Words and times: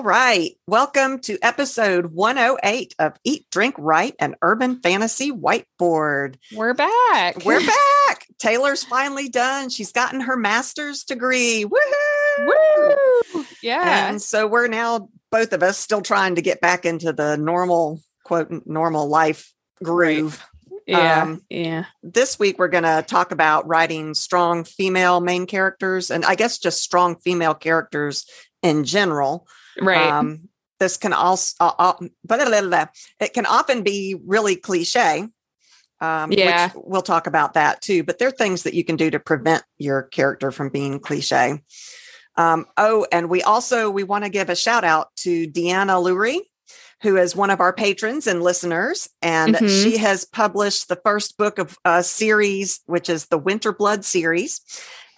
All 0.00 0.06
right. 0.06 0.52
Welcome 0.66 1.18
to 1.24 1.36
episode 1.42 2.06
108 2.06 2.94
of 2.98 3.18
Eat, 3.22 3.44
Drink, 3.50 3.74
Write, 3.76 4.14
an 4.18 4.34
Urban 4.40 4.80
Fantasy 4.80 5.30
Whiteboard. 5.30 6.36
We're 6.54 6.72
back. 6.72 7.44
We're 7.44 7.60
back. 8.06 8.26
Taylor's 8.38 8.82
finally 8.82 9.28
done. 9.28 9.68
She's 9.68 9.92
gotten 9.92 10.22
her 10.22 10.38
master's 10.38 11.04
degree. 11.04 11.66
Woohoo! 11.66 12.46
Woo! 13.34 13.44
Yeah. 13.62 14.08
And 14.08 14.22
so 14.22 14.46
we're 14.46 14.68
now, 14.68 15.10
both 15.30 15.52
of 15.52 15.62
us, 15.62 15.76
still 15.76 16.00
trying 16.00 16.36
to 16.36 16.40
get 16.40 16.62
back 16.62 16.86
into 16.86 17.12
the 17.12 17.36
normal, 17.36 18.00
quote, 18.24 18.50
normal 18.64 19.06
life 19.06 19.52
groove. 19.84 20.42
yeah. 20.86 21.24
um, 21.24 21.42
yeah. 21.50 21.84
This 22.02 22.38
week, 22.38 22.58
we're 22.58 22.68
going 22.68 22.84
to 22.84 23.04
talk 23.06 23.32
about 23.32 23.68
writing 23.68 24.14
strong 24.14 24.64
female 24.64 25.20
main 25.20 25.44
characters 25.44 26.10
and 26.10 26.24
I 26.24 26.36
guess 26.36 26.56
just 26.56 26.82
strong 26.82 27.16
female 27.16 27.52
characters 27.52 28.24
in 28.62 28.84
general. 28.84 29.46
Right. 29.80 30.10
Um, 30.12 30.48
this 30.78 30.96
can 30.96 31.12
also, 31.12 31.54
uh, 31.60 31.72
uh, 31.78 31.92
blah, 32.24 32.38
blah, 32.38 32.46
blah, 32.46 32.60
blah. 32.62 32.86
it 33.20 33.34
can 33.34 33.44
often 33.46 33.82
be 33.82 34.16
really 34.24 34.56
cliche. 34.56 35.28
Um, 36.00 36.32
Yeah. 36.32 36.68
which 36.72 36.82
we'll 36.86 37.02
talk 37.02 37.26
about 37.26 37.52
that 37.54 37.82
too. 37.82 38.02
But 38.02 38.18
there 38.18 38.28
are 38.28 38.32
things 38.32 38.62
that 38.62 38.72
you 38.72 38.84
can 38.84 38.96
do 38.96 39.10
to 39.10 39.20
prevent 39.20 39.62
your 39.76 40.04
character 40.04 40.50
from 40.50 40.70
being 40.70 40.98
cliche. 40.98 41.62
Um, 42.36 42.64
oh, 42.78 43.06
and 43.12 43.28
we 43.28 43.42
also 43.42 43.90
we 43.90 44.02
want 44.04 44.24
to 44.24 44.30
give 44.30 44.48
a 44.48 44.56
shout 44.56 44.82
out 44.84 45.14
to 45.16 45.46
Deanna 45.46 46.02
Lewry, 46.02 46.40
who 47.02 47.18
is 47.18 47.36
one 47.36 47.50
of 47.50 47.60
our 47.60 47.74
patrons 47.74 48.26
and 48.26 48.42
listeners, 48.42 49.10
and 49.20 49.56
Mhm. 49.56 49.82
she 49.82 49.98
has 49.98 50.24
published 50.24 50.88
the 50.88 51.00
first 51.04 51.36
book 51.36 51.58
of 51.58 51.76
a 51.84 52.02
series, 52.02 52.80
which 52.86 53.10
is 53.10 53.26
the 53.26 53.38
Wynter 53.38 53.72
Blood 53.76 54.04
series. 54.06 54.62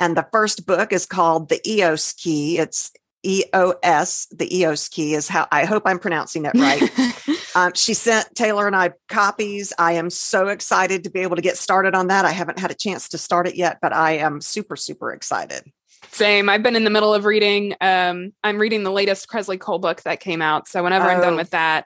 And 0.01 0.17
the 0.17 0.27
first 0.33 0.67
book 0.67 0.93
is 0.93 1.07
called 1.07 1.49
The 1.49 1.61
EOS 1.65 2.13
Key. 2.15 2.59
It's 2.59 2.91
EOS. 3.25 4.27
The 4.31 4.57
EOS 4.59 4.89
Key 4.89 5.15
is 5.15 5.29
how 5.29 5.47
I 5.53 5.65
hope 5.65 5.83
I'm 5.87 5.99
pronouncing 5.99 6.45
it 6.47 6.53
right. 6.55 6.91
Um, 7.55 7.73
she 7.75 7.93
sent 7.93 8.35
Taylor 8.35 8.67
and 8.67 8.75
I 8.75 8.93
copies. 9.11 9.75
I 9.79 9.93
am 9.93 10.09
so 10.09 10.49
excited 10.49 11.05
to 11.05 11.11
be 11.11 11.21
able 11.21 11.37
to 11.37 11.43
get 11.43 11.59
started 11.59 11.95
on 11.95 12.07
that. 12.07 12.25
I 12.25 12.31
haven't 12.31 12.59
had 12.59 12.71
a 12.71 12.75
chance 12.75 13.11
to 13.11 13.19
start 13.19 13.47
it 13.47 13.57
yet, 13.57 13.77
but 13.83 13.93
I 13.93 14.13
am 14.13 14.41
super, 14.41 14.75
super 14.75 15.13
excited. 15.13 15.71
Same. 16.13 16.49
I've 16.49 16.63
been 16.63 16.77
in 16.77 16.85
the 16.85 16.91
middle 16.91 17.13
of 17.13 17.27
reading. 17.27 17.75
Um, 17.83 18.33
I'm 18.43 18.59
reading 18.59 18.85
the 18.85 18.91
latest 18.91 19.29
Kresley 19.29 19.61
Cole 19.61 19.79
book 19.79 20.01
that 20.05 20.21
came 20.21 20.41
out. 20.41 20.67
So 20.67 20.83
whenever 20.83 21.11
I'm 21.11 21.21
done 21.21 21.35
Oh. 21.35 21.37
with 21.37 21.51
that, 21.51 21.85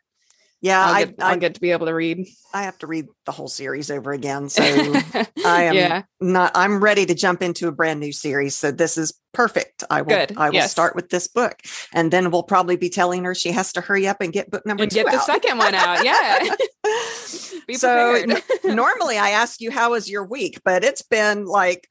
Yeah, 0.63 0.85
I'll, 0.85 0.95
I, 0.95 1.05
get, 1.05 1.15
I'll 1.23 1.37
get 1.37 1.55
to 1.55 1.61
be 1.61 1.71
able 1.73 1.87
to 1.87 1.93
read. 1.95 2.27
I 2.55 2.63
have 2.63 2.79
to 2.79 2.87
read 2.87 3.07
the 3.27 3.33
whole 3.33 3.47
series 3.49 3.91
over 3.91 4.13
again. 4.13 4.49
So 4.49 4.63
I 5.45 5.65
am 5.65 5.75
yeah. 5.75 6.03
not, 6.21 6.53
I'm 6.55 6.83
ready 6.83 7.05
to 7.07 7.15
jump 7.15 7.43
into 7.43 7.69
a 7.69 7.73
brand 7.73 8.01
new 8.01 8.11
series. 8.13 8.57
So 8.57 8.71
this 8.73 8.97
is 8.97 9.13
perfect. 9.35 9.85
I 9.91 10.01
will, 10.03 10.09
Good. 10.17 10.35
I 10.39 10.49
will 10.49 10.55
Yes. 10.57 10.71
start 10.73 10.97
with 10.97 11.11
this 11.11 11.29
book 11.29 11.61
and 11.93 12.11
then 12.11 12.31
we'll 12.31 12.43
probably 12.43 12.77
be 12.77 12.89
telling 12.89 13.25
her 13.25 13.35
she 13.35 13.53
has 13.53 13.73
to 13.75 13.83
hurry 13.83 14.09
up 14.09 14.23
and 14.23 14.33
get 14.33 14.51
book 14.51 14.65
number 14.65 14.85
And 14.85 14.91
two 14.91 15.05
get 15.05 15.13
the 15.13 15.19
out. 15.19 15.27
second 15.27 15.59
one 15.59 15.75
out. 15.75 16.05
Yeah. 16.05 16.55
So 17.73 18.15
n- 18.15 18.41
normally 18.65 19.19
I 19.19 19.31
ask 19.31 19.61
you, 19.61 19.73
how 19.73 19.91
was 19.91 20.09
your 20.09 20.25
week? 20.25 20.61
But 20.65 20.85
it's 20.85 21.03
been 21.03 21.47
like 21.47 21.89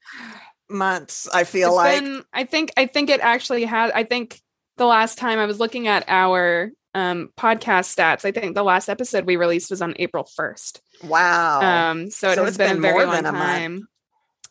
months, 0.70 1.28
I 1.28 1.44
feel 1.44 1.68
It's 1.68 1.76
like. 1.76 2.00
been- 2.00 2.24
I 2.32 2.44
think 2.44 2.72
I 2.78 2.86
think 2.86 3.10
it 3.10 3.20
actually 3.20 3.64
had 3.64 3.90
I 3.92 4.04
think 4.04 4.40
the 4.78 4.86
last 4.86 5.18
time 5.18 5.38
I 5.38 5.44
was 5.44 5.60
looking 5.60 5.86
at 5.86 6.04
our 6.08 6.70
um 6.96 7.28
podcast 7.36 7.94
stats, 7.94 8.24
I 8.24 8.32
think 8.32 8.54
the 8.54 8.64
last 8.64 8.88
episode 8.88 9.26
we 9.26 9.36
released 9.36 9.70
was 9.70 9.82
on 9.82 9.94
April 9.98 10.24
1st. 10.38 10.80
wow. 11.04 11.90
Um 11.90 12.10
so 12.10 12.30
it 12.30 12.36
So 12.36 12.44
has 12.44 12.48
it's 12.54 12.58
been, 12.58 12.68
been 12.68 12.78
a 12.78 12.80
very 12.80 12.94
more 12.94 13.06
long 13.06 13.14
than 13.16 13.26
a 13.26 13.32
month. 13.32 13.44
time. 13.58 13.88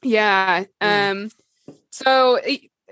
Yeah. 0.03 0.63
Mm. 0.81 1.11
Um 1.11 1.29
so 1.89 2.39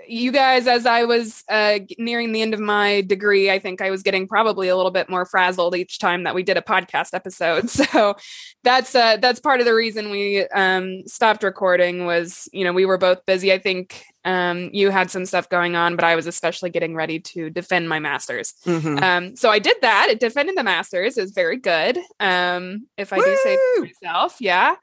you 0.06 0.32
guys 0.32 0.66
as 0.66 0.84
I 0.86 1.04
was 1.04 1.44
uh 1.48 1.78
nearing 1.98 2.32
the 2.32 2.42
end 2.42 2.52
of 2.52 2.60
my 2.60 3.00
degree, 3.02 3.50
I 3.50 3.58
think 3.58 3.80
I 3.80 3.90
was 3.90 4.02
getting 4.02 4.26
probably 4.28 4.68
a 4.68 4.76
little 4.76 4.90
bit 4.90 5.08
more 5.08 5.24
frazzled 5.24 5.76
each 5.76 5.98
time 5.98 6.24
that 6.24 6.34
we 6.34 6.42
did 6.42 6.56
a 6.58 6.62
podcast 6.62 7.14
episode. 7.14 7.70
So 7.94 8.16
that's 8.64 8.94
uh 8.94 9.16
that's 9.18 9.40
part 9.40 9.60
of 9.60 9.66
the 9.66 9.74
reason 9.74 10.10
we 10.10 10.46
um 10.48 11.06
stopped 11.06 11.42
recording 11.42 12.06
was, 12.06 12.48
you 12.52 12.64
know, 12.64 12.72
we 12.72 12.86
were 12.86 12.98
both 12.98 13.24
busy. 13.24 13.52
I 13.52 13.58
think 13.58 14.04
um 14.24 14.70
you 14.72 14.90
had 14.90 15.10
some 15.10 15.26
stuff 15.26 15.48
going 15.48 15.76
on, 15.76 15.96
but 15.96 16.04
I 16.04 16.14
was 16.16 16.26
especially 16.26 16.70
getting 16.70 16.94
ready 16.94 17.20
to 17.20 17.50
defend 17.50 17.88
my 17.88 17.98
masters. 17.98 18.54
Mhm. 18.66 19.02
Um, 19.02 19.36
so 19.36 19.50
I 19.50 19.58
did 19.58 19.76
that. 19.82 20.08
It 20.10 20.20
defended 20.20 20.56
the 20.56 20.62
Masters. 20.62 21.18
is 21.18 21.32
very 21.32 21.56
good. 21.58 21.98
Um, 22.20 22.86
if 22.96 23.12
I 23.12 23.18
do 23.18 23.36
say 23.42 23.56
so 23.76 23.82
myself, 23.82 24.36
yeah. 24.40 24.76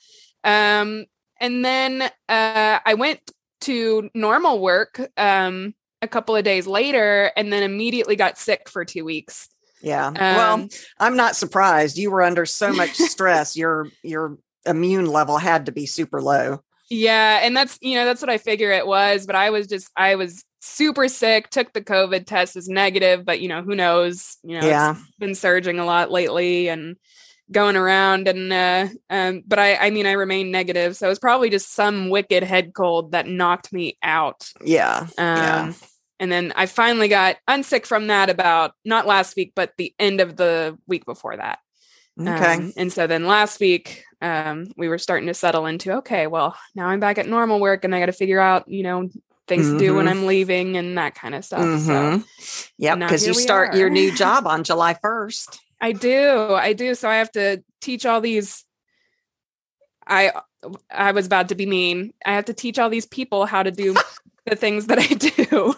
Um, 0.44 1.06
and 1.40 1.64
then 1.66 2.02
uh, 2.30 2.80
I 2.86 2.94
went 2.96 3.20
to 3.62 4.10
normal 4.14 4.60
work 4.60 5.00
um, 5.18 5.74
a 6.02 6.08
couple 6.08 6.36
of 6.36 6.44
days 6.44 6.68
later, 6.68 7.32
and 7.36 7.52
then 7.54 7.64
immediately 7.64 8.16
got 8.16 8.38
sick 8.38 8.70
for 8.70 8.86
two 8.86 9.06
weeks. 9.06 9.48
Yeah. 9.84 10.12
well, 10.12 10.54
Um, 10.54 10.70
I'm 11.00 11.16
not 11.16 11.36
surprised. 11.36 11.98
You 11.98 12.12
were 12.12 12.22
under 12.22 12.46
so 12.46 12.72
much 12.74 12.94
stress. 12.96 13.56
your 13.58 13.88
your 14.04 14.38
immune 14.66 15.08
level 15.08 15.38
had 15.40 15.66
to 15.66 15.72
be 15.72 15.88
super 15.88 16.22
low. 16.22 16.62
Yeah, 16.94 17.40
and 17.42 17.56
that's 17.56 17.78
you 17.82 17.96
know 17.96 18.04
that's 18.04 18.22
what 18.22 18.30
I 18.30 18.38
figure 18.38 18.70
it 18.72 18.86
was, 18.86 19.26
but 19.26 19.34
I 19.36 19.50
was 19.50 19.66
just 19.66 19.90
I 19.96 20.16
was 20.16 20.44
super 20.60 21.08
sick. 21.08 21.50
Took 21.50 21.72
the 21.72 21.82
COVID 21.82 22.26
test 22.26 22.58
as 22.58 22.68
negative, 22.68 23.24
but 23.24 23.40
you 23.40 23.48
know 23.48 23.62
who 23.62 23.76
knows? 23.76 24.38
You 24.44 24.60
know, 24.60 24.68
Yeah. 24.68 24.92
it's 25.00 25.18
been 25.18 25.34
surging 25.36 25.80
a 25.80 25.86
lot 25.86 26.12
lately 26.12 26.68
and 26.68 26.98
going 27.50 27.78
around, 27.78 28.28
and 28.28 28.52
uh, 28.52 28.88
um, 29.10 29.42
but 29.48 29.58
I 29.58 29.76
I 29.78 29.90
mean 29.90 30.06
I 30.06 30.12
remain 30.12 30.52
negative, 30.52 30.98
so 30.98 31.06
it 31.06 31.10
was 31.10 31.20
probably 31.20 31.50
just 31.50 31.74
some 31.74 32.10
wicked 32.10 32.44
head 32.44 32.74
cold 32.74 33.14
that 33.14 33.26
knocked 33.26 33.72
me 33.72 33.98
out. 34.04 34.52
Yeah. 34.62 35.08
Um, 35.18 35.38
Yeah. 35.38 35.74
And 36.20 36.30
then 36.32 36.52
I 36.58 36.66
finally 36.66 37.08
got 37.08 37.38
unsick 37.50 37.86
from 37.86 38.08
that 38.08 38.30
about 38.30 38.74
not 38.84 39.08
last 39.08 39.36
week, 39.38 39.54
but 39.56 39.72
the 39.78 39.96
end 39.98 40.20
of 40.20 40.36
the 40.36 40.78
week 40.88 41.06
before 41.06 41.38
that. 41.38 41.60
Okay. 42.20 42.54
Um, 42.56 42.74
and 42.78 42.92
so 42.92 43.08
then 43.08 43.26
last 43.26 43.60
week, 43.60 44.04
um, 44.22 44.68
we 44.78 44.88
were 44.88 44.98
starting 44.98 45.28
to 45.28 45.34
settle 45.34 45.66
into 45.66 45.94
okay, 45.94 46.28
well, 46.28 46.56
now 46.76 46.88
I'm 46.88 47.00
back 47.00 47.18
at 47.18 47.28
normal 47.28 47.60
work 47.60 47.84
and 47.84 47.96
I 47.96 48.00
got 48.00 48.08
to 48.08 48.12
figure 48.14 48.40
out, 48.40 48.68
you 48.68 48.84
know, 48.84 49.10
things 49.48 49.70
to 49.70 49.78
do 49.78 49.96
when 49.96 50.06
Mhm. 50.06 50.10
I'm 50.10 50.26
leaving 50.28 50.78
and 50.78 50.98
that 50.98 51.16
kind 51.16 51.34
of 51.36 51.44
stuff. 51.44 51.62
So 51.62 51.94
Mhm. 51.94 52.26
Yep. 52.78 52.98
now 53.00 53.08
Because 53.08 53.26
you 53.26 53.34
start 53.34 53.76
your 53.76 53.90
new 53.90 54.12
job 54.16 54.46
on 54.46 54.64
July 54.64 54.94
1st. 54.94 55.60
I 55.80 55.94
do, 55.94 56.54
I 56.54 56.74
do. 56.74 56.94
So 56.96 57.10
I 57.10 57.16
have 57.16 57.32
to 57.32 57.64
teach 57.82 58.06
all 58.06 58.22
these. 58.22 58.64
I 60.06 60.32
I 60.92 61.12
was 61.12 61.26
about 61.26 61.50
to 61.50 61.56
be 61.56 61.66
mean. 61.66 62.14
I 62.26 62.34
have 62.34 62.46
to 62.46 62.54
teach 62.54 62.78
all 62.78 62.90
these 62.90 63.06
people 63.08 63.46
how 63.46 63.64
to 63.64 63.72
do 63.72 63.96
the 64.46 64.56
things 64.56 64.88
that 64.88 65.00
I 65.00 65.08
do. 65.08 65.74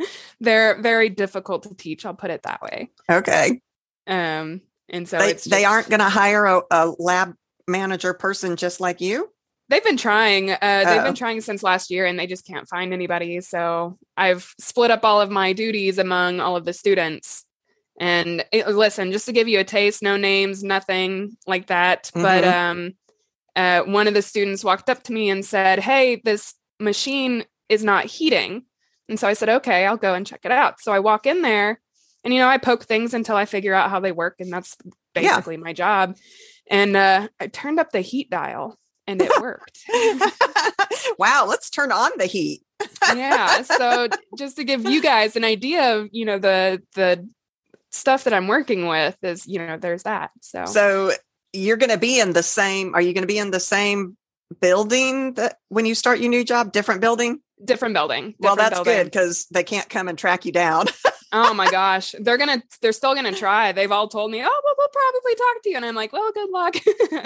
They're 0.40 0.80
very 0.80 1.08
difficult 1.08 1.64
to 1.64 1.74
teach. 1.74 2.04
I'll 2.06 2.14
put 2.14 2.30
it 2.30 2.42
that 2.44 2.62
way. 2.62 2.90
Okay. 3.10 3.60
Um, 4.06 4.62
and 4.88 5.08
so 5.08 5.18
they, 5.18 5.30
it's 5.30 5.44
they 5.44 5.64
aren't 5.64 5.88
going 5.88 6.00
to 6.00 6.08
hire 6.08 6.44
a, 6.46 6.62
a 6.70 6.92
lab 6.98 7.34
manager 7.66 8.14
person 8.14 8.56
just 8.56 8.80
like 8.80 9.00
you. 9.00 9.30
They've 9.68 9.84
been 9.84 9.98
trying. 9.98 10.50
Uh, 10.50 10.56
they've 10.86 11.00
Oh. 11.00 11.04
been 11.04 11.14
trying 11.14 11.40
since 11.42 11.62
last 11.62 11.90
year, 11.90 12.06
and 12.06 12.18
they 12.18 12.26
just 12.26 12.46
can't 12.46 12.66
find 12.68 12.92
anybody. 12.94 13.40
So 13.42 13.98
I've 14.16 14.50
split 14.58 14.90
up 14.90 15.04
all 15.04 15.20
of 15.20 15.30
my 15.30 15.52
duties 15.52 15.98
among 15.98 16.40
all 16.40 16.56
of 16.56 16.64
the 16.64 16.72
students. 16.72 17.44
And 18.00 18.44
it- 18.52 18.68
listen, 18.68 19.12
just 19.12 19.26
to 19.26 19.32
give 19.32 19.46
you 19.48 19.58
a 19.58 19.64
taste, 19.64 20.02
no 20.02 20.16
names, 20.16 20.62
nothing 20.62 21.36
like 21.46 21.66
that. 21.66 22.10
But 22.14 22.44
Mhm. 22.44 22.52
um, 22.54 22.92
uh, 23.56 23.80
one 23.82 24.06
of 24.06 24.14
the 24.14 24.22
students 24.22 24.64
walked 24.64 24.88
up 24.88 25.02
to 25.04 25.12
me 25.12 25.28
and 25.28 25.44
said, 25.44 25.80
"Hey, 25.80 26.22
this 26.24 26.54
machine 26.80 27.44
is 27.68 27.84
not 27.84 28.06
heating." 28.06 28.64
And 29.08 29.18
so 29.20 29.28
I 29.28 29.34
said, 29.34 29.48
"Okay, 29.50 29.84
I'll 29.84 29.96
go 29.98 30.14
and 30.14 30.26
check 30.26 30.40
it 30.44 30.52
out." 30.52 30.80
So 30.80 30.92
I 30.92 31.00
walk 31.00 31.26
in 31.26 31.42
there, 31.42 31.80
and 32.24 32.32
you 32.34 32.40
know, 32.40 32.48
I 32.48 32.58
poke 32.58 32.84
things 32.84 33.14
until 33.14 33.36
I 33.36 33.44
figure 33.44 33.74
out 33.74 33.90
how 33.90 34.00
they 34.00 34.12
work, 34.12 34.36
and 34.40 34.52
that's 34.52 34.76
Yeah. 35.14 35.22
basically 35.36 35.56
my 35.56 35.72
job. 35.72 36.16
And 36.70 36.96
uh, 36.96 37.28
I 37.40 37.46
turned 37.46 37.80
up 37.80 37.92
the 37.92 38.00
heat 38.00 38.28
dial, 38.30 38.78
and 39.06 39.20
it 39.22 39.32
worked. 39.40 39.80
wow. 41.18 41.46
Let's 41.48 41.70
turn 41.70 41.92
on 41.92 42.10
the 42.18 42.26
heat. 42.26 42.62
yeah 43.16 43.62
so 43.62 44.08
just 44.38 44.54
to 44.56 44.62
give 44.64 44.84
you 44.84 45.02
guys 45.02 45.34
an 45.34 45.42
idea 45.44 45.96
of 45.96 46.08
you 46.12 46.24
know 46.24 46.38
the 46.38 46.80
the 46.94 47.28
stuff 47.90 48.22
that 48.22 48.32
i'm 48.32 48.46
working 48.46 48.86
with 48.86 49.16
is 49.24 49.48
you 49.48 49.58
know 49.58 49.76
there's 49.76 50.04
that 50.04 50.30
so, 50.40 50.64
So 50.66 51.10
you're 51.52 51.76
going 51.76 51.90
to 51.90 51.98
be 51.98 52.20
in 52.20 52.34
the 52.34 52.42
same, 52.44 52.94
are 52.94 53.00
you 53.00 53.12
going 53.14 53.22
to 53.24 53.26
be 53.26 53.38
in 53.38 53.50
the 53.50 53.58
same 53.58 54.16
building 54.60 55.32
that 55.34 55.56
when 55.70 55.86
you 55.86 55.94
start 55.96 56.20
your 56.20 56.28
new 56.30 56.44
job, 56.44 56.70
different 56.72 57.00
building? 57.00 57.40
different 57.64 57.94
building 57.94 58.34
well, 58.38 58.54
that's 58.54 58.74
building. 58.76 58.94
good 58.94 59.04
because 59.06 59.46
they 59.50 59.64
can't 59.64 59.88
come 59.88 60.06
and 60.06 60.16
track 60.16 60.44
you 60.44 60.52
down. 60.52 60.86
oh 61.32 61.52
my 61.54 61.70
gosh 61.70 62.14
they're 62.20 62.38
gonna 62.38 62.62
they're 62.80 62.92
still 62.92 63.14
gonna 63.14 63.32
try 63.32 63.72
they've 63.72 63.92
all 63.92 64.08
told 64.08 64.30
me 64.30 64.38
oh 64.42 64.60
well 64.64 64.74
we'll 64.78 64.88
probably 64.88 65.34
talk 65.34 65.62
to 65.62 65.70
you 65.70 65.76
and 65.76 65.84
i'm 65.84 65.94
like 65.94 66.12
well 66.12 66.30
good 66.32 66.50
luck 66.50 66.74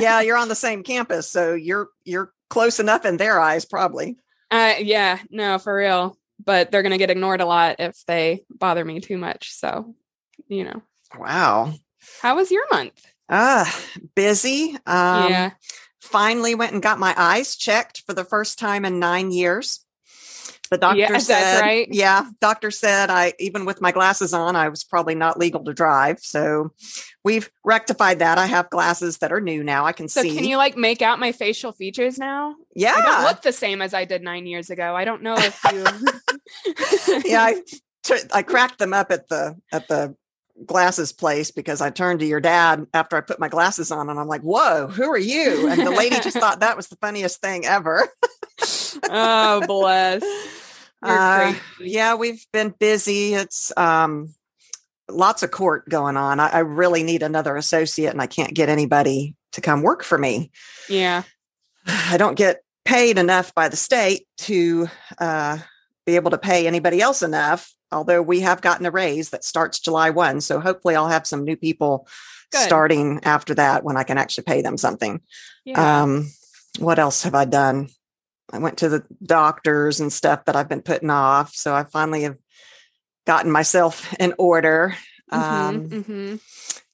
yeah, 0.00 0.20
you're 0.20 0.36
on 0.36 0.48
the 0.48 0.54
same 0.66 0.82
campus, 0.82 1.28
so 1.28 1.54
you're 1.54 1.88
you're 2.04 2.32
close 2.50 2.78
enough 2.80 3.04
in 3.06 3.16
their 3.16 3.38
eyes, 3.40 3.64
probably. 3.64 4.16
uh 4.50 4.74
yeah 4.80 5.18
no 5.30 5.58
for 5.58 5.74
real 5.74 6.16
but 6.44 6.70
they're 6.70 6.82
gonna 6.82 6.98
get 6.98 7.10
ignored 7.10 7.40
a 7.40 7.46
lot 7.46 7.76
if 7.78 8.02
they 8.06 8.44
bother 8.50 8.84
me 8.84 9.00
too 9.00 9.16
much 9.18 9.52
so 9.52 9.94
you 10.48 10.64
know 10.64 10.82
Wow. 11.18 11.72
how 12.20 12.36
was 12.36 12.50
your 12.50 12.64
month 12.70 13.06
Ah, 13.28 13.82
busy. 14.14 14.76
Um, 14.84 15.30
yeah 15.30 15.50
Finally 16.00 16.54
went 16.56 16.72
and 16.72 16.82
got 16.82 16.98
my 16.98 17.14
eyes 17.16 17.56
checked 17.56 18.02
for 18.04 18.12
the 18.12 18.24
first 18.24 18.58
time 18.58 18.84
in 18.84 18.98
nine 18.98 19.30
years. 19.30 19.86
The 20.72 20.78
doctor 20.78 20.96
Yes, 21.00 21.26
said, 21.26 21.60
right. 21.60 21.86
yeah, 21.90 22.30
doctor 22.40 22.70
said 22.70 23.10
I, 23.10 23.34
even 23.38 23.66
with 23.66 23.82
my 23.82 23.92
glasses 23.92 24.32
on, 24.32 24.56
I 24.56 24.70
was 24.70 24.84
probably 24.84 25.14
not 25.14 25.38
legal 25.38 25.62
to 25.64 25.74
drive. 25.74 26.20
So 26.20 26.72
we've 27.22 27.50
rectified 27.62 28.20
that. 28.20 28.38
I 28.38 28.46
have 28.46 28.70
glasses 28.70 29.18
that 29.18 29.34
are 29.34 29.40
new 29.42 29.62
now. 29.62 29.84
I 29.84 29.92
can 29.92 30.08
So 30.08 30.22
see. 30.22 30.34
can 30.34 30.44
you 30.44 30.56
like 30.56 30.74
make 30.74 31.02
out 31.02 31.20
my 31.20 31.30
facial 31.30 31.72
features 31.72 32.16
now? 32.16 32.54
yeah. 32.74 32.94
I 32.96 33.02
don't 33.02 33.24
look 33.24 33.42
the 33.42 33.52
same 33.52 33.82
as 33.82 33.92
I 33.92 34.06
did 34.06 34.22
nine 34.22 34.46
years 34.46 34.70
ago. 34.70 34.96
I 34.96 35.04
don't 35.04 35.22
know 35.22 35.34
if 35.36 35.62
you. 35.70 37.22
yeah. 37.30 37.42
I, 37.42 37.62
I 38.32 38.42
cracked 38.42 38.78
them 38.78 38.94
up 38.94 39.10
at 39.10 39.28
the, 39.28 39.56
at 39.70 39.88
the, 39.88 40.16
glasses 40.66 41.12
place 41.12 41.50
because 41.50 41.80
I 41.80 41.90
turned 41.90 42.20
to 42.20 42.26
your 42.26 42.40
dad 42.40 42.86
after 42.94 43.16
I 43.16 43.20
put 43.20 43.40
my 43.40 43.48
glasses 43.48 43.90
on 43.90 44.08
and 44.10 44.18
I'm 44.18 44.28
like, 44.28 44.42
whoa, 44.42 44.86
who 44.86 45.10
are 45.10 45.18
you? 45.18 45.68
And 45.68 45.86
the 45.86 45.90
lady 45.90 46.16
just 46.20 46.36
thought 46.38 46.60
that 46.60 46.76
was 46.76 46.88
the 46.88 46.96
funniest 46.96 47.40
thing 47.40 47.64
ever. 47.66 48.08
oh 49.10 49.62
bless. 49.66 50.22
Uh, 51.04 51.52
yeah, 51.80 52.14
we've 52.14 52.46
been 52.52 52.72
busy. 52.78 53.34
It's 53.34 53.76
um 53.76 54.32
lots 55.08 55.42
of 55.42 55.50
court 55.50 55.88
going 55.88 56.16
on. 56.16 56.40
I, 56.40 56.48
I 56.48 56.58
really 56.60 57.02
need 57.02 57.24
another 57.24 57.56
associate 57.56 58.10
and 58.10 58.22
I 58.22 58.26
can't 58.26 58.54
get 58.54 58.68
anybody 58.68 59.34
to 59.52 59.60
come 59.60 59.82
work 59.82 60.02
for 60.02 60.18
me. 60.18 60.50
Yeah. 60.88 61.22
I 61.86 62.16
don't 62.16 62.36
get 62.36 62.62
paid 62.84 63.18
enough 63.18 63.54
by 63.54 63.68
the 63.68 63.76
state 63.76 64.26
to 64.38 64.88
uh, 65.18 65.58
be 66.06 66.16
able 66.16 66.30
to 66.30 66.38
pay 66.38 66.66
anybody 66.66 67.00
else 67.00 67.22
enough. 67.22 67.72
Although 67.92 68.22
we 68.22 68.40
have 68.40 68.60
gotten 68.60 68.86
a 68.86 68.90
raise 68.90 69.30
that 69.30 69.44
starts 69.44 69.78
July 69.80 70.10
1. 70.10 70.40
So 70.40 70.60
hopefully 70.60 70.96
I'll 70.96 71.08
have 71.08 71.26
some 71.26 71.44
new 71.44 71.56
people 71.56 72.08
Good. 72.50 72.60
starting 72.62 73.20
after 73.22 73.54
that 73.54 73.84
when 73.84 73.96
I 73.96 74.02
can 74.04 74.18
actually 74.18 74.44
pay 74.44 74.62
them 74.62 74.76
something. 74.76 75.20
Yeah. 75.64 76.02
Um, 76.02 76.30
what 76.78 76.98
else 76.98 77.22
have 77.24 77.34
I 77.34 77.44
done? 77.44 77.88
I 78.52 78.58
went 78.58 78.78
to 78.78 78.88
the 78.88 79.04
doctors 79.22 80.00
and 80.00 80.12
stuff 80.12 80.44
that 80.46 80.56
I've 80.56 80.68
been 80.68 80.82
putting 80.82 81.10
off. 81.10 81.54
So 81.54 81.74
I 81.74 81.84
finally 81.84 82.22
have 82.22 82.36
gotten 83.26 83.50
myself 83.50 84.12
in 84.18 84.34
order. 84.38 84.96
Mhm, 85.32 85.38
Um, 85.38 85.88
mhm. 85.88 86.40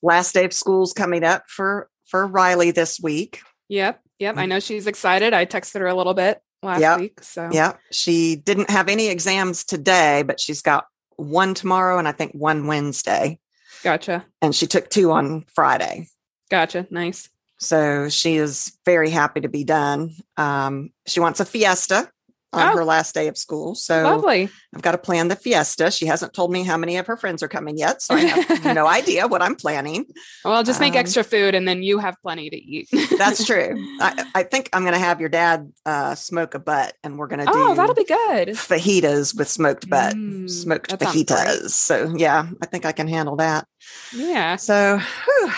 Last 0.03 0.35
day 0.35 0.45
of 0.45 0.53
school's 0.53 0.93
coming 0.93 1.25
up 1.25 1.45
for 1.49 1.89
for 2.07 2.27
Riley 2.27 2.71
this 2.71 2.99
week. 3.01 3.41
Yep. 3.69 4.01
Yep. 4.19 4.37
I 4.37 4.47
know 4.47 4.61
she's 4.61 4.87
excited. 4.87 5.35
I 5.35 5.45
texted 5.45 5.81
her 5.81 5.87
a 5.87 5.95
little 5.95 6.15
bit 6.15 6.41
last 6.63 6.81
Yep. 6.81 6.99
week. 6.99 7.23
So 7.23 7.51
Yeah, 7.53 7.75
she 7.91 8.37
didn't 8.37 8.71
have 8.71 8.89
any 8.89 9.09
exams 9.09 9.65
today, 9.65 10.23
but 10.23 10.41
she's 10.41 10.63
got 10.63 10.87
one 11.17 11.55
tomorrow 11.55 11.99
and 11.99 12.07
I 12.09 12.13
think 12.13 12.33
one 12.33 12.67
Wednesday. 12.67 13.39
gotcha. 13.83 14.25
And 14.43 14.55
she 14.55 14.67
took 14.67 14.89
two 14.91 15.13
on 15.13 15.45
Friday. 15.55 16.09
Gotcha. 16.51 16.87
Nice. 16.91 17.29
So 17.61 18.09
she 18.09 18.37
is 18.37 18.77
very 18.85 19.11
happy 19.11 19.41
to 19.41 19.49
be 19.49 19.65
done. 19.65 20.15
Um, 20.37 20.91
she 21.07 21.21
wants 21.21 21.41
a 21.41 21.45
fiesta 21.45 22.11
on 22.53 22.73
Oh. 22.73 22.77
her 22.79 22.85
last 22.85 23.15
day 23.15 23.29
of 23.29 23.37
school. 23.37 23.75
So 23.75 24.03
Lovely. 24.05 24.49
I've 24.75 24.81
got 24.83 24.93
to 24.93 24.99
plan 24.99 25.29
the 25.29 25.37
fiesta. 25.37 25.91
She 25.91 26.07
hasn't 26.07 26.33
told 26.33 26.51
me 26.51 26.63
how 26.63 26.79
many 26.79 26.97
of 26.97 27.07
her 27.07 27.17
friends 27.19 27.43
are 27.43 27.49
coming 27.49 27.77
yet. 27.77 28.01
So 28.01 28.15
I 28.15 28.21
have 28.21 28.65
no 28.75 28.87
idea 29.01 29.29
what 29.29 29.43
I'm 29.43 29.55
planning. 29.55 30.07
Well, 30.45 30.63
just 30.63 30.81
make 30.81 30.95
Um, 30.95 30.99
extra 31.01 31.23
food 31.25 31.55
and 31.55 31.69
then 31.69 31.83
you 31.83 31.99
have 31.99 32.17
plenty 32.23 32.49
to 32.49 32.57
eat. 32.57 32.89
That's 33.19 33.45
true. 33.45 33.75
I, 34.01 34.25
I 34.35 34.43
think 34.45 34.71
I'm 34.73 34.81
going 34.83 34.95
to 34.95 34.99
have 34.99 35.21
your 35.21 35.29
dad 35.29 35.71
uh, 35.85 36.15
smoke 36.15 36.55
a 36.55 36.59
butt 36.59 36.95
and 37.03 37.19
we're 37.19 37.27
going 37.27 37.41
to 37.41 37.45
do 37.47 37.53
oh, 37.55 37.75
that'll 37.75 37.95
be 37.95 38.05
good. 38.05 38.49
fajitas 38.57 39.37
with 39.37 39.49
smoked 39.49 39.89
butt, 39.91 40.15
Mm, 40.15 40.49
smoked 40.49 40.89
that 40.91 41.03
sounds 41.03 41.15
great. 41.15 41.27
fajitas. 41.29 41.71
So 41.71 42.15
yeah, 42.17 42.49
I 42.63 42.67
think 42.67 42.87
I 42.87 42.93
can 42.93 43.09
handle 43.09 43.37
that. 43.37 43.67
Yeah. 44.15 44.57
So, 44.57 44.99
whew. 45.27 45.53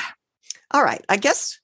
all 0.72 0.82
right. 0.82 1.04
I 1.08 1.16
guess. 1.18 1.58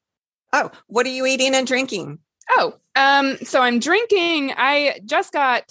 Oh, 0.52 0.70
what 0.86 1.04
are 1.06 1.10
you 1.10 1.26
eating 1.26 1.54
and 1.54 1.66
drinking? 1.66 2.20
Oh, 2.50 2.74
um, 2.96 3.36
so 3.44 3.60
I'm 3.62 3.78
drinking. 3.78 4.52
I 4.56 5.00
just 5.04 5.32
got 5.32 5.70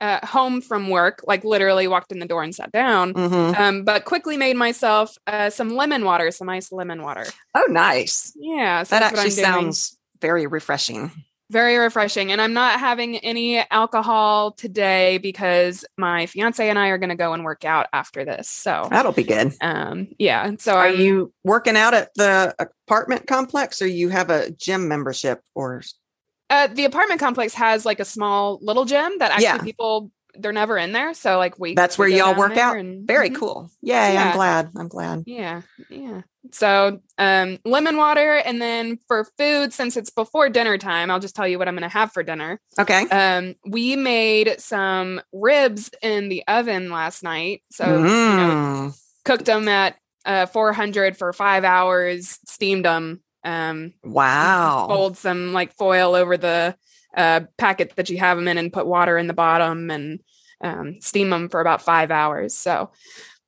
uh, 0.00 0.24
home 0.26 0.62
from 0.62 0.88
work, 0.88 1.20
like 1.26 1.44
literally 1.44 1.86
walked 1.86 2.10
in 2.10 2.20
the 2.20 2.26
door 2.26 2.42
and 2.42 2.54
sat 2.54 2.72
down. 2.72 3.12
Mhm. 3.12 3.58
Um, 3.58 3.84
but 3.84 4.06
quickly 4.06 4.38
made 4.38 4.56
myself 4.56 5.14
uh, 5.26 5.50
some 5.50 5.68
lemon 5.76 6.06
water, 6.06 6.30
some 6.30 6.48
ice 6.48 6.72
lemon 6.72 7.02
water. 7.02 7.26
Oh, 7.54 7.66
nice. 7.68 8.32
Yeah, 8.36 8.84
so 8.84 8.94
That 8.96 9.02
actually 9.02 9.28
sounds 9.30 9.98
very 10.22 10.46
refreshing. 10.46 11.10
very 11.50 11.76
refreshing. 11.76 12.30
And 12.32 12.40
I'm 12.40 12.52
not 12.54 12.78
having 12.80 13.18
any 13.18 13.58
alcohol 13.70 14.52
today 14.52 15.18
because 15.18 15.84
my 15.98 16.26
fiance 16.26 16.66
and 16.66 16.78
I 16.78 16.88
are 16.88 16.98
going 16.98 17.10
to 17.10 17.16
go 17.16 17.32
and 17.34 17.44
work 17.44 17.64
out 17.64 17.88
after 17.92 18.24
this. 18.24 18.48
So, 18.48 18.86
That'll 18.88 19.10
be 19.12 19.24
good. 19.24 19.52
um, 19.60 20.08
yeah. 20.18 20.52
So 20.60 20.76
Are 20.76 20.86
I'm, 20.86 21.00
you 21.00 21.32
working 21.44 21.76
out 21.76 21.92
at 21.92 22.14
the 22.14 22.54
apartment 22.58 23.26
complex 23.26 23.82
or 23.82 23.86
you 23.88 24.08
have 24.10 24.30
a 24.30 24.50
gym 24.52 24.88
membership 24.88 25.42
or 25.54 25.82
uh, 26.50 26.66
the 26.66 26.84
apartment 26.84 27.20
complex 27.20 27.54
has 27.54 27.86
like 27.86 28.00
a 28.00 28.04
small 28.04 28.58
little 28.60 28.84
gym 28.84 29.12
that 29.18 29.30
actually 29.30 29.44
Yeah. 29.44 29.58
people 29.58 30.10
they're 30.38 30.52
never 30.52 30.78
in 30.78 30.92
there. 30.92 31.12
So 31.12 31.38
like 31.38 31.58
we 31.58 31.74
That's 31.74 31.98
where 31.98 32.06
y'all 32.06 32.36
work 32.36 32.56
out? 32.56 32.76
and- 32.76 33.04
very 33.06 33.30
Mhm. 33.30 33.34
cool. 33.34 33.70
Yay, 33.82 34.12
Yeah. 34.14 34.26
I'm 34.28 34.36
glad. 34.36 34.70
I'm 34.76 34.86
glad. 34.88 35.24
Yeah, 35.26 35.62
yeah. 35.88 36.20
So 36.52 37.00
um 37.18 37.58
lemon 37.64 37.96
water 37.96 38.36
and 38.36 38.62
then 38.62 38.98
for 39.08 39.26
food, 39.36 39.72
since 39.72 39.96
it's 39.96 40.08
before 40.10 40.48
dinner 40.48 40.78
time, 40.78 41.10
I'll 41.10 41.18
just 41.18 41.34
tell 41.34 41.48
you 41.48 41.58
what 41.58 41.66
I'm 41.66 41.74
gonna 41.74 41.88
have 41.88 42.12
for 42.12 42.22
dinner. 42.22 42.60
Okay. 42.78 43.08
Um, 43.08 43.56
we 43.66 43.96
made 43.96 44.54
some 44.60 45.20
ribs 45.32 45.90
in 46.00 46.28
the 46.28 46.44
oven 46.46 46.90
last 46.92 47.24
night. 47.24 47.62
So 47.72 47.86
you 47.86 47.92
know, 48.04 48.06
Mm, 48.92 49.00
cooked 49.24 49.46
them 49.46 49.66
at 49.66 49.96
uh 50.24 50.46
400 50.46 51.16
for 51.16 51.32
five 51.32 51.64
hours, 51.64 52.38
steamed 52.46 52.84
them, 52.84 53.20
um, 53.44 53.92
wow. 54.04 54.86
fold 54.88 55.16
some 55.16 55.52
like 55.52 55.74
foil 55.74 56.14
over 56.14 56.36
the 56.36 56.76
uh 57.16 57.40
packet 57.58 57.92
that 57.96 58.08
you 58.08 58.18
have 58.18 58.36
them 58.36 58.46
in 58.46 58.56
and 58.58 58.72
put 58.72 58.86
water 58.86 59.18
in 59.18 59.26
the 59.26 59.34
bottom 59.34 59.90
and 59.90 60.20
um 60.60 61.00
steam 61.00 61.28
them 61.30 61.48
for 61.48 61.60
about 61.60 61.82
five 61.82 62.10
hours. 62.10 62.54
So 62.54 62.90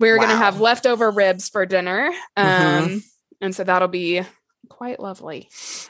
we're 0.00 0.16
gonna 0.18 0.36
have 0.36 0.60
leftover 0.60 1.10
ribs 1.10 1.48
for 1.48 1.64
dinner. 1.64 2.10
Um 2.36 2.46
Mhm. 2.46 3.02
and 3.40 3.54
so 3.54 3.62
that'll 3.62 3.86
be 3.88 4.22
quite 4.68 4.98
lovely. 4.98 5.48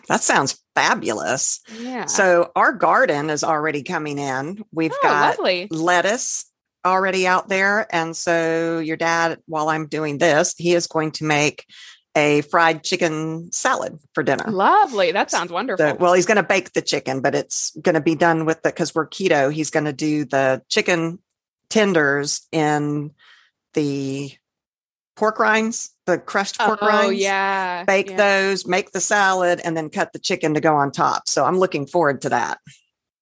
That 0.09 0.21
sounds 0.21 0.61
fabulous. 0.75 1.61
Yeah. 1.79 2.07
So 2.07 2.51
our 2.55 2.73
garden 2.73 3.31
is 3.31 3.45
already 3.45 3.83
coming 3.83 4.19
in. 4.19 4.65
We've 4.73 4.93
oh, 4.93 4.99
got 5.03 5.39
lovely. 5.39 5.69
lettuce 5.71 6.45
already 6.85 7.27
out 7.27 7.49
there. 7.49 7.87
And 7.95 8.17
so 8.17 8.81
your 8.81 8.97
dad, 8.97 9.39
while 9.47 9.69
I'm 9.69 9.87
doing 9.87 10.19
this, 10.19 10.55
he 10.59 10.75
is 10.75 10.87
going 10.87 11.13
to 11.13 11.25
make 11.25 11.65
a 12.15 12.43
fried 12.43 12.85
chicken 12.85 13.51
salad 13.53 13.99
for 14.15 14.23
dinner. 14.23 14.45
Lovely. 14.49 15.13
That 15.13 15.31
sounds 15.31 15.51
wonderful. 15.51 15.87
The- 15.87 15.95
well, 15.95 16.13
he's 16.13 16.27
going 16.27 16.37
to 16.37 16.43
bake 16.43 16.73
the 16.73 16.83
chicken, 16.83 17.21
but 17.21 17.35
it's 17.35 17.75
going 17.81 17.95
to 17.95 18.01
be 18.01 18.15
done 18.15 18.45
with 18.45 18.63
the 18.63 18.69
because 18.69 18.95
we're 18.95 19.09
keto. 19.09 19.53
He's 19.53 19.71
going 19.71 19.87
to 19.87 19.93
do 19.93 20.25
the 20.25 20.63
chicken 20.69 21.19
tenders 21.71 22.47
in 22.53 23.13
the 23.75 24.33
pork 25.17 25.39
rinds, 25.39 25.95
the 26.07 26.19
crushed 26.19 26.59
pork 26.59 26.81
rinds. 26.83 26.95
oh, 26.95 27.09
rinds. 27.09 27.23
yeah. 27.23 27.85
Bake 27.85 28.11
yeah. 28.11 28.17
those, 28.17 28.67
make 28.67 28.93
the 28.93 29.01
salad, 29.01 29.61
and 29.65 29.77
then 29.77 29.89
cut 29.89 30.13
the 30.13 30.19
chicken 30.19 30.55
to 30.55 30.61
go 30.61 30.77
on 30.77 30.91
top. 30.91 31.29
So 31.29 31.45
I'm 31.45 31.59
looking 31.59 31.87
forward 31.87 32.23
to 32.23 32.29
that. 32.31 32.59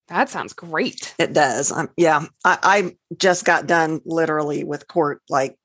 That 0.08 0.28
sounds 0.28 0.52
great. 0.52 1.14
It 1.18 1.32
does. 1.32 1.70
Um, 1.70 1.88
yeah, 1.96 2.24
I, 2.44 2.58
I 2.62 2.96
just 3.16 3.44
got 3.44 3.68
done 3.68 4.00
literally 4.04 4.64
with 4.64 4.88
court 4.88 5.22
like 5.28 5.56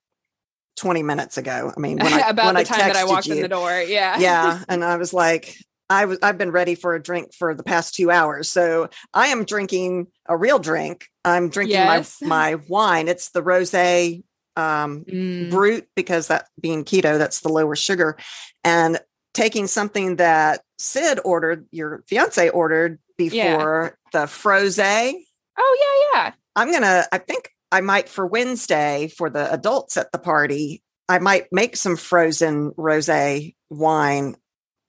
20 0.75 1.03
minutes 1.03 1.37
ago. 1.37 1.71
I 1.75 1.79
mean, 1.79 1.97
when 1.97 2.13
I, 2.13 2.29
About 2.29 2.45
when 2.47 2.55
the 2.55 2.61
I 2.61 2.63
time 2.63 2.79
that 2.79 2.95
I 2.95 3.05
walked 3.05 3.27
you, 3.27 3.35
in 3.35 3.41
the 3.41 3.47
door. 3.47 3.81
Yeah. 3.81 4.17
yeah, 4.19 4.63
and 4.69 4.83
I 4.83 4.97
was 4.97 5.13
like, 5.13 5.55
I 5.89 6.05
was 6.05 6.17
I've 6.21 6.37
been 6.37 6.51
ready 6.51 6.75
for 6.75 6.95
a 6.95 7.01
drink 7.01 7.33
for 7.33 7.53
the 7.53 7.63
past 7.63 7.95
two 7.95 8.09
hours. 8.11 8.49
So 8.49 8.89
I 9.13 9.27
am 9.27 9.45
drinking 9.45 10.07
a 10.27 10.35
real 10.35 10.59
drink. 10.59 11.07
I'm 11.23 11.49
drinking 11.49 11.75
Yes. 11.75 12.17
my 12.21 12.27
my 12.55 12.61
wine. 12.67 13.07
It's 13.07 13.29
the 13.29 13.41
rosé 13.43 14.23
um, 14.57 15.03
Mm, 15.05 15.49
brut 15.49 15.85
because 15.95 16.27
that 16.27 16.47
being 16.59 16.85
keto, 16.85 17.17
that's 17.17 17.41
the 17.41 17.49
lower 17.49 17.75
sugar, 17.75 18.17
and 18.63 18.99
taking 19.33 19.67
something 19.67 20.15
that 20.15 20.61
Sid 20.79 21.19
ordered, 21.25 21.67
your 21.71 22.03
fiance 22.07 22.49
ordered 22.49 22.99
before 23.17 23.97
the 24.13 24.27
froze. 24.27 24.79
Oh 24.79 24.83
yeah, 26.13 26.19
yeah. 26.23 26.31
I'm 26.55 26.71
gonna. 26.71 27.05
I 27.11 27.17
think 27.17 27.49
I 27.75 27.81
might 27.81 28.07
for 28.07 28.25
Wednesday 28.25 29.09
for 29.17 29.29
the 29.29 29.51
adults 29.51 29.97
at 29.97 30.11
the 30.13 30.17
party. 30.17 30.81
I 31.09 31.19
might 31.19 31.47
make 31.51 31.75
some 31.75 31.97
frozen 31.97 32.71
rosé 32.71 33.53
wine. 33.69 34.35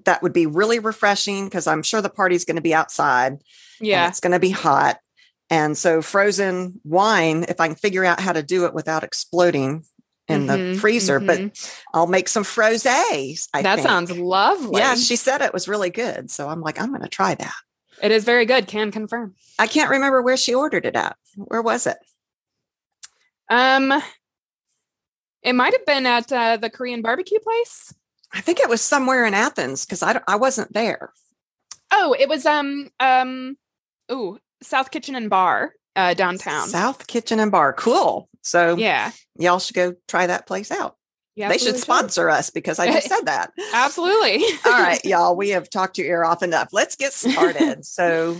That 0.04 0.22
would 0.22 0.32
be 0.32 0.46
really 0.46 0.78
refreshing 0.78 1.46
because 1.46 1.66
I'm 1.66 1.82
sure 1.82 2.00
the 2.00 2.08
party's 2.08 2.44
going 2.44 2.56
to 2.56 2.62
be 2.62 2.74
outside. 2.74 3.38
Yeah. 3.80 4.06
it's 4.08 4.20
going 4.20 4.32
to 4.32 4.38
be 4.38 4.50
hot, 4.50 4.98
and 5.50 5.76
so 5.76 6.00
frozen 6.00 6.80
wine. 6.84 7.44
If 7.48 7.60
I 7.60 7.66
can 7.66 7.76
figure 7.76 8.04
out 8.04 8.20
how 8.20 8.32
to 8.32 8.42
do 8.42 8.64
it 8.66 8.72
without 8.72 9.02
exploding 9.02 9.84
in 10.28 10.46
the 10.46 10.54
Mhm, 10.56 10.78
freezer, 10.78 11.20
mhm. 11.20 11.26
but 11.26 11.74
I'll 11.92 12.06
make 12.06 12.28
some 12.28 12.44
frosés. 12.44 13.48
I 13.52 13.62
that 13.62 13.76
think. 13.76 13.86
sounds 13.88 14.10
lovely. 14.12 14.80
Yeah, 14.80 14.94
she 14.94 15.16
said 15.16 15.42
it 15.42 15.52
was 15.52 15.66
really 15.68 15.90
good, 15.90 16.30
so 16.30 16.48
I'm 16.48 16.60
like, 16.60 16.80
I'm 16.80 16.88
going 16.90 17.02
to 17.02 17.08
try 17.08 17.34
that. 17.34 17.54
it 18.02 18.10
is 18.12 18.24
very 18.24 18.46
good. 18.46 18.66
Can 18.68 18.90
confirm. 18.92 19.34
I 19.58 19.66
can't 19.66 19.90
remember 19.90 20.22
where 20.22 20.36
she 20.36 20.54
ordered 20.54 20.86
it 20.86 20.94
at. 20.96 21.16
Where 21.34 21.62
was 21.62 21.86
it? 21.86 21.96
Um, 23.48 24.02
it 25.42 25.52
might 25.54 25.72
have 25.72 25.86
been 25.86 26.06
at 26.06 26.32
uh, 26.32 26.56
the 26.56 26.70
Korean 26.70 27.02
barbecue 27.02 27.38
place. 27.38 27.94
I 28.32 28.40
think 28.40 28.60
it 28.60 28.68
was 28.68 28.82
somewhere 28.82 29.24
in 29.24 29.34
Athens 29.34 29.84
because 29.84 30.02
I, 30.02 30.20
I 30.26 30.36
wasn't 30.36 30.72
there. 30.72 31.12
Oh, 31.92 32.14
it 32.18 32.28
was 32.28 32.44
um 32.44 32.88
um, 33.00 33.56
ooh, 34.10 34.38
South 34.62 34.90
Kitchen 34.90 35.14
and 35.14 35.30
Bar 35.30 35.72
uh, 35.94 36.14
downtown. 36.14 36.68
South 36.68 37.06
Kitchen 37.06 37.40
and 37.40 37.52
Bar. 37.52 37.72
Cool. 37.74 38.28
So 38.42 38.76
Yeah. 38.76 39.12
y'all 39.38 39.58
should 39.58 39.76
go 39.76 39.94
try 40.08 40.26
that 40.26 40.46
place 40.46 40.70
out. 40.70 40.96
Yeah. 41.36 41.48
they 41.50 41.58
should 41.58 41.76
sponsor 41.76 42.30
us 42.30 42.48
because 42.48 42.78
I 42.78 42.90
just 42.90 43.08
said 43.08 43.26
that. 43.26 43.52
Absolutely. 43.74 44.42
All 44.64 44.72
right, 44.72 44.98
y'all, 45.04 45.36
we 45.36 45.50
have 45.50 45.68
talked 45.68 45.98
your 45.98 46.06
ear 46.06 46.24
off 46.24 46.42
enough. 46.42 46.70
Let's 46.72 46.96
get 46.96 47.12
started. 47.12 47.84
so, 47.84 48.38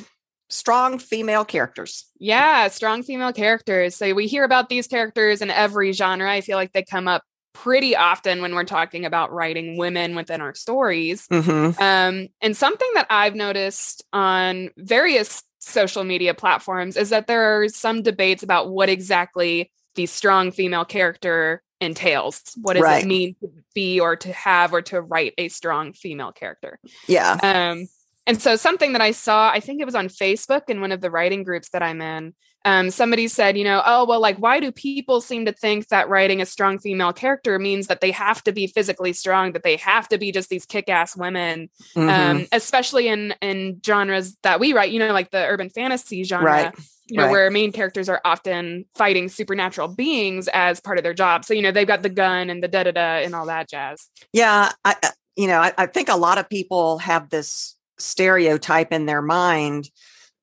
strong 0.49 0.99
female 0.99 1.45
characters. 1.45 2.07
Yeah, 2.19 2.69
strong 2.69 3.03
female 3.03 3.33
characters. 3.33 3.97
So 3.97 4.15
we 4.15 4.27
hear 4.27 4.45
about 4.45 4.69
these 4.69 4.87
characters 4.87 5.43
in 5.43 5.51
every 5.51 5.93
genre. 5.93 6.31
I 6.31 6.41
feel 6.41 6.57
like 6.57 6.73
they 6.73 6.83
come 6.83 7.09
up 7.09 7.23
pretty 7.53 7.97
often 7.97 8.43
when 8.43 8.55
we're 8.55 8.65
talking 8.65 9.05
about 9.05 9.33
writing 9.33 9.77
women 9.79 10.15
within 10.15 10.41
our 10.41 10.55
stories. 10.55 11.27
Mm-hmm. 11.29 11.83
Um, 11.83 12.29
and 12.43 12.57
something 12.57 12.91
that 12.95 13.07
I've 13.09 13.35
noticed 13.35 14.05
on 14.13 14.71
various 14.77 15.43
social 15.59 16.05
media 16.05 16.35
platforms 16.35 16.97
is 16.97 17.11
that 17.11 17.27
there 17.27 17.61
are 17.63 17.69
some 17.69 18.03
debates 18.03 18.43
about 18.43 18.69
what 18.71 18.89
exactly 18.89 19.71
the 19.95 20.07
strong 20.07 20.53
female 20.53 20.85
character 20.85 21.63
entails. 21.81 22.43
What 22.61 22.75
does 22.75 22.83
Right. 22.83 23.05
it 23.05 23.07
mean 23.07 23.37
to 23.41 23.51
be 23.75 24.01
or 24.01 24.17
to 24.17 24.33
have 24.33 24.73
or 24.73 24.83
to 24.83 25.01
write 25.01 25.35
a 25.39 25.49
strong 25.49 25.93
female 25.93 26.33
character? 26.33 26.79
Yeah. 27.09 27.39
Um, 27.43 27.89
and 28.27 28.41
so 28.41 28.57
something 28.57 28.93
that 28.93 29.01
I 29.03 29.11
saw, 29.13 29.51
I 29.51 29.61
think 29.61 29.81
it 29.81 29.85
was 29.85 29.95
on 29.95 30.09
Facebook 30.09 30.69
in 30.69 30.81
one 30.81 30.93
of 30.93 31.01
the 31.01 31.11
writing 31.11 31.43
groups 31.45 31.69
that 31.71 31.83
I'm 31.83 32.01
in. 32.01 32.35
Um, 32.65 32.91
somebody 32.91 33.29
said, 33.29 33.57
you 33.57 33.63
know, 33.63 33.81
oh 33.87 34.05
well, 34.07 34.19
like 34.21 34.39
why 34.39 34.59
do 34.59 34.73
people 34.73 35.21
seem 35.21 35.45
to 35.47 35.53
think 35.53 35.87
that 35.89 36.09
writing 36.09 36.41
a 36.43 36.47
strong 36.47 36.81
female 36.81 37.13
character 37.13 37.61
means 37.61 37.87
that 37.87 38.01
they 38.01 38.11
have 38.11 38.43
to 38.43 38.51
be 38.51 38.67
physically 38.67 39.13
strong, 39.13 39.53
that 39.53 39.63
they 39.63 39.77
have 39.77 40.09
to 40.09 40.19
be 40.19 40.33
just 40.33 40.49
these 40.51 40.67
kick-ass 40.67 41.17
women, 41.17 41.71
Mhm. 41.95 42.09
um, 42.11 42.47
especially 42.51 43.07
in 43.07 43.35
in 43.41 43.81
genres 43.87 44.37
that 44.43 44.59
we 44.59 44.73
write, 44.73 44.91
you 44.91 44.99
know, 44.99 45.13
like 45.13 45.31
the 45.31 45.47
urban 45.47 45.71
fantasy 45.71 46.25
genre, 46.25 46.45
Right. 46.51 46.75
you 47.07 47.19
know, 47.19 47.27
Right. 47.27 47.31
where 47.31 47.51
main 47.53 47.71
characters 47.71 48.09
are 48.09 48.21
often 48.25 48.85
fighting 48.97 49.29
supernatural 49.29 49.87
beings 49.87 50.49
as 50.53 50.81
part 50.81 50.99
of 50.99 51.05
their 51.05 51.15
job. 51.15 51.45
So 51.45 51.55
you 51.55 51.63
know, 51.63 51.71
they've 51.71 51.87
got 51.87 52.03
the 52.03 52.09
gun 52.09 52.51
and 52.51 52.65
the 52.65 52.69
da 52.69 52.83
da 52.83 52.91
da 52.91 53.23
and 53.25 53.33
all 53.37 53.47
that 53.47 53.69
jazz. 53.71 54.09
yeah. 54.33 54.73
I, 54.85 54.97
I- 55.05 55.11
you 55.37 55.47
know, 55.47 55.61
I, 55.61 55.71
I 55.77 55.85
think 55.87 56.09
a 56.09 56.17
lot 56.17 56.39
of 56.39 56.49
people 56.49 56.97
have 56.97 57.29
this 57.29 57.76
stereotype 57.99 58.93
in 58.93 59.07
their 59.07 59.23
mind 59.23 59.91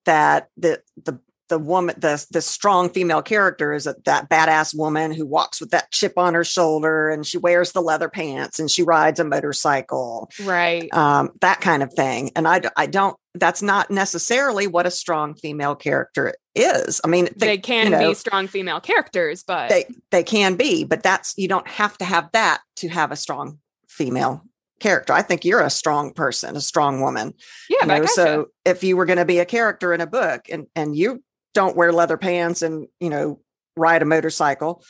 that 0.06 0.50
the 0.58 0.82
the 1.04 1.20
the 1.50 1.60
woman 1.60 1.94
the 2.00 2.26
the 2.32 2.42
strong 2.42 2.90
female 2.90 3.22
character 3.22 3.74
is 3.74 3.86
a, 3.86 3.96
that 4.06 4.30
badass 4.30 4.76
woman 4.76 5.12
who 5.12 5.26
walks 5.26 5.60
with 5.60 5.72
that 5.72 5.92
chip 5.92 6.18
on 6.18 6.34
her 6.34 6.44
shoulder 6.44 7.10
and 7.10 7.28
she 7.28 7.38
wears 7.38 7.74
the 7.74 7.82
leather 7.82 8.10
pants 8.10 8.60
and 8.60 8.72
she 8.72 8.82
rides 8.82 9.20
a 9.20 9.24
motorcycle 9.24 10.32
Right. 10.44 10.92
um, 10.94 11.32
that 11.42 11.62
kind 11.62 11.84
of 11.84 11.94
thing. 11.94 12.32
And 12.36 12.48
I, 12.48 12.62
I 12.78 12.86
don't, 12.88 13.18
that's 13.36 13.62
not 13.62 13.92
necessarily 13.92 14.68
what 14.68 14.86
a 14.86 14.92
strong 14.92 15.36
female 15.36 15.76
character 15.76 16.34
is. 16.56 17.02
I 17.04 17.08
mean, 17.08 17.26
they 17.36 17.48
they, 17.48 17.58
can 17.58 17.86
you 17.88 17.92
know, 17.92 18.10
be 18.10 18.14
strong 18.16 18.48
female 18.48 18.80
characters, 18.80 19.44
but 19.44 19.70
they, 19.70 19.86
they 20.12 20.24
can 20.24 20.56
be, 20.56 20.86
but 20.86 21.04
that's, 21.04 21.38
you 21.38 21.48
don't 21.48 21.68
have 21.68 21.98
to 22.00 22.06
have 22.06 22.32
that 22.32 22.62
to 22.78 22.88
have 22.88 23.12
a 23.12 23.16
strong 23.16 23.60
female 23.88 24.44
character. 24.84 25.14
I 25.14 25.24
think 25.24 25.46
you're 25.46 25.62
a 25.62 25.70
strong 25.70 26.14
person, 26.14 26.56
a 26.56 26.62
strong 26.62 27.02
woman. 27.02 27.34
yeah, 27.70 27.78
you 27.82 27.88
know, 27.88 28.00
gotcha. 28.02 28.14
so 28.14 28.48
if 28.66 28.84
you 28.84 28.96
were 28.98 29.06
going 29.06 29.18
to 29.18 29.26
be 29.26 29.40
a 29.40 29.46
character 29.46 29.94
in 29.94 30.02
a 30.02 30.08
book 30.08 30.46
and, 30.52 30.68
and 30.76 30.96
you 30.96 31.24
don't 31.54 31.76
wear 31.76 31.92
leather 31.92 32.18
pants 32.18 32.62
and, 32.62 32.88
you 33.00 33.10
know, 33.10 33.40
ride 33.76 34.02
a 34.02 34.06
motorcycle, 34.06 34.84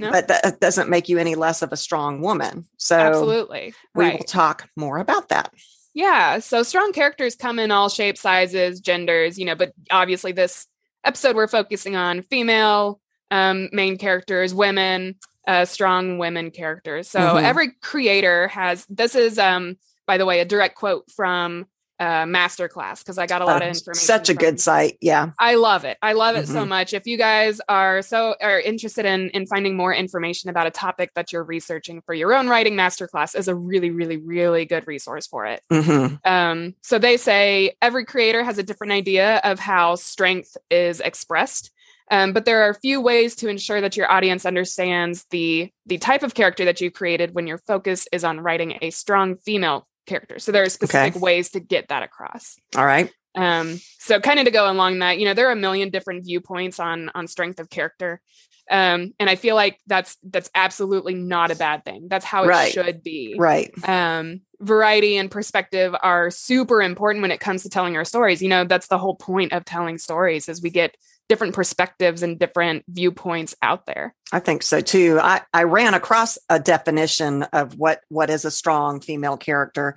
No. 0.00 0.10
but 0.10 0.28
that 0.28 0.60
doesn't 0.60 0.88
make 0.88 1.08
you 1.08 1.18
any 1.18 1.34
less 1.34 1.60
of 1.60 1.72
a 1.72 1.76
strong 1.76 2.22
woman. 2.22 2.64
So 2.78 2.96
absolutely 2.96 3.74
we 3.94 4.04
right. 4.04 4.18
will 4.18 4.24
talk 4.24 4.68
more 4.76 4.98
about 4.98 5.28
that. 5.28 5.52
Yeah, 5.94 6.38
so 6.38 6.62
strong 6.62 6.92
characters 6.92 7.36
come 7.36 7.58
in 7.58 7.70
all 7.70 7.90
shapes, 7.90 8.20
sizes, 8.22 8.80
genders, 8.80 9.38
you 9.38 9.44
know, 9.44 9.54
but 9.54 9.72
obviously 9.90 10.32
this 10.32 10.66
episode 11.04 11.36
we're 11.36 11.48
focusing 11.48 11.96
on 11.96 12.22
female 12.22 13.00
um, 13.30 13.68
main 13.72 13.98
characters, 13.98 14.54
women, 14.54 15.16
uh, 15.46 15.64
strong 15.64 16.18
women 16.18 16.50
characters. 16.50 17.08
So 17.08 17.18
Mhm. 17.20 17.42
every 17.42 17.72
creator 17.82 18.48
has 18.48 18.86
this 18.88 19.14
is 19.14 19.38
um 19.38 19.76
by 20.06 20.18
the 20.18 20.26
way 20.26 20.40
a 20.40 20.44
direct 20.44 20.76
quote 20.76 21.10
from 21.10 21.66
uh 22.00 22.24
masterclass 22.24 22.98
because 23.00 23.18
I 23.18 23.26
got 23.26 23.42
a 23.42 23.44
lot 23.46 23.62
Uh, 23.62 23.66
of 23.66 23.68
information. 23.76 24.06
Such 24.06 24.28
a 24.28 24.34
good 24.34 24.58
site. 24.60 24.98
Yeah. 25.00 25.30
I 25.38 25.54
love 25.56 25.84
it. 25.84 25.98
I 26.02 26.14
love 26.14 26.34
it 26.36 26.48
so 26.48 26.64
Mhm. 26.64 26.68
much. 26.68 26.94
If 26.94 27.06
you 27.06 27.16
guys 27.18 27.60
are 27.68 28.02
so 28.02 28.34
are 28.40 28.58
interested 28.60 29.04
in 29.04 29.30
in 29.30 29.46
finding 29.46 29.76
more 29.76 29.94
information 29.94 30.48
about 30.50 30.66
a 30.66 30.70
topic 30.70 31.10
that 31.14 31.32
you're 31.32 31.44
researching 31.44 32.00
for 32.02 32.14
your 32.14 32.34
own 32.34 32.48
writing 32.48 32.74
masterclass 32.74 33.36
is 33.36 33.46
a 33.46 33.54
really 33.54 33.90
really 33.90 34.16
really 34.16 34.64
good 34.64 34.86
resource 34.88 35.26
for 35.26 35.44
it. 35.46 35.62
hmm 35.70 36.14
Um, 36.24 36.74
so 36.82 36.98
they 36.98 37.16
say 37.16 37.76
every 37.82 38.04
creator 38.04 38.42
has 38.42 38.58
a 38.58 38.62
different 38.62 38.92
idea 38.92 39.36
of 39.44 39.58
how 39.60 39.94
strength 39.96 40.56
is 40.70 41.00
expressed. 41.00 41.70
Um, 42.12 42.34
but 42.34 42.44
there 42.44 42.62
are 42.62 42.68
a 42.68 42.74
few 42.74 43.00
ways 43.00 43.34
to 43.36 43.48
ensure 43.48 43.80
that 43.80 43.96
your 43.96 44.12
audience 44.12 44.44
understands 44.44 45.24
the 45.30 45.70
the 45.86 45.96
type 45.96 46.22
of 46.22 46.34
character 46.34 46.66
that 46.66 46.80
you 46.80 46.90
created 46.90 47.34
when 47.34 47.46
your 47.46 47.56
focus 47.56 48.06
is 48.12 48.22
on 48.22 48.38
writing 48.38 48.78
a 48.82 48.90
strong 48.90 49.36
female 49.38 49.88
character. 50.06 50.38
So 50.38 50.52
there 50.52 50.62
are 50.62 50.68
specific 50.68 51.20
ways 51.20 51.50
to 51.52 51.60
get 51.60 51.88
that 51.88 52.02
across. 52.02 52.56
All 52.76 52.84
right. 52.84 53.10
Um, 53.34 53.80
so 53.98 54.20
kind 54.20 54.38
of 54.38 54.44
to 54.44 54.50
go 54.50 54.70
along 54.70 54.98
that, 54.98 55.18
you 55.18 55.24
know, 55.24 55.32
there 55.32 55.48
are 55.48 55.52
a 55.52 55.56
million 55.56 55.88
different 55.88 56.26
viewpoints 56.26 56.78
on 56.78 57.10
on 57.14 57.26
strength 57.26 57.58
of 57.58 57.70
character. 57.70 58.20
Um, 58.70 59.12
and 59.18 59.30
I 59.30 59.36
feel 59.36 59.54
like 59.54 59.78
that's 59.86 60.18
that's 60.22 60.50
absolutely 60.54 61.14
not 61.14 61.50
a 61.50 61.56
bad 61.56 61.82
thing. 61.84 62.08
That's 62.08 62.26
how 62.26 62.44
it 62.44 62.48
Right. 62.48 62.72
should 62.72 63.02
be 63.02 63.36
Right. 63.38 63.72
um, 63.88 64.42
variety 64.60 65.16
and 65.16 65.30
perspective 65.30 65.94
are 66.02 66.30
super 66.30 66.82
important 66.82 67.22
when 67.22 67.32
it 67.32 67.40
comes 67.40 67.62
to 67.62 67.70
telling 67.70 67.96
our 67.96 68.04
stories. 68.04 68.42
You 68.42 68.50
know, 68.50 68.64
that's 68.64 68.88
the 68.88 68.98
whole 68.98 69.16
point 69.16 69.54
of 69.54 69.64
telling 69.64 69.96
stories 69.96 70.48
is 70.50 70.60
we 70.60 70.70
get 70.70 70.94
different 71.28 71.54
perspectives 71.54 72.22
and 72.22 72.38
different 72.38 72.84
viewpoints 72.88 73.54
out 73.62 73.86
there. 73.86 74.14
I 74.32 74.38
think 74.38 74.62
so 74.62 74.80
too. 74.80 75.18
I, 75.20 75.42
I 75.52 75.64
ran 75.64 75.94
across 75.94 76.38
a 76.48 76.58
definition 76.58 77.44
of 77.44 77.78
what, 77.78 78.00
what 78.08 78.30
is 78.30 78.44
a 78.44 78.50
strong 78.50 79.00
female 79.00 79.36
character. 79.36 79.96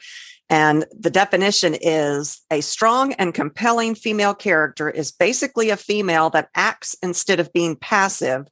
And 0.50 0.86
the 0.98 1.10
definition 1.10 1.76
is 1.80 2.42
a 2.52 2.62
strong 2.62 3.14
and 3.14 3.34
compelling 3.34 3.96
female 3.96 4.36
character 4.36 4.90
is 4.90 5.12
basically 5.12 5.72
a 5.72 5.78
female 5.78 6.30
that 6.32 6.50
acts 6.56 6.96
instead 7.02 7.40
of 7.40 7.52
being 7.52 7.76
passive, 7.76 8.46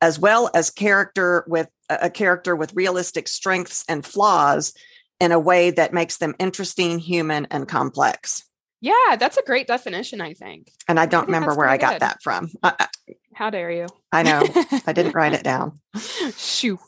as 0.00 0.18
well 0.18 0.50
as 0.54 0.70
character 0.70 1.44
with 1.46 1.68
a 1.88 2.10
character 2.10 2.56
with 2.56 2.74
realistic 2.74 3.28
strengths 3.28 3.84
and 3.88 4.04
flaws 4.04 4.72
in 5.20 5.32
a 5.32 5.38
way 5.38 5.70
that 5.70 5.94
makes 5.94 6.18
them 6.18 6.34
interesting, 6.38 6.98
human, 6.98 7.46
and 7.50 7.68
complex. 7.68 8.45
Yeah, 8.80 9.16
that's 9.18 9.36
a 9.36 9.42
great 9.42 9.66
definition, 9.66 10.20
I 10.20 10.34
think. 10.34 10.70
And 10.86 11.00
I 11.00 11.06
don't 11.06 11.22
think 11.22 11.28
remember 11.34 11.54
where 11.54 11.68
I 11.68 11.76
got 11.78 11.94
good. 11.94 12.02
that 12.02 12.22
from. 12.22 12.50
I, 12.62 12.74
I- 12.78 13.14
How 13.34 13.50
dare 13.50 13.70
you? 13.70 13.86
I 14.12 14.22
know 14.22 14.42
I 14.86 14.92
didn't 14.92 15.14
write 15.14 15.32
it 15.32 15.42
down. 15.44 15.78
Shoo. 16.36 16.78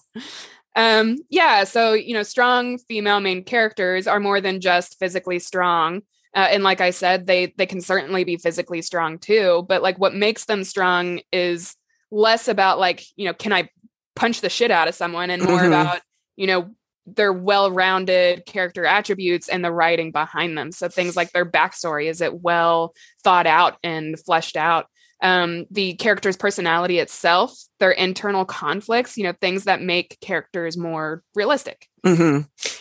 Um, 0.76 1.16
yeah, 1.28 1.64
so 1.64 1.92
you 1.95 2.14
know, 2.14 2.23
strong 2.23 2.78
female 2.78 3.21
main 3.21 3.42
characters 3.42 4.07
are 4.07 4.21
more 4.21 4.40
than 4.40 4.61
just 4.61 4.99
physically 4.99 5.38
strong. 5.38 6.02
Uh, 6.35 6.47
and 6.50 6.62
like 6.62 6.80
I 6.80 6.90
said, 6.90 7.26
they 7.26 7.52
they 7.57 7.66
can 7.66 7.80
certainly 7.80 8.23
be 8.25 8.37
physically 8.37 8.83
strong 8.83 9.18
too. 9.18 9.64
But 9.68 9.83
like, 9.83 9.99
what 9.99 10.14
makes 10.14 10.45
them 10.45 10.62
strong 10.64 11.21
is 11.33 11.75
less 12.11 12.49
about 12.49 12.78
like 12.78 13.02
you 13.16 13.25
know, 13.26 13.35
can 13.35 13.52
I 13.52 13.71
punch 14.14 14.40
the 14.40 14.50
shit 14.50 14.71
out 14.71 14.88
of 14.88 14.95
someone, 14.95 15.30
and 15.30 15.42
more 15.42 15.61
Mhm. 15.61 15.68
about 15.68 16.00
you 16.37 16.47
know 16.47 16.71
their 17.17 17.33
well-rounded 17.33 18.47
character 18.47 18.85
attributes 18.85 19.49
and 19.49 19.65
the 19.65 19.73
writing 19.73 20.12
behind 20.12 20.57
them. 20.57 20.73
So 20.73 20.88
things 20.88 21.17
like 21.17 21.33
their 21.33 21.47
backstory 21.47 22.09
is 22.09 22.21
it 22.21 22.41
well 22.41 22.95
thought 23.23 23.47
out 23.47 23.77
and 23.83 24.19
fleshed 24.19 24.57
out 24.57 24.87
um, 25.21 25.67
the 25.71 25.95
character's 25.95 26.37
personality 26.37 26.99
itself, 26.99 27.59
their 27.81 27.91
internal 27.91 28.45
conflicts, 28.45 29.17
you 29.17 29.25
know, 29.25 29.35
things 29.41 29.65
that 29.65 29.83
make 29.83 30.19
characters 30.21 30.77
more 30.77 31.23
realistic. 31.35 31.88
hmm 32.05 32.41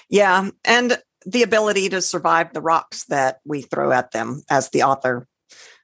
Yeah. 0.10 0.50
And 0.64 0.98
the 1.26 1.44
ability 1.44 1.90
to 1.90 2.02
survive 2.02 2.54
the 2.54 2.62
rocks 2.62 3.06
that 3.06 3.40
we 3.46 3.62
throw 3.62 3.92
at 3.92 4.12
them 4.12 4.44
as 4.50 4.70
the 4.70 4.84
author. 4.84 5.28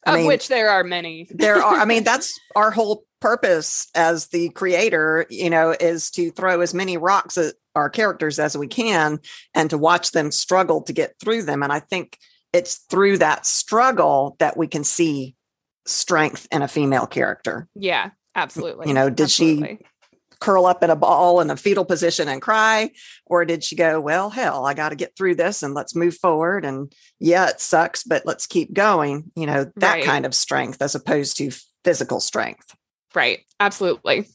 I 0.05 0.11
of 0.11 0.17
mean, 0.17 0.27
which 0.27 0.47
there 0.47 0.69
are 0.69 0.83
many. 0.83 1.27
there 1.31 1.61
are, 1.61 1.75
I 1.75 1.85
mean, 1.85 2.03
that's 2.05 2.37
our 2.55 2.71
whole 2.71 3.03
purpose 3.23 3.87
as 3.95 4.27
the 4.27 4.49
creator, 4.49 5.25
you 5.29 5.49
know, 5.49 5.73
is 5.79 6.11
to 6.11 6.29
throw 6.31 6.59
as 6.59 6.73
many 6.73 6.97
rocks 6.97 7.37
at 7.37 7.55
our 7.73 7.89
characters 7.89 8.37
as 8.37 8.57
we 8.57 8.67
can 8.67 9.17
and 9.55 9.69
to 9.69 9.77
watch 9.77 10.11
them 10.11 10.29
struggle 10.29 10.81
to 10.81 10.91
get 10.91 11.15
through 11.21 11.41
them. 11.43 11.63
And 11.63 11.71
I 11.71 11.79
think 11.79 12.17
it's 12.51 12.75
through 12.89 13.19
that 13.19 13.45
struggle 13.45 14.35
that 14.39 14.57
we 14.57 14.67
can 14.67 14.83
see 14.83 15.35
strength 15.85 16.49
in 16.51 16.61
a 16.61 16.67
female 16.67 17.07
character. 17.07 17.69
Yeah, 17.75 18.09
absolutely. 18.35 18.89
You 18.89 18.93
know, 18.93 19.09
did 19.09 19.31
she- 19.31 19.79
curl 20.41 20.65
up 20.65 20.83
in 20.83 20.89
a 20.89 20.95
ball 20.97 21.39
in 21.39 21.49
a 21.49 21.55
fetal 21.55 21.85
position 21.85 22.27
and 22.27 22.41
cry? 22.41 22.91
Or 23.25 23.45
did 23.45 23.63
she 23.63 23.77
go, 23.77 24.01
well, 24.01 24.29
hell, 24.29 24.65
I 24.65 24.73
got 24.73 24.89
to 24.89 24.95
get 24.97 25.15
through 25.15 25.35
this 25.35 25.63
and 25.63 25.73
let's 25.73 25.95
move 25.95 26.17
forward? 26.17 26.65
And 26.65 26.93
yeah, 27.21 27.47
it 27.47 27.61
sucks, 27.61 28.03
but 28.03 28.25
let's 28.25 28.45
keep 28.47 28.73
going. 28.73 29.31
You 29.37 29.45
know, 29.45 29.71
that 29.77 29.93
Right. 29.93 30.03
kind 30.03 30.25
of 30.25 30.35
strength 30.35 30.81
as 30.81 30.95
opposed 30.95 31.37
to 31.37 31.51
physical 31.85 32.19
strength. 32.19 32.75
Right. 33.13 33.39
Absolutely. 33.59 34.27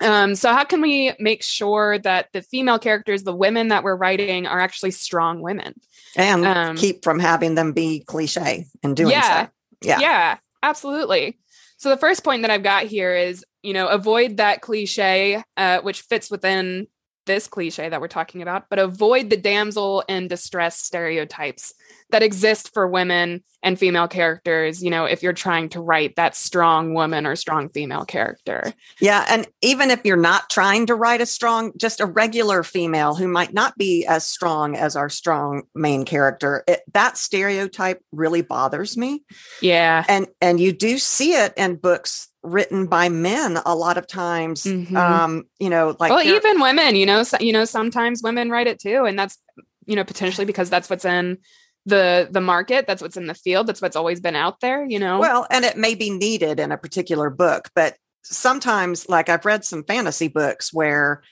Um, 0.00 0.34
so 0.34 0.52
how 0.52 0.64
can 0.64 0.82
we 0.82 1.14
make 1.18 1.42
sure 1.42 1.98
that 2.00 2.28
the 2.32 2.42
female 2.42 2.78
characters, 2.78 3.22
the 3.22 3.34
women 3.34 3.68
that 3.68 3.82
we're 3.82 3.96
writing, 3.96 4.46
are 4.46 4.60
actually 4.60 4.90
strong 4.90 5.40
women? 5.40 5.74
And 6.16 6.46
Um, 6.46 6.76
keep 6.76 7.02
from 7.02 7.18
having 7.18 7.54
them 7.54 7.72
be 7.72 8.00
cliche 8.00 8.66
and 8.82 8.94
doing 8.94 9.10
Yeah. 9.12 9.46
so. 9.46 9.50
Yeah. 9.82 9.98
Yeah, 10.00 10.36
absolutely. 10.62 11.38
So 11.78 11.90
the 11.90 11.96
first 11.96 12.24
point 12.24 12.42
that 12.42 12.50
I've 12.50 12.62
got 12.62 12.84
here 12.84 13.14
is, 13.14 13.44
you 13.62 13.72
know, 13.72 13.88
avoid 13.88 14.36
that 14.38 14.60
cliche, 14.60 15.42
uh, 15.56 15.80
which 15.80 16.02
fits 16.02 16.30
within 16.30 16.88
this 17.26 17.46
cliche 17.48 17.88
that 17.88 18.00
we're 18.00 18.08
talking 18.08 18.42
about, 18.42 18.68
but 18.70 18.78
avoid 18.78 19.30
the 19.30 19.36
damsel 19.36 20.02
in 20.08 20.28
distress 20.28 20.78
stereotypes 20.78 21.74
that 22.10 22.22
exist 22.22 22.72
for 22.72 22.86
women 22.86 23.42
and 23.62 23.78
female 23.78 24.06
characters, 24.06 24.82
you 24.82 24.90
know, 24.90 25.06
if 25.06 25.22
you're 25.22 25.32
trying 25.32 25.68
to 25.68 25.80
write 25.80 26.14
that 26.14 26.36
strong 26.36 26.94
woman 26.94 27.26
or 27.26 27.34
strong 27.34 27.68
female 27.68 28.04
character. 28.04 28.72
Yeah. 29.00 29.26
And 29.28 29.46
even 29.60 29.90
if 29.90 30.00
you're 30.04 30.16
not 30.16 30.48
trying 30.48 30.86
to 30.86 30.94
write 30.94 31.20
a 31.20 31.26
strong, 31.26 31.72
just 31.76 32.00
a 32.00 32.06
regular 32.06 32.62
female 32.62 33.16
who 33.16 33.26
might 33.26 33.52
not 33.52 33.76
be 33.76 34.06
as 34.06 34.24
strong 34.24 34.76
as 34.76 34.94
our 34.94 35.08
strong 35.08 35.62
main 35.74 36.04
character, 36.04 36.62
it, 36.68 36.82
that 36.92 37.18
stereotype 37.18 38.00
really 38.12 38.42
bothers 38.42 38.96
me. 38.96 39.24
Yeah. 39.60 40.04
And 40.08 40.28
and 40.40 40.60
you 40.60 40.72
do 40.72 40.98
see 40.98 41.32
it 41.32 41.54
in 41.56 41.74
books 41.76 42.28
written 42.46 42.86
by 42.86 43.08
men 43.08 43.58
a 43.66 43.74
lot 43.74 43.98
of 43.98 44.06
times 44.06 44.64
mm-hmm. 44.64 44.96
um 44.96 45.44
you 45.58 45.68
know 45.68 45.96
like 45.98 46.10
well 46.10 46.24
even 46.24 46.60
women 46.60 46.96
you 46.96 47.04
know 47.04 47.22
so, 47.22 47.36
you 47.40 47.52
know 47.52 47.64
sometimes 47.64 48.22
women 48.22 48.50
write 48.50 48.66
it 48.66 48.78
too 48.78 49.04
and 49.04 49.18
that's 49.18 49.38
you 49.86 49.96
know 49.96 50.04
potentially 50.04 50.44
because 50.44 50.70
that's 50.70 50.88
what's 50.88 51.04
in 51.04 51.38
the 51.86 52.28
the 52.30 52.40
market 52.40 52.86
that's 52.86 53.02
what's 53.02 53.16
in 53.16 53.26
the 53.26 53.34
field 53.34 53.66
that's 53.66 53.82
what's 53.82 53.96
always 53.96 54.20
been 54.20 54.36
out 54.36 54.60
there 54.60 54.84
you 54.84 54.98
know 54.98 55.18
well 55.18 55.46
and 55.50 55.64
it 55.64 55.76
may 55.76 55.94
be 55.94 56.10
needed 56.10 56.60
in 56.60 56.72
a 56.72 56.78
particular 56.78 57.30
book 57.30 57.68
but 57.74 57.96
sometimes 58.22 59.08
like 59.08 59.28
i've 59.28 59.44
read 59.44 59.64
some 59.64 59.84
fantasy 59.84 60.28
books 60.28 60.72
where 60.72 61.22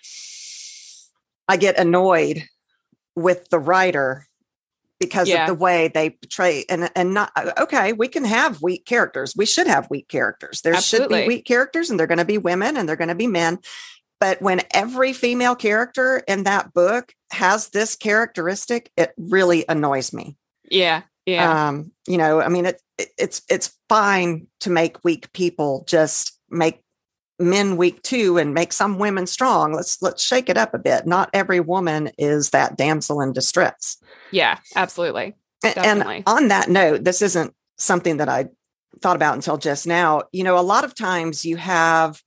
i 1.48 1.56
get 1.56 1.78
annoyed 1.78 2.42
with 3.16 3.48
the 3.50 3.58
writer 3.58 4.26
because 5.00 5.28
yeah. 5.28 5.42
of 5.42 5.48
the 5.48 5.54
way 5.54 5.88
they 5.88 6.10
portray 6.10 6.64
and 6.68 6.90
and 6.94 7.14
not 7.14 7.32
uh, 7.36 7.52
okay 7.58 7.92
we 7.92 8.08
can 8.08 8.24
have 8.24 8.62
weak 8.62 8.84
characters 8.86 9.34
we 9.36 9.46
should 9.46 9.66
have 9.66 9.88
weak 9.90 10.08
characters 10.08 10.60
there 10.62 10.74
Absolutely. 10.74 11.18
should 11.18 11.24
be 11.24 11.28
weak 11.28 11.44
characters 11.44 11.90
and 11.90 11.98
they're 11.98 12.06
going 12.06 12.18
to 12.18 12.24
be 12.24 12.38
women 12.38 12.76
and 12.76 12.88
they're 12.88 12.96
going 12.96 13.08
to 13.08 13.14
be 13.14 13.26
men 13.26 13.58
but 14.20 14.40
when 14.40 14.62
every 14.72 15.12
female 15.12 15.56
character 15.56 16.22
in 16.28 16.44
that 16.44 16.72
book 16.72 17.12
has 17.30 17.70
this 17.70 17.96
characteristic 17.96 18.90
it 18.96 19.12
really 19.18 19.64
annoys 19.68 20.12
me 20.12 20.36
yeah. 20.70 21.02
Yeah. 21.26 21.68
Um, 21.68 21.92
you 22.06 22.18
know, 22.18 22.40
I 22.40 22.48
mean, 22.48 22.66
it, 22.66 22.80
it, 22.98 23.08
it's 23.18 23.42
it's 23.48 23.76
fine 23.88 24.46
to 24.60 24.70
make 24.70 25.04
weak 25.04 25.32
people 25.32 25.84
just 25.88 26.38
make 26.50 26.82
men 27.38 27.76
weak 27.76 28.02
too 28.02 28.38
and 28.38 28.54
make 28.54 28.72
some 28.72 28.98
women 28.98 29.26
strong. 29.26 29.72
Let's 29.72 30.00
let's 30.02 30.22
shake 30.22 30.48
it 30.48 30.56
up 30.56 30.74
a 30.74 30.78
bit. 30.78 31.06
Not 31.06 31.30
every 31.32 31.60
woman 31.60 32.10
is 32.18 32.50
that 32.50 32.76
damsel 32.76 33.20
in 33.20 33.32
distress. 33.32 33.96
Yeah, 34.30 34.58
absolutely. 34.76 35.34
Definitely. 35.62 36.16
And 36.16 36.24
on 36.26 36.48
that 36.48 36.68
note, 36.68 37.04
this 37.04 37.22
isn't 37.22 37.54
something 37.78 38.18
that 38.18 38.28
I 38.28 38.48
thought 39.00 39.16
about 39.16 39.34
until 39.34 39.56
just 39.56 39.86
now. 39.86 40.22
You 40.32 40.44
know, 40.44 40.58
a 40.58 40.60
lot 40.60 40.84
of 40.84 40.94
times 40.94 41.44
you 41.44 41.56
have 41.56 42.20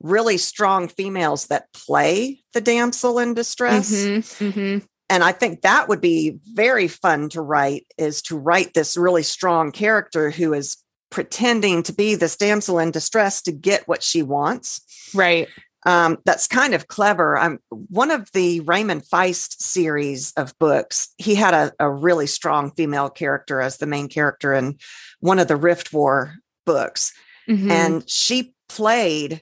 really 0.00 0.36
strong 0.36 0.88
females 0.88 1.46
that 1.46 1.72
play 1.72 2.42
the 2.52 2.60
damsel 2.60 3.18
in 3.18 3.34
distress. 3.34 3.92
Mm-hmm, 3.92 4.44
mm-hmm 4.44 4.86
and 5.10 5.22
I 5.22 5.32
think 5.32 5.62
that 5.62 5.88
would 5.88 6.00
be 6.00 6.38
very 6.54 6.88
fun 6.88 7.28
to 7.30 7.42
write 7.42 7.86
is 7.98 8.22
to 8.22 8.38
write 8.38 8.74
this 8.74 8.96
really 8.96 9.22
strong 9.22 9.70
character 9.70 10.30
who 10.30 10.52
is 10.54 10.76
pretending 11.14 11.80
to 11.80 11.92
be 11.92 12.16
this 12.16 12.36
damsel 12.36 12.80
in 12.80 12.90
distress 12.90 13.40
to 13.40 13.52
get 13.52 13.86
what 13.86 14.02
she 14.02 14.20
wants. 14.20 14.80
Right. 15.14 15.48
Um, 15.86 16.18
that's 16.24 16.48
kind 16.48 16.74
of 16.74 16.88
clever. 16.88 17.38
I'm 17.38 17.60
one 17.70 18.10
of 18.10 18.28
the 18.32 18.58
Raymond 18.60 19.04
Feist 19.04 19.62
series 19.62 20.32
of 20.32 20.58
books. 20.58 21.10
He 21.16 21.36
had 21.36 21.54
a, 21.54 21.72
a 21.78 21.88
really 21.88 22.26
strong 22.26 22.72
female 22.72 23.10
character 23.10 23.60
as 23.60 23.76
the 23.76 23.86
main 23.86 24.08
character 24.08 24.52
in 24.52 24.78
one 25.20 25.38
of 25.38 25.46
the 25.46 25.54
Riftwar 25.54 26.34
books, 26.66 27.12
mm-hmm. 27.48 27.70
and 27.70 28.10
she 28.10 28.52
played. 28.68 29.40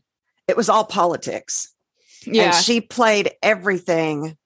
It 0.49 0.59
was 0.59 0.69
all 0.69 0.85
politics. 0.85 1.73
Yeah, 2.27 2.47
and 2.47 2.55
she 2.55 2.83
played 2.83 3.31
everything 3.43 4.37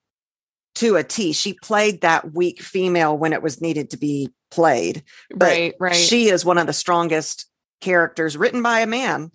to 0.77 0.95
a 0.95 1.03
T. 1.03 1.33
She 1.33 1.53
played 1.53 2.01
that 2.01 2.33
weak 2.33 2.61
female 2.61 3.17
when 3.17 3.33
it 3.33 3.41
was 3.41 3.61
needed 3.61 3.91
to 3.91 3.97
be 3.97 4.29
played. 4.51 5.03
But 5.33 5.51
right, 5.51 5.75
right. 5.79 5.95
She 5.95 6.29
is 6.29 6.45
one 6.45 6.57
of 6.57 6.67
the 6.67 6.73
strongest 6.73 7.47
characters 7.81 8.37
written 8.37 8.61
by 8.61 8.81
a 8.81 8.87
man. 8.87 9.31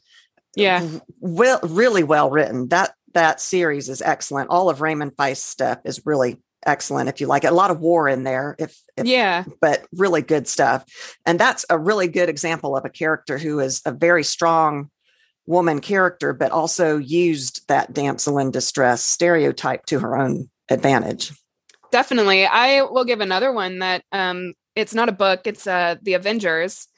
Yeah. 0.54 0.86
Well, 1.20 1.60
really 1.62 2.02
well 2.02 2.30
written. 2.30 2.68
That 2.68 2.94
that 3.14 3.40
series 3.40 3.88
is 3.88 4.02
excellent. 4.02 4.50
All 4.50 4.70
of 4.70 4.80
Raymond 4.80 5.16
Feist 5.16 5.38
stuff 5.38 5.78
is 5.84 6.06
really 6.06 6.40
excellent 6.64 7.08
if 7.08 7.20
you 7.20 7.26
like 7.26 7.44
it. 7.44 7.52
A 7.52 7.54
lot 7.54 7.70
of 7.70 7.80
war 7.80 8.08
in 8.08 8.22
there, 8.22 8.54
if, 8.58 8.80
if, 8.96 9.06
yeah, 9.06 9.44
but 9.60 9.84
really 9.92 10.22
good 10.22 10.46
stuff. 10.46 10.84
And 11.26 11.38
that's 11.38 11.66
a 11.68 11.78
really 11.78 12.08
good 12.08 12.28
example 12.28 12.76
of 12.76 12.84
a 12.84 12.90
character 12.90 13.36
who 13.36 13.60
is 13.60 13.82
a 13.84 13.92
very 13.92 14.24
strong 14.24 14.90
woman 15.46 15.80
character, 15.80 16.32
but 16.32 16.52
also 16.52 16.98
used 16.98 17.66
that 17.68 17.92
damsel 17.92 18.38
in 18.38 18.50
distress 18.50 19.02
stereotype 19.02 19.84
to 19.86 19.98
her 19.98 20.16
own 20.16 20.48
advantage. 20.72 21.32
Definitely. 21.90 22.46
I 22.46 22.82
will 22.82 23.04
give 23.04 23.20
another 23.20 23.52
one 23.52 23.80
that 23.80 24.02
um, 24.12 24.54
it's 24.74 24.94
not 24.94 25.08
a 25.08 25.12
book, 25.12 25.42
it's 25.44 25.66
uh, 25.66 25.96
The 26.02 26.14
Avengers. 26.14 26.88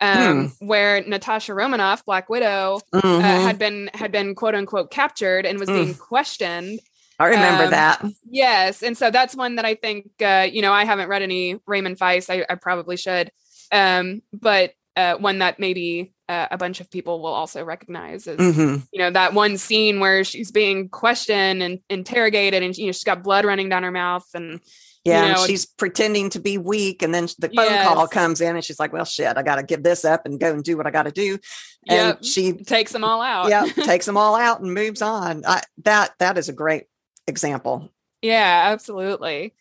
Um, 0.00 0.50
hmm. 0.50 0.66
where 0.68 1.02
Natasha 1.02 1.52
Romanoff, 1.52 2.04
Black 2.04 2.28
Widow, 2.28 2.78
uh, 2.92 3.00
mm-hmm. 3.00 3.16
uh, 3.16 3.20
had 3.20 3.58
been 3.58 3.90
had 3.92 4.12
been 4.12 4.36
quote 4.36 4.54
unquote 4.54 4.92
captured 4.92 5.44
and 5.44 5.58
was 5.58 5.68
mm. 5.68 5.74
being 5.74 5.94
questioned. 5.96 6.78
I 7.18 7.26
remember 7.26 7.64
um, 7.64 7.70
that. 7.72 8.04
Yes, 8.30 8.84
and 8.84 8.96
so 8.96 9.10
that's 9.10 9.34
one 9.34 9.56
that 9.56 9.64
I 9.64 9.74
think 9.74 10.10
uh, 10.22 10.46
you 10.48 10.62
know 10.62 10.72
I 10.72 10.84
haven't 10.84 11.08
read 11.08 11.22
any 11.22 11.58
Raymond 11.66 11.98
Feist. 11.98 12.30
I, 12.30 12.46
I 12.48 12.54
probably 12.54 12.96
should, 12.96 13.32
um, 13.72 14.22
but 14.32 14.72
uh, 14.94 15.16
one 15.16 15.40
that 15.40 15.58
maybe 15.58 16.12
uh, 16.28 16.48
a 16.50 16.58
bunch 16.58 16.80
of 16.80 16.90
people 16.90 17.20
will 17.20 17.32
also 17.32 17.64
recognize 17.64 18.26
as 18.26 18.38
mm-hmm. 18.38 18.82
you 18.92 18.98
know 18.98 19.10
that 19.10 19.34
one 19.34 19.56
scene 19.56 20.00
where 20.00 20.24
she's 20.24 20.50
being 20.50 20.88
questioned 20.88 21.62
and 21.62 21.80
interrogated 21.88 22.62
and 22.62 22.76
you 22.76 22.86
know 22.86 22.92
she's 22.92 23.04
got 23.04 23.22
blood 23.22 23.44
running 23.44 23.68
down 23.68 23.82
her 23.82 23.90
mouth 23.90 24.26
and 24.34 24.60
yeah 25.04 25.26
you 25.26 25.32
know, 25.32 25.46
she's 25.46 25.64
pretending 25.64 26.28
to 26.30 26.38
be 26.38 26.58
weak 26.58 27.02
and 27.02 27.14
then 27.14 27.28
the 27.38 27.48
phone 27.48 27.64
yes. 27.64 27.86
call 27.86 28.06
comes 28.06 28.40
in 28.40 28.56
and 28.56 28.64
she's 28.64 28.78
like 28.78 28.92
well 28.92 29.04
shit 29.04 29.36
i 29.36 29.42
gotta 29.42 29.62
give 29.62 29.82
this 29.82 30.04
up 30.04 30.26
and 30.26 30.38
go 30.38 30.52
and 30.52 30.64
do 30.64 30.76
what 30.76 30.86
i 30.86 30.90
gotta 30.90 31.12
do 31.12 31.38
and 31.88 32.08
yep. 32.08 32.24
she 32.24 32.52
takes 32.52 32.92
them 32.92 33.04
all 33.04 33.22
out 33.22 33.48
yeah 33.48 33.64
takes 33.84 34.04
them 34.04 34.16
all 34.16 34.34
out 34.34 34.60
and 34.60 34.74
moves 34.74 35.00
on 35.00 35.42
I, 35.46 35.62
that 35.84 36.12
that 36.18 36.36
is 36.36 36.48
a 36.48 36.52
great 36.52 36.84
example 37.26 37.90
yeah 38.20 38.68
absolutely 38.72 39.54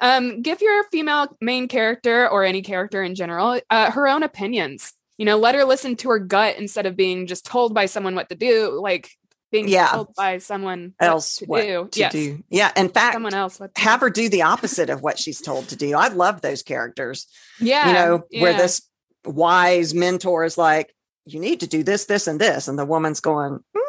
um, 0.00 0.40
give 0.40 0.62
your 0.62 0.84
female 0.84 1.36
main 1.40 1.68
character 1.68 2.28
or 2.28 2.42
any 2.42 2.62
character 2.62 3.02
in 3.02 3.14
general 3.14 3.60
uh, 3.68 3.90
her 3.90 4.08
own 4.08 4.22
opinions. 4.22 4.94
You 5.20 5.26
know, 5.26 5.36
let 5.36 5.54
her 5.54 5.66
listen 5.66 5.96
to 5.96 6.08
her 6.08 6.18
gut 6.18 6.56
instead 6.56 6.86
of 6.86 6.96
being 6.96 7.26
just 7.26 7.44
told 7.44 7.74
by 7.74 7.84
someone 7.84 8.14
what 8.14 8.30
to 8.30 8.34
do. 8.34 8.80
Like 8.80 9.10
being 9.52 9.68
yeah. 9.68 9.88
told 9.88 10.14
by 10.14 10.38
someone 10.38 10.94
else 10.98 11.40
what 11.40 11.60
to, 11.60 11.66
do. 11.66 11.88
To 11.90 12.00
yes. 12.00 12.12
do. 12.12 12.42
Yeah. 12.48 12.72
In 12.74 12.88
fact, 12.88 13.12
someone 13.12 13.34
else 13.34 13.60
have 13.76 14.00
her 14.00 14.08
do 14.08 14.30
the 14.30 14.40
opposite 14.40 14.88
of 14.88 15.02
what 15.02 15.18
she's 15.18 15.42
told 15.42 15.68
to 15.68 15.76
do. 15.76 15.94
I 15.94 16.08
love 16.08 16.40
those 16.40 16.62
characters. 16.62 17.26
Yeah. 17.60 17.86
You 17.88 17.92
know, 17.92 18.24
yeah. 18.30 18.40
where 18.40 18.54
this 18.54 18.80
wise 19.26 19.92
mentor 19.92 20.44
is 20.44 20.56
like, 20.56 20.90
you 21.26 21.38
need 21.38 21.60
to 21.60 21.66
do 21.66 21.82
this, 21.82 22.06
this, 22.06 22.26
and 22.26 22.40
this. 22.40 22.66
And 22.66 22.78
the 22.78 22.86
woman's 22.86 23.20
going, 23.20 23.58
mm, 23.76 23.82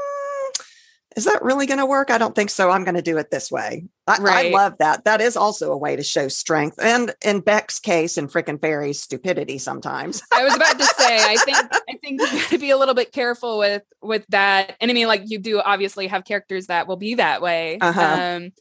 is 1.17 1.25
that 1.25 1.43
really 1.43 1.65
going 1.65 1.79
to 1.79 1.85
work? 1.85 2.09
I 2.09 2.17
don't 2.17 2.35
think 2.35 2.49
so. 2.49 2.69
I'm 2.69 2.83
going 2.83 2.95
to 2.95 3.01
do 3.01 3.17
it 3.17 3.31
this 3.31 3.51
way. 3.51 3.85
I, 4.07 4.17
right. 4.17 4.45
I, 4.47 4.49
love 4.49 4.77
that. 4.79 5.03
That 5.05 5.21
is 5.21 5.35
also 5.35 5.71
a 5.71 5.77
way 5.77 5.95
to 5.95 6.03
show 6.03 6.27
strength. 6.27 6.77
And 6.81 7.13
in 7.23 7.41
Beck's 7.41 7.79
case, 7.79 8.17
in 8.17 8.27
Frickin' 8.27 8.61
Fairies, 8.61 9.01
stupidity 9.01 9.57
sometimes. 9.57 10.21
I 10.33 10.43
was 10.43 10.55
about 10.55 10.79
to 10.79 10.85
say, 10.85 11.17
I 11.19 11.35
think 11.45 11.57
I 11.57 11.97
think 12.01 12.21
you 12.21 12.27
got 12.27 12.49
to 12.49 12.57
be 12.57 12.69
a 12.71 12.77
little 12.77 12.95
bit 12.95 13.11
careful 13.11 13.57
with 13.57 13.83
with 14.01 14.25
that. 14.29 14.77
And 14.79 14.89
I 14.89 14.93
mean, 14.93 15.07
like 15.07 15.23
you 15.25 15.39
do 15.39 15.59
obviously 15.59 16.07
have 16.07 16.23
characters 16.23 16.67
that 16.67 16.87
will 16.87 16.97
be 16.97 17.15
that 17.15 17.41
way. 17.41 17.77
Uh-huh. 17.79 18.01
Um, 18.01 18.51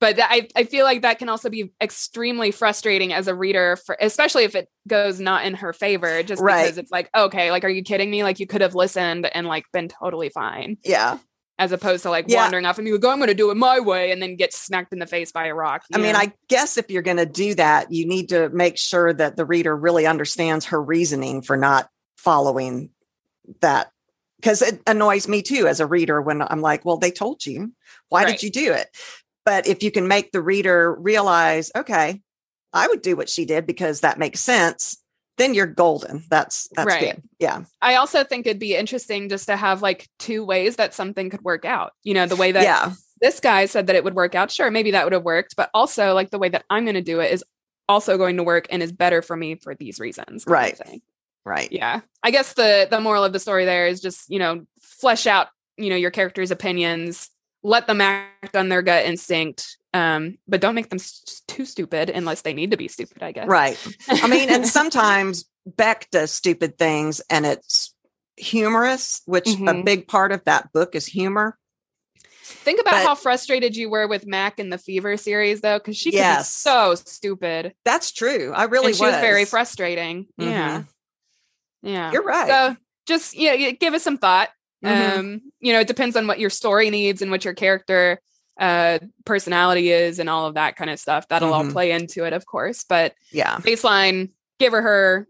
but 0.00 0.18
I, 0.20 0.48
I 0.54 0.64
feel 0.64 0.84
like 0.84 1.02
that 1.02 1.18
can 1.18 1.28
also 1.28 1.50
be 1.50 1.72
extremely 1.80 2.50
frustrating 2.50 3.12
as 3.12 3.26
a 3.26 3.34
reader 3.34 3.76
for 3.84 3.96
especially 4.00 4.44
if 4.44 4.54
it 4.54 4.68
goes 4.86 5.20
not 5.20 5.44
in 5.44 5.54
her 5.54 5.72
favor 5.72 6.22
just 6.22 6.42
right. 6.42 6.62
because 6.62 6.78
it's 6.78 6.90
like 6.90 7.10
okay 7.16 7.50
like 7.50 7.64
are 7.64 7.68
you 7.68 7.82
kidding 7.82 8.10
me 8.10 8.22
like 8.22 8.38
you 8.38 8.46
could 8.46 8.60
have 8.60 8.74
listened 8.74 9.26
and 9.34 9.46
like 9.46 9.64
been 9.72 9.88
totally 9.88 10.28
fine 10.28 10.76
yeah 10.84 11.18
as 11.58 11.72
opposed 11.72 12.04
to 12.04 12.10
like 12.10 12.26
yeah. 12.28 12.42
wandering 12.42 12.64
off 12.64 12.78
and 12.78 12.86
you 12.86 12.98
go, 12.98 13.10
I'm 13.10 13.18
going 13.18 13.28
to 13.28 13.34
do 13.34 13.50
it 13.50 13.56
my 13.56 13.80
way 13.80 14.12
and 14.12 14.22
then 14.22 14.36
get 14.36 14.52
smacked 14.52 14.92
in 14.92 15.00
the 15.00 15.06
face 15.06 15.32
by 15.32 15.46
a 15.46 15.54
rock. 15.54 15.82
I 15.92 15.98
know? 15.98 16.04
mean, 16.04 16.14
I 16.14 16.32
guess 16.48 16.78
if 16.78 16.90
you're 16.90 17.02
going 17.02 17.16
to 17.16 17.26
do 17.26 17.54
that, 17.56 17.92
you 17.92 18.06
need 18.06 18.28
to 18.28 18.48
make 18.50 18.78
sure 18.78 19.12
that 19.12 19.36
the 19.36 19.44
reader 19.44 19.76
really 19.76 20.06
understands 20.06 20.66
her 20.66 20.80
reasoning 20.80 21.42
for 21.42 21.56
not 21.56 21.88
following 22.16 22.90
that. 23.60 23.90
Because 24.36 24.62
it 24.62 24.80
annoys 24.86 25.26
me 25.26 25.42
too 25.42 25.66
as 25.66 25.80
a 25.80 25.86
reader 25.86 26.22
when 26.22 26.42
I'm 26.42 26.60
like, 26.60 26.84
well, 26.84 26.96
they 26.96 27.10
told 27.10 27.44
you. 27.44 27.72
Why 28.08 28.22
right. 28.22 28.30
did 28.30 28.44
you 28.44 28.50
do 28.50 28.72
it? 28.72 28.86
But 29.44 29.66
if 29.66 29.82
you 29.82 29.90
can 29.90 30.06
make 30.06 30.30
the 30.30 30.40
reader 30.40 30.94
realize, 30.94 31.72
okay, 31.74 32.20
I 32.72 32.86
would 32.86 33.02
do 33.02 33.16
what 33.16 33.28
she 33.28 33.46
did 33.46 33.66
because 33.66 34.02
that 34.02 34.18
makes 34.18 34.38
sense 34.38 34.96
then 35.38 35.54
you're 35.54 35.66
golden. 35.66 36.24
That's 36.28 36.68
that's 36.74 36.86
right. 36.86 37.14
good. 37.14 37.22
Yeah. 37.38 37.62
I 37.80 37.94
also 37.94 38.24
think 38.24 38.46
it'd 38.46 38.60
be 38.60 38.76
interesting 38.76 39.28
just 39.28 39.46
to 39.46 39.56
have 39.56 39.80
like 39.80 40.08
two 40.18 40.44
ways 40.44 40.76
that 40.76 40.94
something 40.94 41.30
could 41.30 41.42
work 41.42 41.64
out. 41.64 41.92
You 42.02 42.14
know, 42.14 42.26
the 42.26 42.36
way 42.36 42.52
that 42.52 42.64
yeah. 42.64 42.92
this 43.20 43.40
guy 43.40 43.66
said 43.66 43.86
that 43.86 43.96
it 43.96 44.04
would 44.04 44.14
work 44.14 44.34
out, 44.34 44.50
sure, 44.50 44.70
maybe 44.70 44.90
that 44.90 45.04
would 45.04 45.12
have 45.12 45.24
worked, 45.24 45.56
but 45.56 45.70
also 45.72 46.12
like 46.12 46.30
the 46.30 46.38
way 46.38 46.48
that 46.50 46.64
I'm 46.68 46.84
going 46.84 46.94
to 46.94 47.02
do 47.02 47.20
it 47.20 47.32
is 47.32 47.44
also 47.88 48.18
going 48.18 48.36
to 48.36 48.42
work 48.42 48.66
and 48.70 48.82
is 48.82 48.92
better 48.92 49.22
for 49.22 49.36
me 49.36 49.54
for 49.54 49.74
these 49.74 49.98
reasons. 49.98 50.44
Right. 50.46 50.78
Right. 51.44 51.72
Yeah. 51.72 52.00
I 52.22 52.30
guess 52.30 52.52
the 52.52 52.86
the 52.90 53.00
moral 53.00 53.24
of 53.24 53.32
the 53.32 53.38
story 53.38 53.64
there 53.64 53.86
is 53.86 54.00
just, 54.00 54.28
you 54.28 54.38
know, 54.38 54.66
flesh 54.80 55.26
out, 55.26 55.48
you 55.78 55.88
know, 55.88 55.96
your 55.96 56.10
character's 56.10 56.50
opinions, 56.50 57.30
let 57.62 57.86
them 57.86 58.00
act 58.00 58.56
on 58.56 58.68
their 58.68 58.82
gut 58.82 59.06
instinct. 59.06 59.78
Um, 59.98 60.38
but 60.46 60.60
don't 60.60 60.74
make 60.74 60.90
them 60.90 60.98
s- 60.98 61.42
too 61.48 61.64
stupid 61.64 62.10
unless 62.10 62.42
they 62.42 62.52
need 62.54 62.70
to 62.70 62.76
be 62.76 62.88
stupid, 62.88 63.22
I 63.22 63.32
guess. 63.32 63.48
Right. 63.48 63.78
I 64.08 64.26
mean, 64.28 64.48
and 64.50 64.66
sometimes 64.78 65.44
Beck 65.66 66.08
does 66.10 66.30
stupid 66.30 66.78
things 66.78 67.20
and 67.30 67.44
it's 67.46 67.94
humorous, 68.36 69.22
which 69.26 69.48
a 69.48 69.56
Mhm. 69.56 69.84
big 69.84 70.06
part 70.06 70.32
of 70.32 70.44
that 70.44 70.72
book 70.72 70.94
is 70.94 71.06
humor. 71.06 71.58
Think 72.42 72.80
about 72.80 72.92
But- 72.92 73.02
how 73.04 73.14
frustrated 73.14 73.76
you 73.76 73.90
were 73.90 74.06
with 74.06 74.26
Mac 74.26 74.58
in 74.58 74.70
the 74.70 74.78
Fever 74.78 75.16
series, 75.16 75.60
though, 75.60 75.78
because 75.78 75.96
she 75.96 76.10
could 76.10 76.18
Yes. 76.18 76.48
be 76.48 76.70
so 76.70 76.94
stupid. 76.94 77.74
That's 77.84 78.10
true. 78.12 78.52
I 78.54 78.64
really 78.64 78.88
and 78.88 78.96
she 78.96 79.02
was. 79.04 79.14
very 79.16 79.44
frustrating. 79.44 80.26
Yeah. 80.38 80.84
Yeah. 81.82 82.12
You're 82.12 82.22
right. 82.24 82.48
So 82.48 82.76
just 83.06 83.34
yeah, 83.36 83.70
give 83.72 83.94
us 83.94 84.02
some 84.02 84.18
thought. 84.18 84.50
Mhm. 84.84 85.18
Um, 85.18 85.40
you 85.60 85.72
know, 85.72 85.80
it 85.80 85.88
depends 85.88 86.16
on 86.16 86.26
what 86.26 86.38
your 86.38 86.50
story 86.50 86.88
needs 86.90 87.20
and 87.22 87.30
what 87.30 87.44
your 87.44 87.54
character 87.54 88.20
uh 88.58 88.98
personality 89.24 89.90
is 89.90 90.18
and 90.18 90.28
all 90.28 90.46
of 90.46 90.54
that 90.54 90.76
kind 90.76 90.90
of 90.90 90.98
stuff. 90.98 91.28
That'll 91.28 91.54
all 91.54 91.64
Mhm. 91.64 91.72
play 91.72 91.92
into 91.92 92.24
it, 92.24 92.32
of 92.32 92.44
course. 92.46 92.84
But 92.84 93.14
yeah. 93.32 93.58
baseline, 93.58 94.30
give 94.58 94.72
her 94.72 94.82
her 94.82 95.28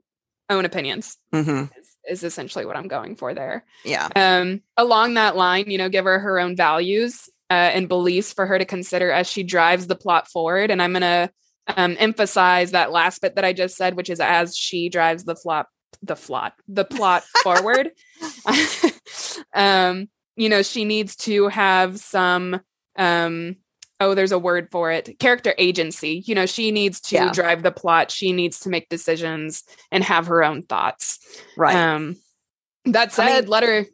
own 0.50 0.64
opinions 0.64 1.18
hmm 1.30 1.64
is, 1.78 1.96
is 2.08 2.22
essentially 2.24 2.64
what 2.64 2.76
I'm 2.76 2.88
going 2.88 3.16
for 3.16 3.34
there. 3.34 3.64
Yeah. 3.84 4.08
Um, 4.16 4.62
along 4.78 5.14
that 5.14 5.36
line, 5.36 5.70
you 5.70 5.76
know, 5.76 5.90
give 5.90 6.06
her 6.06 6.18
her 6.18 6.40
own 6.40 6.56
values 6.56 7.28
uh, 7.50 7.52
and 7.54 7.86
beliefs 7.88 8.32
for 8.32 8.46
her 8.46 8.58
to 8.58 8.64
consider 8.64 9.10
as 9.10 9.28
she 9.28 9.42
drives 9.42 9.86
the 9.86 9.94
plot 9.94 10.26
forward. 10.28 10.70
And 10.70 10.80
I'm 10.80 10.92
going 10.92 11.02
to 11.02 11.30
um, 11.76 11.96
emphasize 11.98 12.70
that 12.70 12.92
last 12.92 13.20
bit 13.20 13.34
that 13.34 13.44
I 13.44 13.52
just 13.52 13.76
said, 13.76 13.94
which 13.94 14.08
is 14.08 14.20
as 14.20 14.56
she 14.56 14.88
drives 14.88 15.24
the 15.24 15.36
flop, 15.36 15.68
the 16.02 16.16
plot, 16.16 16.54
the 16.66 16.86
plot 16.86 17.24
forward. 17.42 17.90
um, 19.54 20.08
you 20.36 20.48
know, 20.48 20.62
she 20.62 20.84
needs 20.84 21.16
to 21.16 21.48
have 21.48 21.98
some. 21.98 22.60
Um, 22.98 23.56
oh, 24.00 24.14
there's 24.14 24.32
a 24.32 24.38
word 24.38 24.68
for 24.70 24.92
it. 24.92 25.18
Character 25.18 25.54
agency. 25.56 26.22
You 26.26 26.34
know, 26.34 26.46
she 26.46 26.70
needs 26.70 27.00
to 27.02 27.14
Yeah. 27.16 27.32
drive 27.32 27.62
the 27.62 27.72
plot. 27.72 28.11
She 28.11 28.32
needs 28.32 28.61
to 28.61 28.68
make 28.68 28.88
decisions 28.88 29.64
and 29.90 30.04
have 30.04 30.26
her 30.26 30.44
own 30.44 30.62
thoughts. 30.62 31.18
Right. 31.56 31.74
Um, 31.74 32.16
that 32.84 33.08
I 33.08 33.12
said, 33.12 33.40
mean, 33.44 33.50
let 33.50 33.62
her. 33.62 33.87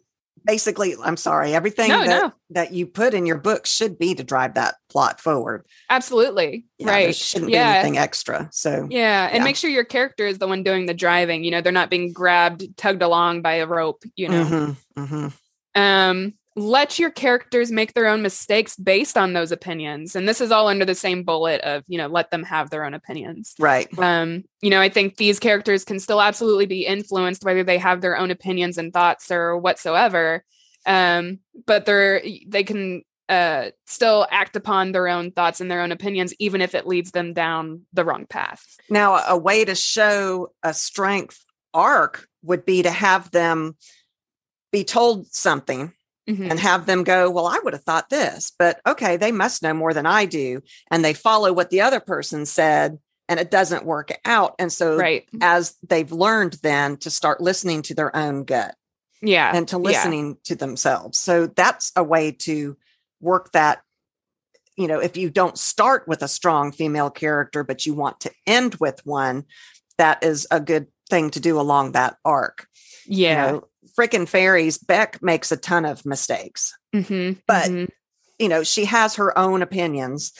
Basically, 0.47 0.95
I'm 1.03 1.17
sorry. 1.17 1.55
Everything 1.55 1.89
No, 1.89 2.05
that, 2.05 2.23
no. 2.23 2.33
that 2.51 2.73
you 2.73 2.87
put 2.87 3.15
in 3.15 3.25
your 3.25 3.39
book 3.39 3.65
should 3.65 3.99
be 3.99 4.15
to 4.15 4.23
drive 4.23 4.55
that 4.55 4.75
plot 4.91 5.19
forward. 5.19 5.65
Absolutely. 5.89 6.67
Yeah, 6.77 6.91
right. 6.91 7.17
shouldn't 7.17 7.47
be 7.51 7.55
Yeah. 7.55 7.77
anything 7.77 7.97
extra. 7.97 8.51
So 8.53 8.87
Yeah. 8.91 9.29
And 9.29 9.39
Yeah. 9.39 9.45
make 9.45 9.57
sure 9.57 9.71
your 9.71 9.85
character 9.85 10.27
is 10.27 10.37
the 10.39 10.47
one 10.47 10.63
doing 10.63 10.85
the 10.85 10.93
driving. 10.93 11.45
You 11.45 11.51
know, 11.51 11.63
they're 11.63 11.73
not 11.73 11.89
being 11.89 12.13
grabbed, 12.13 12.77
tugged 12.77 13.01
along 13.01 13.41
by 13.41 13.55
a 13.55 13.67
rope, 13.67 14.05
you 14.17 14.29
know. 14.29 14.45
Mhm, 14.45 14.77
mhm. 14.99 15.33
Um, 15.75 16.35
let 16.57 16.99
your 16.99 17.11
characters 17.11 17.73
make 17.73 17.95
their 17.95 18.07
own 18.07 18.23
mistakes 18.23 18.77
based 18.77 19.17
on 19.17 19.33
those 19.33 19.51
opinions. 19.51 20.15
And 20.15 20.29
this 20.29 20.41
is 20.41 20.53
all 20.53 20.69
under 20.69 20.85
the 20.85 20.95
same 20.95 21.25
bullet 21.25 21.61
of, 21.63 21.83
you 21.89 21.99
know, 21.99 22.07
let 22.07 22.31
them 22.31 22.45
have 22.45 22.71
their 22.71 22.85
own 22.85 22.95
opinions. 22.95 23.55
right. 23.59 23.89
Um, 23.99 24.45
you 24.61 24.71
know, 24.71 24.81
I 24.81 24.89
think 24.89 25.17
these 25.17 25.41
characters 25.41 25.85
can 25.85 25.99
still 25.99 26.21
absolutely 26.21 26.67
be 26.67 26.87
influenced 26.87 27.45
whether 27.45 27.65
they 27.65 27.79
have 27.79 28.01
their 28.01 28.17
own 28.17 28.31
opinions 28.31 28.79
and 28.79 28.93
thoughts 28.93 29.31
or 29.33 29.59
whatsoever. 29.59 30.45
Um, 30.87 31.41
but 31.67 31.87
they're 31.87 32.23
they 32.47 32.63
can 32.63 33.03
uh 33.29 33.71
still 33.87 34.27
act 34.31 34.55
upon 34.55 34.93
their 34.93 35.09
own 35.09 35.31
thoughts 35.31 35.61
and 35.61 35.71
their 35.71 35.81
own 35.81 35.93
opinions, 35.93 36.35
even 36.39 36.61
if 36.61 36.75
it 36.75 36.87
leads 36.87 37.11
them 37.11 37.33
down 37.33 37.83
the 37.93 38.05
wrong 38.05 38.27
path. 38.27 38.77
Now, 38.89 39.17
a 39.27 39.37
way 39.37 39.65
to 39.65 39.75
show 39.75 40.53
a 40.63 40.75
strength 40.75 41.43
arc 41.73 42.29
would 42.43 42.65
be 42.65 42.83
to 42.83 42.91
have 42.91 43.31
them 43.31 43.77
be 44.71 44.85
told 44.85 45.27
something 45.33 45.93
Mhm. 46.29 46.51
and 46.51 46.59
have 46.61 46.87
them 46.87 47.05
go, 47.05 47.31
Well, 47.31 47.47
I 47.47 47.59
would 47.63 47.75
have 47.75 47.85
thought 47.85 48.09
this, 48.11 48.53
but 48.59 48.81
okay, 48.87 49.17
they 49.17 49.33
must 49.33 49.63
know 49.63 49.75
more 49.75 49.93
than 49.93 50.07
I 50.07 50.25
do. 50.25 50.63
And 50.91 51.05
they 51.05 51.13
follow 51.15 51.53
what 51.53 51.71
the 51.71 51.81
other 51.83 52.01
person 52.01 52.47
said 52.47 52.99
and 53.29 53.41
it 53.41 53.51
doesn't 53.51 53.85
work 53.87 54.11
out. 54.25 54.55
And 54.59 54.73
so, 54.73 54.97
Right. 54.97 55.27
as 55.41 55.77
they've 55.87 56.11
learned 56.13 56.59
then 56.63 56.97
to 56.99 57.11
start 57.11 57.41
listening 57.41 57.83
to 57.83 57.95
their 57.95 58.15
own 58.17 58.45
gut 58.45 58.75
Yeah. 59.23 59.51
and 59.55 59.67
to 59.69 59.77
yeah. 59.77 59.83
listening 59.83 60.37
to 60.45 60.55
themselves. 60.55 61.19
So, 61.19 61.47
that's 61.47 61.93
a 61.97 62.03
way 62.05 62.33
to 62.33 62.77
work 63.21 63.53
that. 63.53 63.83
You 64.77 64.89
know, 64.89 64.99
if 64.99 65.17
you 65.17 65.31
don't 65.31 65.57
start 65.59 66.09
with 66.09 66.21
a 66.23 66.29
strong 66.29 66.73
female 66.73 67.09
character, 67.11 67.63
but 67.63 67.87
you 67.87 67.95
want 67.95 68.19
to 68.21 68.33
end 68.47 68.75
with 68.77 69.05
one, 69.07 69.45
that 69.99 70.23
is 70.25 70.47
a 70.51 70.59
good 70.59 70.89
thing 71.09 71.31
to 71.31 71.39
do 71.41 71.61
along 71.61 71.93
that 71.93 72.17
arc. 72.25 72.67
Yeah. 73.07 73.47
You 73.47 73.53
know, 73.53 73.69
frickin' 73.99 74.29
fairies, 74.29 74.79
Beck 74.79 75.23
makes 75.23 75.53
a 75.53 75.57
ton 75.57 75.85
of 75.85 76.05
mistakes 76.05 76.75
Mhm, 76.95 77.41
but- 77.47 77.71
mhm. 77.71 77.89
you 78.39 78.49
know, 78.49 78.63
she 78.63 78.85
has 78.87 79.15
her 79.17 79.37
own 79.39 79.63
opinions. 79.63 80.33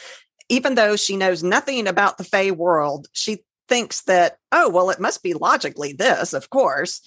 Even 0.49 0.75
though 0.75 0.97
she 0.97 1.17
knows 1.17 1.43
nothing 1.43 1.87
about 1.87 2.19
the 2.19 2.25
Fey 2.25 2.51
world, 2.51 3.07
she 3.13 3.45
thinks 3.69 4.03
that, 4.03 4.37
oh, 4.53 4.69
well, 4.69 4.91
it 4.91 5.01
must 5.01 5.23
be 5.23 5.33
logically 5.33 5.93
this, 5.95 6.33
of 6.35 6.51
course. 6.51 7.01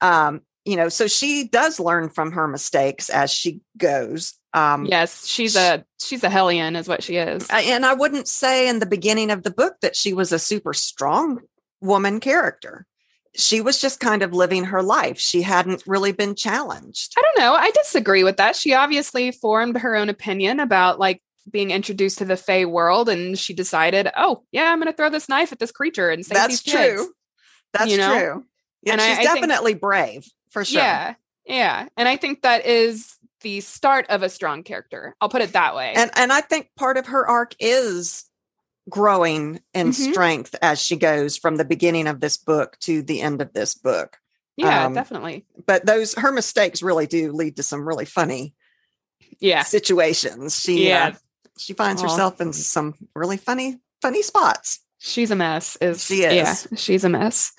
Um, 0.00 0.42
you 0.64 0.76
know, 0.76 0.88
so 0.88 1.06
she 1.08 1.48
does 1.48 1.80
learn 1.80 2.08
from 2.08 2.32
her 2.32 2.46
mistakes 2.46 3.10
as 3.10 3.30
she 3.32 3.60
goes. 3.76 4.34
Um, 4.52 4.86
yes, 4.86 5.26
she's 5.26 5.56
a 5.56 5.84
she's 6.00 6.22
a 6.22 6.30
hellion, 6.30 6.76
is 6.76 6.86
what 6.86 7.02
she 7.02 7.16
is. 7.16 7.48
And 7.50 7.84
I 7.84 7.94
wouldn't 7.94 8.28
say 8.28 8.68
in 8.68 8.78
the 8.78 8.86
beginning 8.86 9.30
of 9.32 9.42
the 9.42 9.50
book 9.50 9.74
that 9.82 9.96
she 9.96 10.12
was 10.12 10.30
a 10.30 10.38
super 10.38 10.72
strong 10.72 11.40
woman 11.80 12.20
character. 12.20 12.86
She 13.36 13.60
was 13.60 13.80
just 13.80 13.98
kind 14.00 14.22
of 14.22 14.32
living 14.32 14.64
her 14.66 14.82
life. 14.82 15.18
She 15.18 15.42
hadn't 15.42 15.82
really 15.86 16.12
been 16.12 16.34
challenged. 16.36 17.14
I 17.18 17.22
don't 17.22 17.38
know. 17.44 17.54
I 17.54 17.70
disagree 17.72 18.22
with 18.24 18.36
that. 18.36 18.54
She 18.56 18.74
obviously 18.74 19.32
formed 19.32 19.76
her 19.78 19.96
own 19.96 20.08
opinion 20.08 20.60
about 20.60 20.98
like 21.00 21.20
being 21.50 21.70
introduced 21.72 22.18
to 22.18 22.24
the 22.24 22.36
Fey 22.36 22.64
world, 22.64 23.08
and 23.08 23.38
she 23.38 23.52
decided, 23.52 24.08
oh 24.16 24.44
yeah, 24.52 24.70
I'm 24.70 24.78
going 24.80 24.90
to 24.90 24.96
throw 24.96 25.10
this 25.10 25.28
knife 25.28 25.52
at 25.52 25.58
this 25.58 25.72
creature 25.72 26.10
and 26.10 26.24
save 26.24 26.36
That's 26.36 26.62
these 26.62 26.74
kids. 26.74 26.94
true. 27.02 27.12
That's 27.72 27.90
you 27.90 27.96
know? 27.98 28.18
true. 28.18 28.44
Yeah, 28.82 28.92
And 28.92 29.00
she's 29.02 29.18
I 29.18 29.22
think- 29.22 29.34
definitely 29.40 29.74
brave 29.74 30.26
for 30.50 30.64
sure. 30.64 30.80
Yeah, 30.80 31.14
yeah, 31.44 31.88
and 31.96 32.06
I 32.08 32.16
think 32.16 32.42
that 32.42 32.64
is 32.66 33.16
the 33.40 33.60
start 33.60 34.06
of 34.08 34.22
a 34.22 34.28
strong 34.30 34.62
character. 34.62 35.14
I'll 35.20 35.28
put 35.28 35.42
it 35.42 35.52
that 35.54 35.74
way. 35.74 35.92
And 35.96 36.10
and 36.16 36.32
I 36.32 36.40
think 36.40 36.70
part 36.76 36.96
of 36.96 37.06
her 37.08 37.26
arc 37.28 37.54
is 37.58 38.24
growing 38.88 39.60
in 39.72 39.88
Mhm. 39.88 40.12
strength 40.12 40.54
as 40.60 40.80
she 40.80 40.96
goes 40.96 41.36
from 41.36 41.56
the 41.56 41.64
beginning 41.64 42.06
of 42.06 42.20
this 42.20 42.36
book 42.36 42.78
to 42.80 43.02
the 43.02 43.20
end 43.20 43.40
of 43.40 43.52
this 43.52 43.74
book. 43.74 44.18
yeah, 44.56 44.84
um, 44.86 44.94
definitely. 44.94 45.44
But 45.66 45.84
those 45.86 46.14
her 46.14 46.30
mistakes 46.30 46.82
really 46.82 47.06
do 47.06 47.32
lead 47.32 47.56
to 47.56 47.62
some 47.62 47.86
really 47.86 48.04
funny 48.04 48.54
Yeah, 49.40 49.62
situations. 49.64 50.60
She 50.60 50.88
Yeah. 50.88 51.06
uh, 51.06 51.12
she 51.58 51.72
finds 51.72 52.02
Aw. 52.02 52.06
herself 52.08 52.40
in 52.40 52.52
some 52.52 52.94
really 53.14 53.36
funny 53.36 53.80
funny 54.02 54.22
spots. 54.22 54.80
she's 54.98 55.30
a 55.30 55.36
mess. 55.36 55.76
Is 55.80 56.04
She 56.04 56.22
Yeah, 56.22 56.52
is. 56.52 56.68
she's 56.76 57.04
a 57.04 57.08
mess. 57.08 57.52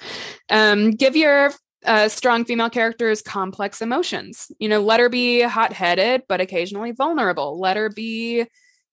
Um, 0.50 0.92
give 0.92 1.16
your 1.16 1.54
uh, 1.84 2.08
strong 2.08 2.46
female 2.46 2.70
characters 2.70 3.22
complex 3.22 3.82
emotions. 3.82 4.52
You 4.58 4.70
know, 4.70 4.82
let 4.82 5.00
her 5.00 5.10
be 5.10 5.42
hot 5.42 5.72
headed, 5.74 6.24
but 6.28 6.42
occasionally 6.42 6.92
vulnerable. 6.92 7.60
Let 7.60 7.78
her 7.78 7.90
be, 7.90 8.46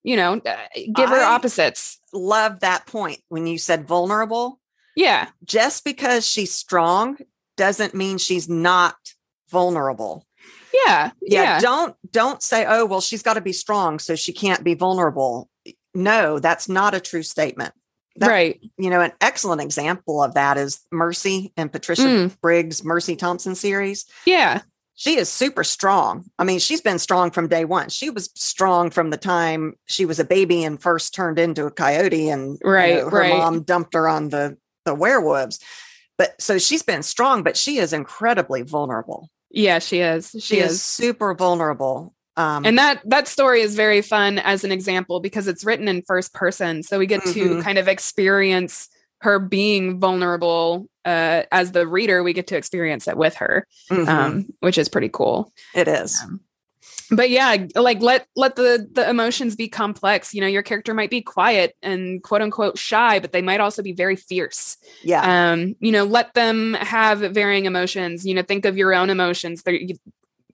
you 0.03 0.15
know, 0.15 0.41
uh, 0.45 0.55
give 0.95 1.09
her 1.09 1.21
opposites. 1.23 1.99
Love 2.13 2.59
that 2.59 2.85
point 2.85 3.19
when 3.29 3.47
you 3.47 3.57
said 3.57 3.87
vulnerable. 3.87 4.59
Yeah, 4.95 5.29
Just 5.43 5.83
because 5.83 6.25
she's 6.27 6.53
strong 6.53 7.17
doesn't 7.57 7.95
mean 7.95 8.17
she's 8.19 8.47
not 8.49 8.95
vulnerable. 9.49 10.25
yeah, 10.85 11.11
yeah, 11.21 11.43
yeah. 11.43 11.59
don't 11.59 11.95
don't 12.11 12.41
say 12.43 12.65
oh 12.67 12.85
well 12.85 13.01
she's 13.01 13.21
got 13.23 13.35
to 13.35 13.41
be 13.41 13.53
strong 13.53 13.99
so 13.99 14.15
she 14.15 14.33
can't 14.33 14.63
be 14.63 14.73
vulnerable 14.73 15.47
no 15.93 16.39
that's 16.39 16.67
not 16.67 16.95
a 16.95 16.99
true 16.99 17.21
statement 17.23 17.71
that- 18.15 18.27
right. 18.29 18.59
you 18.77 18.89
know 18.89 18.99
an 19.01 19.11
excellent 19.21 19.61
example 19.61 20.21
of 20.23 20.33
that 20.33 20.57
is 20.57 20.81
mercy 20.91 21.53
and 21.55 21.71
patricia 21.71 22.01
Mm. 22.03 22.41
briggs 22.41 22.83
mercy 22.83 23.15
thompson 23.15 23.53
series 23.55 24.05
Yeah, 24.25 24.61
she 24.95 25.17
is 25.17 25.29
super 25.29 25.63
strong 25.63 26.25
i 26.37 26.43
mean 26.43 26.59
she's 26.59 26.81
been 26.81 26.99
strong 26.99 27.31
from 27.31 27.47
day 27.47 27.65
one 27.65 27.89
she 27.89 28.09
was 28.09 28.29
strong 28.35 28.89
from 28.89 29.09
the 29.09 29.17
time 29.17 29.73
she 29.85 30.05
was 30.05 30.19
a 30.19 30.23
baby 30.23 30.63
and 30.63 30.81
first 30.81 31.13
turned 31.13 31.39
into 31.39 31.65
a 31.65 31.71
coyote 31.71 32.29
and 32.29 32.53
you 32.53 32.69
Right, 32.69 32.95
know, 33.03 33.09
her 33.09 33.19
right. 33.19 33.29
mom 33.29 33.63
dumped 33.63 33.93
her 33.93 34.07
on 34.07 34.29
the 34.29 34.57
the 34.85 34.93
werewolves 34.93 35.59
but 36.17 36.39
so 36.39 36.57
she's 36.57 36.83
been 36.83 37.03
strong 37.03 37.41
but 37.43 37.57
she 37.57 37.77
is 37.77 37.93
incredibly 37.93 38.61
vulnerable 38.61 39.29
yeah. 39.55 39.77
She 39.77 39.99
is. 39.99 40.31
She, 40.31 40.39
she 40.39 40.59
is 40.59 40.81
super 40.81 41.35
vulnerable 41.35 42.13
um 42.37 42.65
and 42.65 42.77
that 42.79 43.01
that 43.05 43.27
story 43.27 43.61
is 43.61 43.75
very 43.75 44.01
fun 44.01 44.39
as 44.39 44.63
an 44.63 44.71
example 44.71 45.19
because 45.19 45.47
it's 45.47 45.63
written 45.63 45.87
in 45.87 46.01
first 46.07 46.33
person 46.33 46.81
so 46.81 46.97
we 46.97 47.05
get 47.05 47.23
to 47.25 47.55
Mhm. 47.57 47.63
kind 47.63 47.77
of 47.77 47.87
experience 47.87 48.89
her 49.23 49.39
being 49.39 49.99
vulnerable 49.99 50.87
uh, 51.05 51.43
as 51.51 51.71
the 51.71 51.87
reader 51.87 52.23
we 52.23 52.33
get 52.33 52.47
to 52.47 52.57
experience 52.57 53.07
it 53.07 53.17
with 53.17 53.35
her 53.35 53.65
mhm, 53.89 54.07
um, 54.07 54.45
which 54.59 54.77
is 54.77 54.87
pretty 54.89 55.09
cool. 55.09 55.51
It 55.73 55.87
is. 55.87 56.21
Um, 56.21 56.41
but 57.11 57.29
yeah 57.29 57.65
like 57.75 58.01
let 58.01 58.27
let 58.35 58.55
the 58.55 58.87
the 58.91 59.09
emotions 59.09 59.55
be 59.55 59.67
complex. 59.67 60.33
You 60.33 60.41
know 60.41 60.47
your 60.47 60.63
character 60.63 60.93
might 60.93 61.09
be 61.09 61.21
quiet 61.21 61.75
and 61.81 62.21
quote 62.23 62.41
unquote 62.41 62.77
shy 62.77 63.19
but 63.19 63.31
they 63.31 63.41
might 63.41 63.59
also 63.59 63.81
be 63.81 63.93
very 63.93 64.15
fierce. 64.15 64.77
Yeah. 65.03 65.51
Um 65.51 65.75
you 65.79 65.91
know 65.91 66.05
let 66.05 66.33
them 66.33 66.73
have 66.75 67.19
varying 67.19 67.65
emotions. 67.65 68.25
You 68.25 68.33
know 68.35 68.41
think 68.43 68.65
of 68.65 68.77
your 68.77 68.93
own 68.93 69.09
emotions. 69.09 69.63
They're 69.63 69.79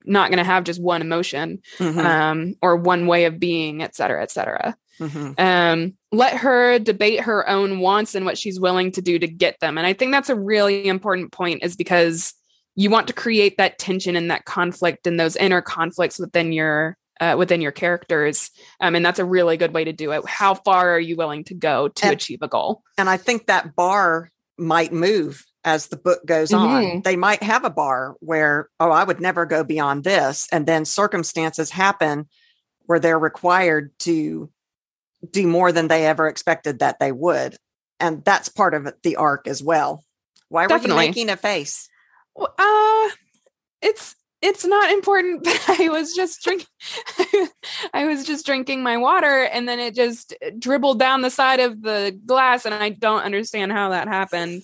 not 0.05 0.29
going 0.31 0.37
to 0.39 0.43
have 0.43 0.63
just 0.63 0.81
one 0.81 1.01
emotion 1.01 1.61
Mhm. 1.77 2.03
um 2.03 2.55
or 2.61 2.75
one 2.77 3.05
way 3.05 3.25
of 3.25 3.39
being 3.39 3.83
et 3.83 3.95
cetera 3.95 4.21
et 4.23 4.31
cetera 4.31 4.75
Mhm. 4.99 5.39
um, 5.39 5.93
let 6.11 6.33
her 6.37 6.79
debate 6.79 7.21
her 7.21 7.47
own 7.47 7.79
wants 7.79 8.15
and 8.15 8.25
what 8.25 8.37
she's 8.37 8.59
willing 8.59 8.91
to 8.93 9.01
do 9.01 9.17
to 9.19 9.27
get 9.27 9.59
them. 9.59 9.77
And 9.77 9.87
I 9.87 9.93
think 9.93 10.11
that's 10.11 10.29
a 10.29 10.35
really 10.35 10.87
important 10.87 11.31
point, 11.31 11.63
is 11.63 11.75
because 11.75 12.33
you 12.75 12.89
want 12.89 13.07
to 13.07 13.13
create 13.13 13.57
that 13.57 13.77
tension 13.79 14.15
and 14.15 14.29
that 14.31 14.45
conflict 14.45 15.05
and 15.07 15.19
those 15.19 15.35
inner 15.35 15.61
conflicts 15.61 16.19
within 16.19 16.51
your 16.53 16.97
uh, 17.21 17.35
within 17.37 17.59
your 17.59 17.73
characters. 17.73 18.49
Um, 18.79 18.95
and 18.95 19.05
that's 19.05 19.19
a 19.19 19.25
really 19.25 19.57
good 19.57 19.73
way 19.73 19.83
to 19.83 19.91
do 19.91 20.11
it. 20.13 20.25
How 20.25 20.53
far 20.53 20.91
are 20.95 20.99
you 21.01 21.17
willing 21.17 21.43
to 21.45 21.53
go 21.53 21.89
to 21.89 22.05
And- 22.05 22.13
achieve 22.13 22.39
a 22.41 22.47
goal? 22.47 22.81
and 22.97 23.09
I 23.09 23.17
think 23.17 23.47
that 23.47 23.75
bar 23.75 24.31
might 24.57 24.93
move 24.93 25.43
as 25.65 25.87
the 25.87 25.97
book 25.97 26.25
goes 26.25 26.53
on. 26.53 26.83
Mhm. 26.83 27.03
They 27.03 27.17
might 27.17 27.43
have 27.43 27.65
a 27.65 27.69
bar 27.69 28.15
where, 28.21 28.69
oh, 28.79 28.91
I 28.91 29.03
would 29.03 29.19
never 29.19 29.45
go 29.45 29.65
beyond 29.65 30.05
this. 30.05 30.47
And 30.53 30.65
then 30.65 30.85
circumstances 30.85 31.71
happen 31.71 32.29
where 32.85 32.99
they're 32.99 33.19
required 33.19 33.91
to 33.99 34.49
do 35.31 35.47
more 35.47 35.71
than 35.71 35.87
they 35.87 36.05
ever 36.05 36.27
expected 36.27 36.79
that 36.79 36.99
they 36.99 37.11
would. 37.11 37.55
And 37.99 38.23
that's 38.23 38.49
part 38.49 38.73
of 38.73 38.87
the 39.03 39.15
arc 39.17 39.47
as 39.47 39.61
well. 39.61 40.03
Why 40.49 40.63
were 40.63 40.69
Definitely. 40.69 41.05
you 41.05 41.09
making 41.09 41.29
a 41.29 41.35
face? 41.37 41.89
Well, 42.35 42.53
Uh, 42.57 43.09
it's 43.81 44.15
it's 44.41 44.65
not 44.65 44.89
important. 44.91 45.43
But 45.67 45.79
I 45.81 45.89
was 45.89 46.13
just 46.13 46.41
drinking. 46.43 46.67
I 47.93 48.05
was 48.05 48.25
just 48.25 48.45
drinking 48.45 48.81
my 48.83 48.95
water, 48.97 49.43
and 49.43 49.67
then 49.67 49.79
it 49.79 49.93
just 49.95 50.33
dribbled 50.57 50.97
down 50.99 51.21
the 51.21 51.29
side 51.29 51.59
of 51.59 51.81
the 51.81 52.17
glass, 52.25 52.65
and 52.65 52.73
I 52.73 52.89
don't 52.89 53.23
understand 53.23 53.73
how 53.73 53.89
that 53.89 54.07
happened. 54.07 54.63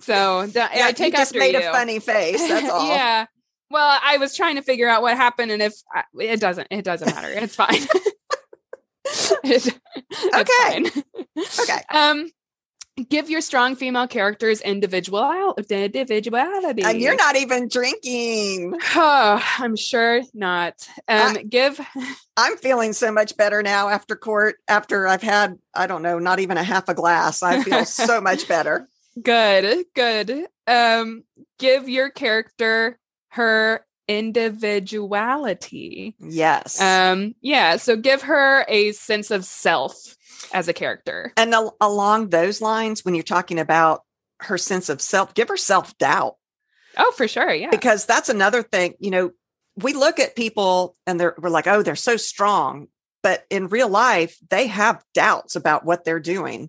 So 0.00 0.42
Yeah, 0.54 0.68
I 0.72 0.92
take 0.92 1.12
you 1.12 1.18
just 1.18 1.34
made 1.34 1.54
you. 1.54 1.68
a 1.68 1.72
funny 1.72 1.98
face. 1.98 2.46
That's 2.48 2.68
all. 2.70 2.88
yeah. 2.88 3.26
Well, 3.70 3.98
I 4.02 4.18
was 4.18 4.34
trying 4.36 4.56
to 4.56 4.62
figure 4.62 4.88
out 4.88 5.02
what 5.02 5.16
happened, 5.16 5.50
and 5.50 5.60
if 5.62 5.74
I, 5.92 6.04
it 6.20 6.40
doesn't, 6.40 6.68
it 6.70 6.84
doesn't 6.84 7.12
matter. 7.14 7.28
It's 7.30 7.56
fine. 7.56 7.80
Okay. 10.34 10.84
Okay. 11.60 11.80
Um, 11.92 12.30
give 13.08 13.30
your 13.30 13.40
strong 13.40 13.76
female 13.76 14.06
characters 14.06 14.60
individual 14.60 15.54
individuality. 15.70 16.82
And 16.82 17.00
you're 17.00 17.16
not 17.16 17.36
even 17.36 17.68
drinking. 17.68 18.78
Oh, 18.94 19.42
I'm 19.58 19.76
sure 19.76 20.22
not. 20.34 20.86
Um, 21.08 21.36
give 21.48 21.80
I'm 22.36 22.56
feeling 22.56 22.92
so 22.92 23.10
much 23.12 23.36
better 23.36 23.62
now 23.62 23.88
after 23.88 24.16
court, 24.16 24.56
after 24.68 25.06
I've 25.06 25.22
had, 25.22 25.58
I 25.74 25.86
don't 25.86 26.02
know, 26.02 26.18
not 26.18 26.40
even 26.40 26.56
a 26.56 26.62
half 26.62 26.88
a 26.88 26.94
glass. 26.94 27.42
I 27.42 27.62
feel 27.62 27.84
so 27.86 28.20
much 28.20 28.48
better. 28.48 28.88
good, 29.20 29.86
good. 29.94 30.46
Um, 30.66 31.24
give 31.58 31.88
your 31.88 32.10
character 32.10 32.98
her 33.28 33.84
individuality. 34.08 36.14
Yes. 36.18 36.80
Um, 36.80 37.34
yeah. 37.40 37.76
So 37.76 37.96
give 37.96 38.22
her 38.22 38.64
a 38.68 38.92
sense 38.92 39.30
of 39.30 39.44
self 39.44 40.16
as 40.52 40.68
a 40.68 40.72
character. 40.72 41.32
and 41.36 41.54
al- 41.54 41.76
along 41.80 42.28
those 42.30 42.60
lines, 42.60 43.04
when 43.04 43.14
you're 43.14 43.22
talking 43.22 43.58
about 43.58 44.02
her 44.40 44.58
sense 44.58 44.88
of 44.88 45.00
self, 45.00 45.34
give 45.34 45.48
her 45.48 45.56
self 45.56 45.96
doubt 45.98 46.36
Oh, 46.96 47.12
for 47.16 47.26
sure. 47.26 47.52
Yeah. 47.54 47.70
because 47.70 48.04
that's 48.04 48.28
another 48.28 48.62
thing. 48.62 48.94
You 48.98 49.10
know, 49.10 49.30
we 49.76 49.94
look 49.94 50.20
at 50.20 50.36
people 50.36 50.94
and 51.06 51.18
they're 51.18 51.34
we're 51.38 51.48
like, 51.48 51.66
oh, 51.66 51.82
they're 51.82 51.96
so 51.96 52.16
strong, 52.18 52.88
but 53.22 53.44
in 53.48 53.68
real 53.68 53.88
life, 53.88 54.36
they 54.50 54.66
have 54.66 55.02
doubts 55.14 55.56
about 55.56 55.86
what 55.86 56.04
they're 56.04 56.20
doing. 56.20 56.62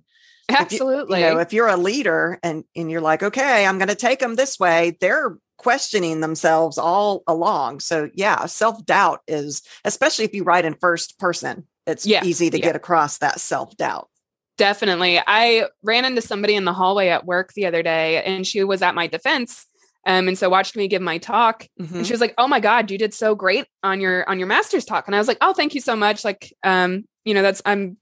you- 0.49 0.55
Absolutely. 0.57 1.19
You 1.21 1.31
know, 1.31 1.39
if 1.39 1.51
you're 1.51 1.67
a 1.67 1.75
leader 1.77 2.39
and 2.41 2.63
and 2.75 2.89
you're 2.89 3.01
like, 3.01 3.21
okay, 3.23 3.65
I'm 3.65 3.79
going 3.79 3.89
to 3.89 3.95
take 3.95 4.19
them 4.19 4.35
this 4.35 4.57
way, 4.59 4.97
they're 5.01 5.37
questioning 5.57 6.19
themselves 6.21 6.77
all 6.77 7.23
along. 7.27 7.79
So 7.79 8.09
yeah, 8.13 8.45
self 8.45 8.85
doubt 8.85 9.21
is 9.27 9.61
especially 9.85 10.25
if 10.25 10.33
you 10.33 10.43
write 10.43 10.65
in 10.65 10.75
first 10.75 11.19
person. 11.19 11.67
It's 11.85 12.05
Yeah, 12.05 12.23
easy 12.23 12.49
to 12.49 12.57
yeah. 12.57 12.65
get 12.65 12.75
across 12.75 13.17
that 13.19 13.39
self 13.39 13.75
doubt. 13.77 14.09
Definitely. 14.57 15.19
I 15.25 15.67
ran 15.81 16.05
into 16.05 16.21
somebody 16.21 16.55
in 16.55 16.65
the 16.65 16.73
hallway 16.73 17.07
at 17.09 17.25
work 17.25 17.53
the 17.53 17.65
other 17.65 17.81
day 17.81 18.23
and 18.23 18.45
she 18.45 18.63
was 18.63 18.81
at 18.81 18.95
my 18.95 19.07
defense. 19.07 19.65
Um, 20.05 20.27
and 20.27 20.37
so 20.37 20.49
watched 20.49 20.75
me 20.75 20.87
give 20.87 21.01
my 21.01 21.17
talk 21.17 21.65
and 21.79 22.05
she 22.05 22.13
was 22.13 22.21
like, 22.21 22.33
Oh 22.37 22.47
my 22.47 22.59
God, 22.59 22.91
you 22.91 22.97
did 22.97 23.13
so 23.13 23.35
great 23.35 23.65
on 23.83 24.01
your 24.01 24.29
on 24.29 24.37
your 24.37 24.47
master's 24.47 24.85
talk. 24.85 25.07
And 25.07 25.15
I 25.15 25.17
was 25.17 25.27
like, 25.27 25.37
Oh, 25.41 25.53
thank 25.53 25.73
you 25.75 25.81
so 25.81 25.95
much. 25.95 26.23
Like, 26.25 26.53
um, 26.63 27.05
you 27.25 27.33
know, 27.33 27.41
that's 27.41 27.61
I'm 27.65 27.97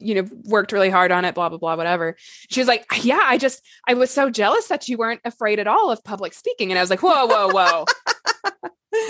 you 0.00 0.14
know, 0.16 0.28
worked 0.44 0.72
really 0.72 0.90
hard 0.90 1.10
on 1.12 1.24
it, 1.24 1.34
blah, 1.34 1.48
blah, 1.48 1.58
blah, 1.58 1.76
whatever. 1.76 2.16
She 2.50 2.60
was 2.60 2.68
like, 2.68 2.84
Yeah, 3.02 3.20
I 3.22 3.38
just 3.38 3.64
I 3.86 3.94
was 3.94 4.10
so 4.10 4.30
jealous 4.30 4.68
that 4.68 4.88
you 4.88 4.96
weren't 4.98 5.20
afraid 5.24 5.58
at 5.58 5.66
all 5.66 5.90
of 5.90 6.02
public 6.04 6.34
speaking. 6.34 6.70
And 6.70 6.78
I 6.78 6.82
was 6.82 6.90
like, 6.90 7.02
Whoa, 7.02 7.26
whoa, 7.26 7.48
whoa. 7.48 7.84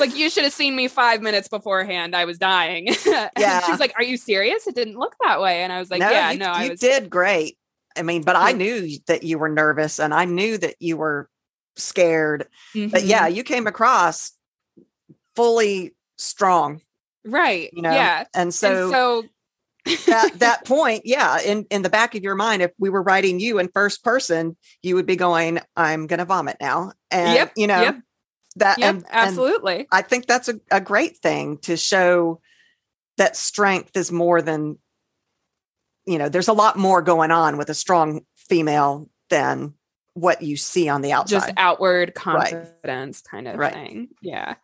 like 0.00 0.16
you 0.16 0.28
should 0.30 0.44
have 0.44 0.52
seen 0.52 0.74
me 0.76 0.88
five 0.88 1.22
minutes 1.22 1.48
beforehand. 1.48 2.14
I 2.16 2.24
was 2.24 2.38
dying. 2.38 2.88
And 2.88 2.98
Yeah. 3.38 3.60
she 3.64 3.70
was 3.70 3.80
like, 3.80 3.94
Are 3.96 4.02
you 4.04 4.16
serious? 4.16 4.66
It 4.66 4.74
didn't 4.74 4.96
look 4.98 5.14
that 5.22 5.40
way. 5.40 5.62
And 5.62 5.72
I 5.72 5.78
was 5.78 5.90
like, 5.90 6.00
no, 6.00 6.10
Yeah, 6.10 6.30
you, 6.32 6.38
no, 6.38 6.46
I 6.50 6.64
you 6.64 6.70
was 6.70 6.80
did 6.80 7.10
great. 7.10 7.56
I 7.96 8.02
mean, 8.02 8.22
but 8.22 8.36
I 8.36 8.52
knew 8.52 8.88
that 9.06 9.24
you 9.24 9.38
were 9.38 9.48
nervous 9.48 9.98
and 9.98 10.14
I 10.14 10.24
knew 10.24 10.58
that 10.58 10.76
you 10.78 10.96
were 10.96 11.28
scared. 11.76 12.46
But 12.74 13.02
Mhm. 13.02 13.08
yeah, 13.08 13.26
you 13.26 13.42
came 13.42 13.66
across 13.66 14.32
fully 15.34 15.94
strong, 16.16 16.80
Right. 17.24 17.70
you 17.72 17.82
know. 17.82 17.90
yeah. 17.92 18.24
And 18.34 18.52
so, 18.54 18.82
and 18.84 18.90
so 18.92 19.24
that 20.06 20.38
that 20.38 20.64
point, 20.64 21.02
yeah, 21.04 21.40
in 21.40 21.66
in 21.70 21.82
the 21.82 21.90
back 21.90 22.14
of 22.14 22.22
your 22.22 22.34
mind, 22.34 22.62
if 22.62 22.72
we 22.78 22.90
were 22.90 23.02
writing 23.02 23.40
you 23.40 23.58
in 23.58 23.68
first 23.68 24.04
person, 24.04 24.56
you 24.82 24.94
would 24.94 25.06
be 25.06 25.16
going, 25.16 25.60
"I'm 25.76 26.06
going 26.06 26.18
to 26.18 26.24
vomit 26.24 26.56
now," 26.60 26.92
and 27.10 27.34
Yep, 27.34 27.52
you 27.56 27.66
know 27.66 27.82
yep. 27.82 27.96
that. 28.56 28.78
yep, 28.78 28.94
and, 28.94 29.04
and 29.04 29.10
absolutely. 29.10 29.86
I 29.90 30.02
think 30.02 30.26
that's 30.26 30.48
a, 30.48 30.60
a 30.70 30.80
great 30.80 31.18
thing 31.18 31.58
to 31.62 31.76
show 31.76 32.40
that 33.16 33.36
strength 33.36 33.96
is 33.96 34.12
more 34.12 34.40
than, 34.40 34.78
you 36.06 36.18
know, 36.18 36.28
there's 36.28 36.48
a 36.48 36.52
lot 36.52 36.76
more 36.76 37.02
going 37.02 37.30
on 37.30 37.56
with 37.58 37.68
a 37.68 37.74
strong 37.74 38.20
female 38.36 39.10
than 39.28 39.74
what 40.14 40.42
you 40.42 40.56
see 40.56 40.88
on 40.88 41.02
the 41.02 41.12
outside. 41.12 41.38
Just 41.38 41.52
outward 41.56 42.12
Right. 42.26 42.50
confidence 42.50 43.20
kind 43.22 43.48
of 43.48 43.56
Right. 43.58 43.72
thing. 43.72 44.08
Yeah. 44.22 44.54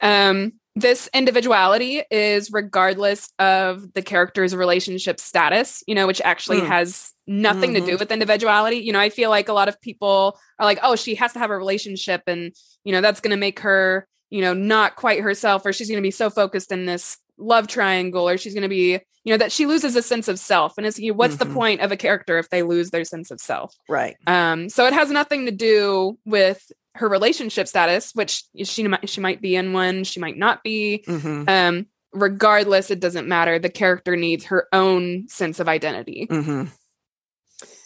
Um, 0.00 0.52
this 0.76 1.08
individuality 1.14 2.02
is 2.10 2.52
regardless 2.52 3.32
of 3.38 3.92
the 3.94 4.02
character's 4.02 4.54
relationship 4.54 5.18
status, 5.18 5.82
you 5.86 5.94
know, 5.94 6.06
which 6.06 6.20
actually 6.22 6.60
Mm. 6.60 6.66
has 6.66 7.12
nothing 7.26 7.72
to 7.74 7.80
do 7.80 7.96
Mhm. 7.96 8.00
with 8.00 8.12
individuality. 8.12 8.76
You 8.76 8.92
know, 8.92 9.00
I 9.00 9.08
feel 9.08 9.30
like 9.30 9.48
a 9.48 9.54
lot 9.54 9.68
of 9.68 9.80
people 9.80 10.38
are 10.60 10.66
like, 10.66 10.78
oh, 10.82 10.94
she 10.94 11.14
has 11.14 11.32
to 11.32 11.38
have 11.38 11.50
a 11.50 11.56
relationship 11.56 12.22
and, 12.26 12.52
you 12.84 12.92
know, 12.92 13.00
that's 13.00 13.20
going 13.20 13.30
to 13.30 13.36
make 13.38 13.60
her, 13.60 14.06
you 14.30 14.42
know, 14.42 14.52
not 14.52 14.96
quite 14.96 15.20
herself, 15.20 15.64
or 15.64 15.72
she's 15.72 15.88
going 15.88 15.96
to 16.02 16.06
be 16.06 16.10
so 16.10 16.28
focused 16.28 16.70
in 16.70 16.84
this 16.84 17.16
love 17.38 17.66
triangle, 17.68 18.28
or 18.28 18.36
she's 18.36 18.54
going 18.54 18.62
to 18.62 18.68
be, 18.68 18.92
you 19.24 19.32
know, 19.32 19.36
that 19.38 19.52
she 19.52 19.66
loses 19.66 19.96
a 19.96 20.02
sense 20.02 20.28
of 20.28 20.38
self. 20.38 20.74
And 20.78 20.86
it's, 20.86 20.98
you 20.98 21.12
know, 21.12 21.16
what's 21.16 21.36
Mhm. 21.36 21.38
the 21.40 21.46
point 21.46 21.80
of 21.80 21.90
a 21.90 21.96
character 21.96 22.38
if 22.38 22.50
they 22.50 22.62
lose 22.62 22.90
their 22.90 23.04
sense 23.04 23.30
of 23.30 23.40
self? 23.40 23.74
right. 23.88 24.16
Um, 24.26 24.68
so 24.68 24.86
it 24.86 24.92
has 24.92 25.10
nothing 25.10 25.46
to 25.46 25.52
do 25.52 26.18
with 26.26 26.60
her 26.96 27.08
relationship 27.08 27.68
status, 27.68 28.12
which 28.14 28.44
she 28.64 28.86
might 28.86 29.08
she 29.08 29.20
might 29.20 29.40
be 29.40 29.56
in 29.56 29.72
one, 29.72 30.04
she 30.04 30.20
might 30.20 30.36
not 30.36 30.62
be. 30.62 31.04
hmm 31.06 31.44
Um, 31.48 31.86
regardless, 32.12 32.90
it 32.90 33.00
doesn't 33.00 33.28
matter. 33.28 33.58
The 33.58 33.68
character 33.68 34.16
needs 34.16 34.46
her 34.46 34.66
own 34.72 35.28
sense 35.28 35.60
of 35.60 35.68
identity. 35.68 36.26
hmm 36.30 36.64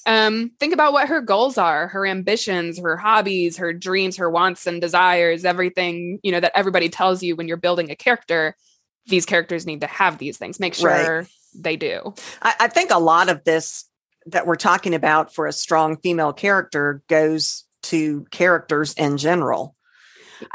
Um, 0.07 0.53
think 0.59 0.73
about 0.73 0.93
what 0.93 1.09
her 1.09 1.21
goals 1.21 1.59
are, 1.59 1.89
her 1.89 2.07
ambitions, 2.07 2.79
her 2.81 2.97
hobbies, 2.97 3.59
her 3.59 3.73
dreams, 3.73 4.17
her 4.17 4.31
wants 4.31 4.67
and 4.67 4.81
desires, 4.81 5.45
everything, 5.45 6.19
you 6.23 6.33
know, 6.33 6.41
that 6.41 6.53
everybody 6.55 6.89
tells 6.89 7.23
you 7.23 7.37
when 7.37 7.49
you're 7.49 7.57
building 7.57 7.91
a 7.91 7.97
character. 7.97 8.57
These 9.07 9.27
characters 9.27 9.67
need 9.67 9.83
to 9.83 9.87
have 9.87 10.19
these 10.19 10.39
things. 10.39 10.59
Make 10.61 10.79
Right. 10.81 11.05
sure 11.05 11.27
they 11.55 11.77
do. 11.77 12.15
I, 12.41 12.55
I 12.61 12.69
think 12.69 12.91
a 12.91 12.99
lot 12.99 13.29
of 13.29 13.45
this 13.45 13.85
that 14.27 14.47
we're 14.47 14.57
talking 14.57 14.95
about 14.95 15.35
for 15.35 15.47
a 15.47 15.53
strong 15.53 15.97
female 15.97 16.33
character 16.33 17.03
goes 17.09 17.65
to 17.91 18.25
characters 18.31 18.93
in 18.95 19.17
general. 19.17 19.77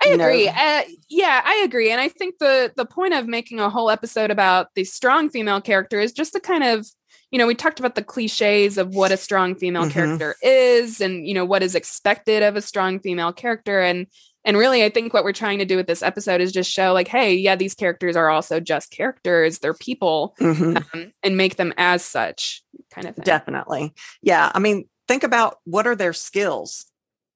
I 0.04 0.10
agree. 0.10 0.48
Uh, 0.48 0.82
yeah, 1.10 1.42
I 1.46 1.62
agree. 1.64 1.92
And 1.92 2.02
I 2.02 2.08
think 2.10 2.36
the 2.40 2.74
the 2.76 2.86
point 2.86 3.14
of 3.14 3.28
making 3.28 3.60
a 3.60 3.70
whole 3.70 3.92
episode 3.92 4.32
about 4.32 4.68
the 4.76 4.84
strong 4.84 5.30
female 5.30 5.62
character 5.62 6.00
is 6.00 6.12
just 6.12 6.34
to 6.34 6.40
kind 6.40 6.64
of, 6.64 6.88
you 7.30 7.38
know, 7.38 7.46
we 7.46 7.54
talked 7.54 7.80
about 7.80 7.94
the 7.94 8.04
cliches 8.04 8.80
of 8.80 8.96
what 8.96 9.12
a 9.12 9.18
strong 9.18 9.54
female 9.54 9.84
Mhm. 9.84 9.92
character 9.92 10.36
is 10.42 11.02
and, 11.02 11.28
you 11.28 11.36
know, 11.36 11.46
what 11.46 11.62
is 11.62 11.76
expected 11.76 12.42
of 12.42 12.56
a 12.56 12.62
strong 12.64 13.00
female 13.00 13.32
character 13.32 13.80
and 13.80 14.08
and 14.44 14.58
really 14.58 14.84
I 14.84 14.90
think 14.90 15.14
what 15.14 15.24
we're 15.24 15.34
trying 15.34 15.60
to 15.60 15.66
do 15.66 15.76
with 15.78 15.86
this 15.88 16.02
episode 16.04 16.42
is 16.42 16.52
just 16.52 16.72
show 16.72 16.92
like, 16.94 17.08
hey, 17.08 17.36
yeah, 17.36 17.56
these 17.56 17.76
characters 17.76 18.16
are 18.16 18.30
also 18.30 18.60
just 18.60 18.90
characters. 18.92 19.60
They're 19.60 19.74
people 19.76 20.36
Mhm. 20.40 20.84
um, 20.96 21.12
and 21.22 21.38
make 21.38 21.58
them 21.58 21.74
as 21.78 22.04
such 22.04 22.64
kind 22.92 23.08
of 23.08 23.16
thing. 23.16 23.24
Definitely. 23.24 23.94
Yeah. 24.24 24.52
I 24.54 24.58
mean, 24.58 24.88
think 25.08 25.24
about 25.24 25.60
what 25.66 25.86
are 25.86 25.96
their 25.96 26.14
skills? 26.14 26.86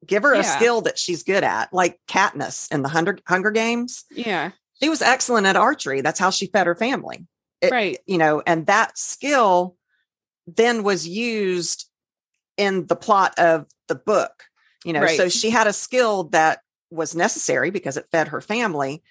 Give 0.05 0.23
her 0.23 0.33
a 0.33 0.43
skill 0.43 0.81
that 0.81 0.97
she's 0.97 1.23
good 1.23 1.43
at, 1.43 1.73
like 1.73 1.99
Katniss 2.07 2.71
in 2.71 2.81
the 2.83 2.89
Hunger, 2.89 3.19
Hunger 3.27 3.51
Games. 3.51 4.05
Yeah. 4.12 4.51
she 4.81 4.88
was 4.89 5.01
excellent 5.01 5.45
at 5.45 5.57
archery. 5.57 5.99
That's 6.01 6.19
how 6.19 6.29
she 6.29 6.47
fed 6.47 6.65
her 6.67 6.75
family. 6.75 7.25
It- 7.62 7.71
right. 7.71 7.99
You 8.07 8.17
know, 8.17 8.41
and 8.47 8.65
that 8.67 8.97
skill 8.97 9.75
then 10.47 10.83
was 10.83 11.07
used 11.07 11.89
in 12.57 12.88
the 12.88 12.95
plot 12.95 13.38
of 13.38 13.65
the 13.89 13.95
book. 13.95 14.43
You 14.85 14.93
know, 14.93 15.01
Right. 15.01 15.17
so 15.17 15.27
she 15.27 15.49
had 15.49 15.67
a 15.67 15.73
skill 15.73 16.25
that 16.29 16.59
was 16.89 17.13
necessary 17.13 17.69
because 17.69 17.97
it 17.97 18.07
fed 18.12 18.29
her 18.29 18.39
family. 18.41 19.03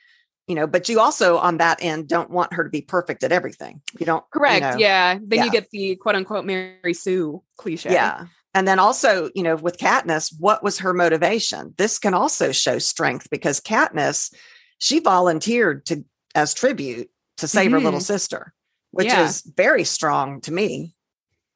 You 0.46 0.55
know, 0.55 0.66
but 0.66 0.88
you 0.88 0.98
also 1.01 1.37
on 1.37 1.59
that 1.59 1.83
end 1.83 2.09
don't 2.09 2.31
want 2.31 2.55
her 2.55 2.64
to 2.64 2.70
be 2.70 2.81
perfect 2.81 3.22
at 3.22 3.33
everything. 3.33 3.83
You 4.01 4.07
don't 4.07 4.24
you 4.35 4.40
Correct. 4.40 4.62
know, 4.62 4.77
yeah. 4.79 5.18
Then 5.22 5.38
yeah. 5.40 5.44
you 5.44 5.51
get 5.51 5.68
the 5.70 5.96
quote 5.96 6.14
unquote 6.14 6.46
Mary 6.46 6.94
Sue 6.94 7.42
cliche. 7.59 7.92
Yeah. 7.92 8.24
And 8.59 8.66
then 8.66 8.81
also, 8.81 9.31
you 9.37 9.44
know, 9.44 9.55
with 9.55 9.79
Katniss, 9.79 10.35
what 10.37 10.64
was 10.64 10.81
her 10.81 10.92
motivation? 10.92 11.75
This 11.79 11.97
can 11.97 12.12
also 12.12 12.51
show 12.51 12.81
strength 12.81 13.31
because 13.31 13.61
Katniss, 13.61 14.35
she 14.81 14.99
volunteered 14.99 15.87
to 15.87 16.05
as 16.35 16.55
tribute 16.55 17.09
to 17.37 17.47
save 17.47 17.71
her 17.71 17.79
little 17.79 18.01
Mhm. 18.01 18.07
sister, 18.07 18.53
which 18.90 19.07
Yeah. 19.07 19.27
is 19.29 19.42
very 19.42 19.85
strong 19.85 20.40
to 20.40 20.53
me. 20.53 20.92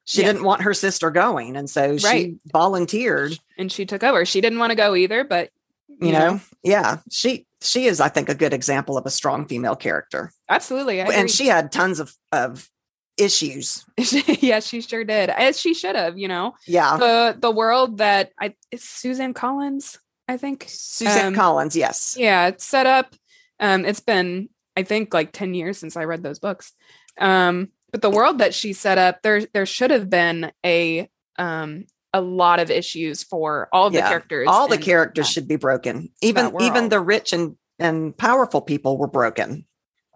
She 0.05 0.21
Yeah. 0.21 0.29
didn't 0.29 0.45
want 0.45 0.63
her 0.63 0.75
sister 0.75 1.11
going, 1.11 1.57
and 1.57 1.69
so 1.69 1.99
she 1.99 2.07
Right. 2.07 2.35
volunteered. 2.53 3.37
And 3.59 3.73
she 3.73 3.85
took 3.85 4.05
over. 4.05 4.25
She 4.25 4.41
didn't 4.41 4.61
want 4.61 4.71
to 4.71 4.77
go 4.77 4.95
either, 4.95 5.25
but 5.25 5.51
You, 5.89 6.13
know? 6.13 6.41
yeah, 6.63 6.99
she 7.11 7.49
she 7.61 7.87
is, 7.87 8.01
I 8.01 8.11
think, 8.11 8.29
a 8.29 8.35
good 8.37 8.53
example 8.53 8.97
of 8.97 9.07
a 9.07 9.11
strong 9.11 9.47
female 9.49 9.75
character, 9.77 10.31
absolutely. 10.49 11.01
And 11.01 11.29
she 11.29 11.49
had 11.49 11.73
tons 11.73 11.99
of 11.99 12.15
of 12.31 12.69
issues. 13.17 13.85
yeah, 14.43 14.61
she 14.61 14.81
sure 14.81 15.05
did. 15.05 15.31
As 15.31 15.61
she 15.61 15.75
should 15.75 15.97
have, 15.97 16.19
you 16.19 16.29
know. 16.29 16.55
Yeah, 16.67 16.97
The 16.97 17.37
the 17.39 17.51
world 17.51 17.99
that 17.99 18.33
I 18.41 18.55
it's 18.71 18.89
Suzanne 18.89 19.35
Collins, 19.35 19.99
I 20.29 20.37
think. 20.37 20.67
Susan 20.69 21.27
um, 21.27 21.35
Collins, 21.35 21.77
yes, 21.77 22.17
Yeah, 22.19 22.49
it's 22.49 22.65
set 22.65 22.87
up. 22.87 23.15
Um, 23.61 23.85
it's 23.85 24.01
been, 24.01 24.49
I 24.77 24.83
think, 24.83 25.15
like 25.15 25.33
10 25.33 25.55
years 25.55 25.79
since 25.79 25.97
I 25.97 26.05
read 26.05 26.23
those 26.23 26.39
books. 26.39 26.73
Um, 27.19 27.69
but 27.93 28.03
the 28.03 28.11
world 28.11 28.39
that 28.39 28.55
she 28.55 28.73
set 28.73 28.99
up, 28.99 29.23
there 29.23 29.43
there 29.53 29.67
should 29.67 29.91
have 29.91 30.09
been 30.09 30.51
a 30.65 31.09
um 31.39 31.85
a 32.15 32.21
lot 32.21 32.61
of 32.61 32.71
issues 32.71 33.23
for 33.23 33.69
all 33.73 33.89
the 33.91 33.99
Yeah, 33.99 34.09
characters. 34.09 34.49
all 34.51 34.69
the 34.69 34.79
characters 34.79 35.27
that- 35.27 35.33
should 35.33 35.49
be 35.49 35.57
broken 35.57 36.11
even 36.21 36.55
even 36.61 36.89
the 36.91 37.01
rich 37.01 37.33
and 37.33 37.57
and 37.79 38.15
powerful 38.17 38.61
people 38.61 38.99
were 38.99 39.07
broken 39.07 39.67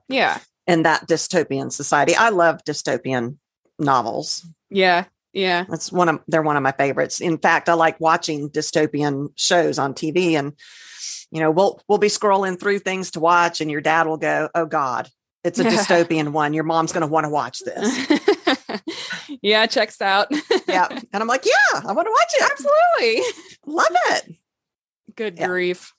Yeah. 0.09 0.38
In 0.66 0.83
that 0.83 1.07
dystopian 1.09 1.70
society 1.72 2.14
i 2.16 2.29
love 2.29 2.62
dystopian 2.64 3.37
novels 3.79 4.46
Yeah. 4.70 5.05
Yeah. 5.33 5.64
that's 5.68 5.92
one 5.92 6.09
of 6.09 6.20
they're 6.29 6.42
one 6.42 6.57
of 6.57 6.62
my 6.62 6.72
favorites 6.72 7.20
in 7.20 7.38
fact 7.38 7.68
i 7.68 7.74
like 7.74 8.00
watching 8.00 8.48
dystopian 8.50 9.29
shows 9.37 9.79
on 9.79 9.94
tv 9.94 10.33
and 10.33 10.52
you 11.31 11.40
know 11.40 11.50
we'll 11.50 11.81
we'll 11.88 11.98
be 11.98 12.09
scrolling 12.09 12.59
through 12.59 12.79
things 12.79 13.11
to 13.12 13.20
watch 13.20 13.61
and 13.61 13.70
your 13.70 13.81
dad 13.81 14.07
will 14.07 14.16
go 14.16 14.48
oh 14.55 14.66
god 14.66 15.09
it's 15.44 15.59
a 15.59 15.64
dystopian 15.74 16.33
one 16.33 16.55
your 16.55 16.64
mom's 16.64 16.92
going 16.92 17.02
to 17.02 17.07
want 17.07 17.24
to 17.24 17.31
watch 17.31 17.61
this 17.61 18.20
yeah, 19.42 19.66
checks 19.66 20.00
out. 20.00 20.29
yeah 20.68 20.87
and 20.90 21.22
i'm 21.22 21.29
like 21.29 21.44
yeah 21.44 21.81
i 21.87 21.92
want 21.92 22.07
to 22.07 22.12
watch 22.12 22.33
it 22.35 22.50
Absolutely. 22.50 23.42
love 23.66 23.96
it 24.09 24.37
Good 25.14 25.38
Yeah. 25.38 25.46
grief. 25.46 25.92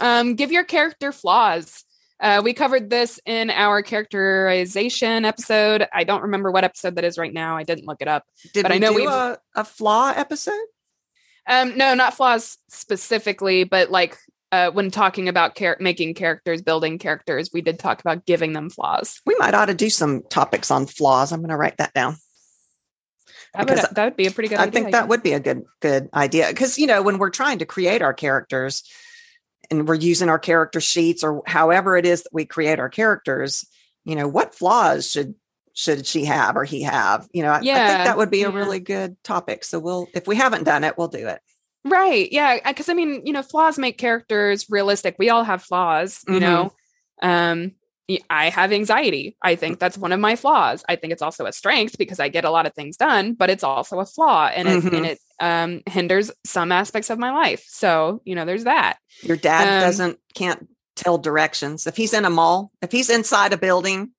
Um, 0.00 0.34
give 0.34 0.50
your 0.50 0.64
character 0.64 1.12
flaws. 1.12 1.84
Uh, 2.20 2.40
we 2.44 2.52
covered 2.52 2.90
this 2.90 3.20
in 3.26 3.50
our 3.50 3.80
characterization 3.82 5.24
episode. 5.24 5.86
I 5.92 6.04
don't 6.04 6.22
remember 6.22 6.50
what 6.50 6.64
episode 6.64 6.96
that 6.96 7.04
is 7.04 7.16
right 7.18 7.32
now. 7.32 7.56
I 7.56 7.62
didn't 7.62 7.86
look 7.86 8.00
it 8.00 8.08
up. 8.08 8.24
did 8.52 8.62
But 8.62 8.70
we 8.72 8.76
I 8.76 8.78
know 8.78 8.90
do 8.90 8.94
we've- 8.96 9.06
a, 9.08 9.38
a 9.54 9.64
flaw 9.64 10.12
episode 10.14 10.58
Um, 11.48 11.76
no, 11.78 11.94
not 11.94 12.14
flaws 12.14 12.58
specifically, 12.68 13.64
but 13.64 13.90
like 13.90 14.16
uh, 14.50 14.70
when 14.70 14.90
talking 14.90 15.28
about 15.28 15.54
char- 15.56 15.76
making 15.78 16.14
characters, 16.14 16.62
building 16.62 16.98
characters, 16.98 17.50
we 17.52 17.60
did 17.60 17.78
talk 17.78 18.00
about 18.00 18.24
giving 18.26 18.52
them 18.54 18.70
flaws. 18.70 19.20
we 19.26 19.36
might 19.38 19.54
ought 19.54 19.66
to 19.66 19.74
do 19.74 19.90
some 19.90 20.22
topics 20.30 20.70
on 20.70 20.86
flaws 20.86 21.32
i'm 21.32 21.40
going 21.40 21.50
to 21.50 21.56
write 21.56 21.76
that 21.76 21.92
down 21.92 22.16
That 23.54 23.68
would, 23.68 23.78
that 23.78 24.04
would 24.06 24.16
be 24.16 24.26
a 24.26 24.30
pretty 24.30 24.48
good 24.48 24.58
I 24.58 24.62
idea. 24.64 24.72
think 24.72 24.92
that 24.92 25.08
would 25.08 25.22
be 25.22 25.32
a 25.34 25.40
good 25.40 25.64
good 25.80 26.08
idea 26.14 26.48
because 26.48 26.78
you 26.78 26.86
know 26.86 27.02
when 27.02 27.18
we're 27.18 27.30
trying 27.30 27.58
to 27.58 27.66
create 27.66 28.02
our 28.02 28.14
characters 28.14 28.82
and 29.70 29.86
we're 29.88 29.94
using 29.94 30.28
our 30.28 30.38
character 30.38 30.80
sheets 30.80 31.22
or 31.22 31.42
however 31.46 31.96
it 31.96 32.06
is 32.06 32.22
that 32.22 32.32
we 32.32 32.44
create 32.44 32.78
our 32.78 32.88
characters, 32.88 33.66
you 34.04 34.16
know 34.16 34.28
what 34.28 34.54
flaws 34.54 35.10
should 35.10 35.34
should 35.74 36.06
she 36.06 36.24
have 36.24 36.56
or 36.56 36.64
he 36.64 36.82
have? 36.82 37.28
You 37.32 37.42
know, 37.42 37.50
I, 37.50 37.58
I 37.58 37.60
think 37.60 38.04
that 38.04 38.16
would 38.16 38.30
be 38.30 38.42
a 38.42 38.50
really 38.50 38.80
good 38.80 39.16
topic. 39.22 39.64
So 39.64 39.78
we'll 39.78 40.08
if 40.12 40.26
we 40.26 40.34
haven't 40.34 40.64
done 40.64 40.82
it, 40.82 40.98
we'll 40.98 41.08
do 41.08 41.28
it. 41.28 41.40
Right. 41.84 42.30
Yeah. 42.32 42.58
Because 42.66 42.88
I 42.88 42.94
mean, 42.94 43.22
you 43.24 43.32
know, 43.32 43.42
flaws 43.42 43.78
make 43.78 43.96
characters 43.96 44.66
realistic. 44.68 45.14
We 45.18 45.30
all 45.30 45.44
have 45.44 45.62
flaws, 45.62 46.24
you 46.26 46.34
Mhm. 46.34 46.40
know. 46.40 46.72
Um, 47.22 47.72
I 48.30 48.48
have 48.48 48.72
anxiety. 48.72 49.36
I 49.42 49.54
think 49.54 49.78
that's 49.78 49.98
one 49.98 50.12
of 50.12 50.20
my 50.20 50.34
flaws. 50.36 50.82
I 50.88 50.96
think 50.96 51.12
it's 51.12 51.20
also 51.22 51.44
a 51.44 51.52
strength 51.52 51.98
because 51.98 52.18
I 52.18 52.28
get 52.28 52.44
a 52.46 52.50
lot 52.50 52.64
of 52.66 52.72
things 52.74 52.96
done, 52.96 53.34
but 53.34 53.50
it's 53.50 53.62
also 53.64 54.00
a 54.00 54.06
flaw 54.06 54.46
and 54.46 54.66
it 54.66 54.82
Mhm. 54.84 54.96
and 54.96 55.06
it 55.06 55.18
um 55.40 55.82
hinders 55.86 56.30
some 56.44 56.72
aspects 56.72 57.10
of 57.10 57.18
my 57.18 57.30
life. 57.32 57.64
So, 57.68 58.22
you 58.24 58.34
know, 58.34 58.44
there's 58.46 58.64
that. 58.64 58.98
Your 59.22 59.36
dad 59.36 59.68
Um, 59.76 59.80
doesn't 59.86 60.18
can't 60.34 60.68
tell 60.96 61.18
directions. 61.18 61.86
If 61.86 61.96
he's 61.96 62.14
in 62.14 62.24
a 62.24 62.30
mall, 62.30 62.72
if 62.82 62.90
he's 62.92 63.10
inside 63.10 63.52
a 63.52 63.58
building, 63.58 64.10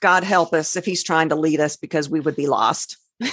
God 0.00 0.22
help 0.24 0.52
us 0.52 0.76
if 0.76 0.84
he's 0.84 1.02
trying 1.02 1.30
to 1.30 1.36
lead 1.36 1.58
us 1.60 1.76
because 1.76 2.08
we 2.08 2.20
would 2.20 2.36
be 2.36 2.46
lost. 2.46 2.98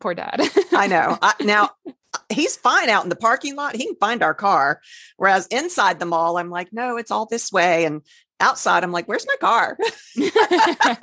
Poor 0.00 0.14
dad. 0.14 0.40
I 0.72 0.86
know. 0.86 1.18
I, 1.20 1.34
now 1.40 1.70
he's 2.32 2.56
fine 2.56 2.88
out 2.88 3.04
in 3.04 3.08
the 3.08 3.16
parking 3.16 3.56
lot. 3.56 3.76
He 3.76 3.86
can 3.86 3.96
find 3.96 4.22
our 4.22 4.34
car. 4.34 4.80
Whereas 5.16 5.46
inside 5.48 5.98
the 5.98 6.06
mall, 6.06 6.38
I'm 6.38 6.50
like, 6.50 6.72
no, 6.72 6.96
it's 6.96 7.10
all 7.10 7.26
this 7.26 7.52
way. 7.52 7.84
And 7.84 8.02
outside, 8.40 8.84
I'm 8.84 8.92
like, 8.92 9.06
where's 9.06 9.26
my 9.26 9.36
car? 9.40 9.78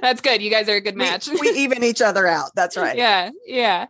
That's 0.00 0.20
good. 0.20 0.40
You 0.42 0.50
guys 0.50 0.68
are 0.68 0.76
a 0.76 0.80
good 0.80 0.96
match. 0.96 1.28
We, 1.28 1.50
even 1.50 1.82
each 1.82 2.00
other 2.00 2.26
out. 2.26 2.50
That's 2.54 2.76
right. 2.76 2.96
Yeah, 2.96 3.30
yeah. 3.46 3.86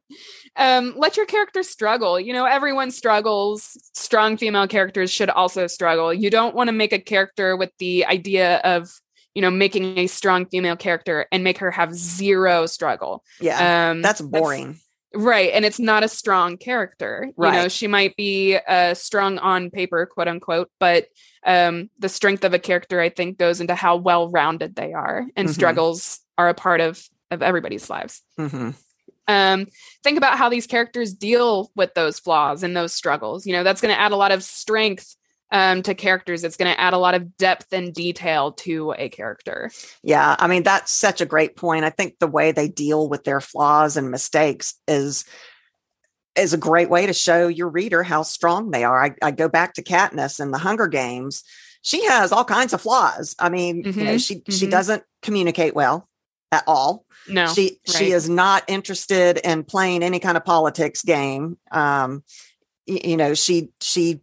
Um, 0.57 0.95
let 0.97 1.17
your 1.17 1.27
character 1.27 1.63
struggle. 1.63 2.19
You 2.19 2.33
know, 2.33 2.45
everyone 2.45 2.91
struggles. 2.91 3.79
Strong 3.95 4.39
female 4.39 4.67
characters 4.67 5.11
should 5.11 5.31
also 5.31 5.67
struggle. 5.67 6.13
You 6.13 6.31
don't 6.31 6.55
want 6.55 6.69
to 6.69 6.73
make 6.73 6.93
a 6.93 6.99
character 6.99 7.57
with 7.57 7.71
the 7.79 8.05
idea 8.07 8.59
of, 8.59 8.91
you 9.35 9.43
know, 9.43 9.51
making 9.51 9.99
a 9.99 10.07
strong 10.07 10.47
female 10.47 10.77
character 10.77 11.27
and 11.33 11.45
make 11.45 11.59
her 11.59 11.71
have 11.71 11.95
zero 11.95 12.67
struggle. 12.67 13.25
Yeah. 13.41 13.91
Um, 13.91 14.03
that's 14.03 14.21
boring. 14.21 14.79
Right. 15.15 15.51
And 15.53 15.65
it's 15.65 15.79
not 15.79 16.05
a 16.05 16.09
strong 16.09 16.57
character. 16.57 17.27
You 17.27 17.33
know, 17.51 17.51
Right. 17.63 17.73
she 17.73 17.87
might 17.87 18.17
be 18.17 18.57
uh, 18.69 18.95
strong 18.95 19.39
on 19.39 19.71
paper, 19.71 20.07
quote 20.07 20.29
unquote, 20.29 20.71
but 20.79 21.07
um, 21.45 21.91
the 21.99 22.09
strength 22.09 22.45
of 22.45 22.55
a 22.55 22.59
character, 22.59 23.01
I 23.01 23.09
think, 23.09 23.39
goes 23.39 23.61
into 23.61 23.75
how 23.75 23.97
well 23.97 24.31
rounded 24.31 24.77
they 24.77 24.93
are, 24.93 25.27
and 25.37 25.49
Mhm. 25.49 25.53
struggles 25.53 26.21
are 26.39 26.49
a 26.49 26.55
part 26.55 26.81
of 26.81 27.09
of 27.31 27.43
everybody's 27.43 27.89
lives 27.89 28.21
hmm 28.37 28.71
um, 29.29 29.67
think 30.03 30.19
about 30.19 30.37
how 30.37 30.49
these 30.49 30.67
characters 30.67 31.15
deal 31.15 31.71
with 31.77 31.95
those 31.95 32.19
flaws 32.19 32.63
and 32.63 32.77
those 32.77 32.93
struggles. 32.93 33.47
You 33.47 33.53
know, 33.53 33.63
that's 33.63 33.81
going 33.81 33.95
to 33.95 34.01
add 34.01 34.13
a 34.13 34.17
lot 34.17 34.33
of 34.33 34.43
strength 34.43 35.17
um, 35.53 35.83
to 35.83 35.95
characters. 35.95 36.43
It's 36.43 36.57
going 36.57 36.73
to 36.73 36.81
add 36.81 36.95
a 36.95 36.99
lot 36.99 37.15
of 37.15 37.37
depth 37.37 37.73
and 37.73 37.95
detail 37.95 38.53
to 38.53 38.95
a 38.99 39.09
character. 39.09 39.71
Yeah. 40.03 40.35
I 40.39 40.49
mean, 40.49 40.65
that's 40.65 40.91
such 40.91 41.21
a 41.21 41.27
great 41.27 41.55
point. 41.57 41.85
I 41.85 41.91
think 41.91 42.19
the 42.19 42.27
way 42.27 42.51
they 42.51 42.69
deal 42.69 43.09
with 43.09 43.23
their 43.25 43.41
flaws 43.41 43.97
and 43.97 44.11
mistakes 44.11 44.75
is 44.89 45.25
is 46.35 46.55
a 46.55 46.59
great 46.59 46.89
way 46.89 47.05
to 47.07 47.13
show 47.13 47.47
your 47.47 47.69
reader 47.69 48.03
how 48.03 48.23
strong 48.23 48.71
they 48.71 48.85
are. 48.85 49.05
I, 49.05 49.11
I 49.21 49.31
go 49.33 49.49
back 49.49 49.75
to 49.75 49.83
Katniss 49.83 50.41
in 50.41 50.51
the 50.51 50.59
Hunger 50.59 50.89
Games. 50.89 51.45
She 51.83 52.05
has 52.07 52.33
all 52.33 52.45
kinds 52.45 52.73
of 52.73 52.81
flaws. 52.81 53.37
I 53.39 53.51
mean, 53.51 53.85
you 53.85 54.05
know, 54.05 54.15
Mhm, 54.15 54.27
she 54.27 54.43
she 54.51 54.67
mhm. 54.67 54.71
doesn't 54.71 55.03
communicate 55.21 55.75
well 55.75 56.09
at 56.51 56.65
all. 56.67 57.05
No, 57.29 57.47
she 57.49 57.81
she 57.87 58.13
is 58.13 58.29
not 58.31 58.65
interested 58.67 59.39
in 59.45 59.65
playing 59.65 60.03
any 60.03 60.19
kind 60.21 60.37
of 60.37 60.45
politics 60.45 61.03
game 61.03 61.59
um 61.71 62.25
y- 62.89 63.01
you 63.05 63.17
know 63.17 63.35
she 63.35 63.71
she 63.81 64.21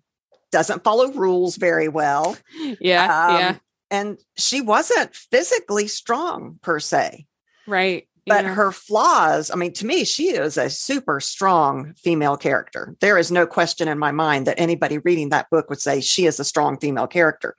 doesn't 0.51 0.83
follow 0.83 1.12
rules 1.12 1.55
very 1.55 1.88
well. 1.88 2.38
Yeah, 2.79 3.27
Um, 3.27 3.35
yeah, 3.35 3.55
and 3.91 4.17
she 4.38 4.62
wasn't 4.62 5.15
physically 5.15 5.87
strong 5.87 6.60
per 6.62 6.79
se. 6.79 7.25
Right. 7.67 8.08
but 8.25 8.45
yeah. 8.45 8.54
her 8.54 8.71
flaws 8.71 9.52
i 9.52 9.56
mean 9.56 9.71
to 9.73 9.85
me 9.85 10.04
she 10.04 10.29
is 10.29 10.58
a 10.58 10.69
super 10.69 11.19
strong 11.19 11.93
female 11.97 12.37
character. 12.37 12.95
There 13.00 13.17
is 13.17 13.31
no 13.31 13.45
question 13.47 13.87
in 13.87 13.97
my 14.00 14.12
mind 14.12 14.47
that 14.47 14.60
anybody 14.60 14.97
reading 15.00 15.29
that 15.29 15.50
book 15.50 15.69
would 15.69 15.81
say 15.81 16.02
she 16.02 16.25
is 16.25 16.39
a 16.39 16.43
strong 16.43 16.79
female 16.79 17.08
character. 17.08 17.56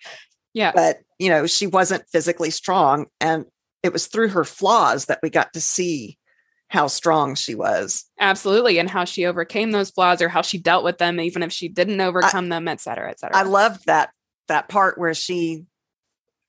Yeah, 0.53 0.73
but 0.75 0.99
you 1.19 1.29
know 1.29 1.47
she 1.47 1.67
wasn't 1.67 2.09
physically 2.13 2.51
strong 2.51 3.07
and 3.21 3.47
it 3.83 3.93
was 3.93 4.07
through 4.07 4.29
her 4.29 4.45
flaws 4.45 5.07
that 5.07 5.21
we 5.23 5.31
got 5.31 5.53
to 5.55 5.61
see 5.61 6.19
how 6.71 6.87
strong 6.87 7.35
she 7.35 7.55
was 7.55 8.05
absolutely. 8.21 8.79
And 8.79 8.89
how 8.89 9.05
she 9.05 9.27
overcame 9.27 9.73
those 9.73 9.91
flaws 9.91 10.23
or 10.23 10.29
how 10.29 10.41
she 10.43 10.57
dealt 10.57 10.85
with 10.85 10.99
them, 10.99 11.19
even 11.21 11.43
if 11.43 11.53
she 11.53 11.69
didn't 11.69 12.01
overcome 12.01 12.49
them, 12.49 12.69
et 12.69 12.81
cetera, 12.81 13.11
et 13.11 13.19
cetera. 13.19 13.37
I 13.37 13.43
loved 13.43 13.87
that 13.87 14.11
that 14.47 14.69
part 14.69 14.97
where 14.97 15.13
she 15.15 15.65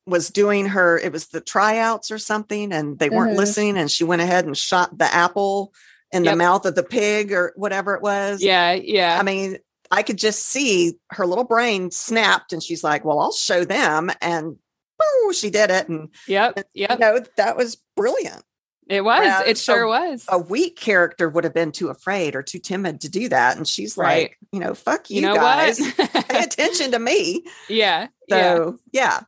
was 0.06 0.30
doing 0.30 0.68
her 0.68 0.98
it 0.98 1.12
was 1.12 1.28
the 1.28 1.42
tryouts 1.42 2.12
or 2.12 2.18
something 2.18 2.72
and 2.72 2.98
they 3.00 3.10
weren't 3.10 3.34
Mhm. 3.34 3.38
listening 3.38 3.78
and 3.78 3.90
she 3.92 4.04
went 4.04 4.22
ahead 4.22 4.46
and 4.46 4.58
shot 4.58 4.98
the 4.98 5.12
apple 5.14 5.74
in 6.12 6.24
the 6.24 6.36
mouth 6.36 6.66
of 6.66 6.76
the 6.76 6.84
pig 6.84 7.32
or 7.32 7.54
whatever 7.56 7.96
it 7.96 8.02
was. 8.02 8.42
yeah, 8.44 8.74
yeah. 8.74 9.18
I 9.20 9.24
mean 9.24 9.58
I 9.92 10.04
could 10.04 10.18
just 10.18 10.46
see 10.46 10.96
her 11.12 11.26
little 11.26 11.44
brain 11.44 11.92
snapped 11.92 12.54
and 12.54 12.62
she's 12.64 12.84
like, 12.84 13.04
well, 13.04 13.20
I'll 13.20 13.32
show 13.34 13.66
them. 13.66 14.10
And 14.22 14.56
boo, 14.98 15.34
she 15.34 15.50
did 15.50 15.70
it. 15.70 15.90
And, 15.90 16.10
Yep. 16.28 16.58
you 16.74 16.88
Yep. 16.90 17.00
know, 17.00 17.20
that 17.38 17.58
was 17.58 17.78
brilliant. 17.98 18.44
It 18.92 19.04
was. 19.04 19.20
Whereas 19.20 19.48
It 19.48 19.58
sure 19.58 19.84
a- 19.84 19.88
was. 19.88 20.26
A 20.28 20.38
weak 20.38 20.76
character 20.80 21.30
would 21.30 21.44
have 21.46 21.54
been 21.54 21.72
too 21.72 21.89
afraid 21.89 22.36
or 22.36 22.44
too 22.44 22.60
timid 22.60 23.02
to 23.02 23.10
do 23.10 23.30
that. 23.30 23.56
And 23.58 23.68
she's 23.68 23.96
Right. 23.98 24.24
like, 24.32 24.38
you 24.52 24.60
know, 24.60 24.74
fuck 24.76 25.10
you, 25.10 25.18
You 25.18 25.22
know 25.24 25.36
guys. 25.36 25.80
Pay 25.80 26.08
attention 26.44 26.92
to 26.92 27.00
me. 27.00 27.44
yeah. 27.70 28.08
yeah. 28.28 28.56
So, 28.56 28.80
yeah. 28.92 29.22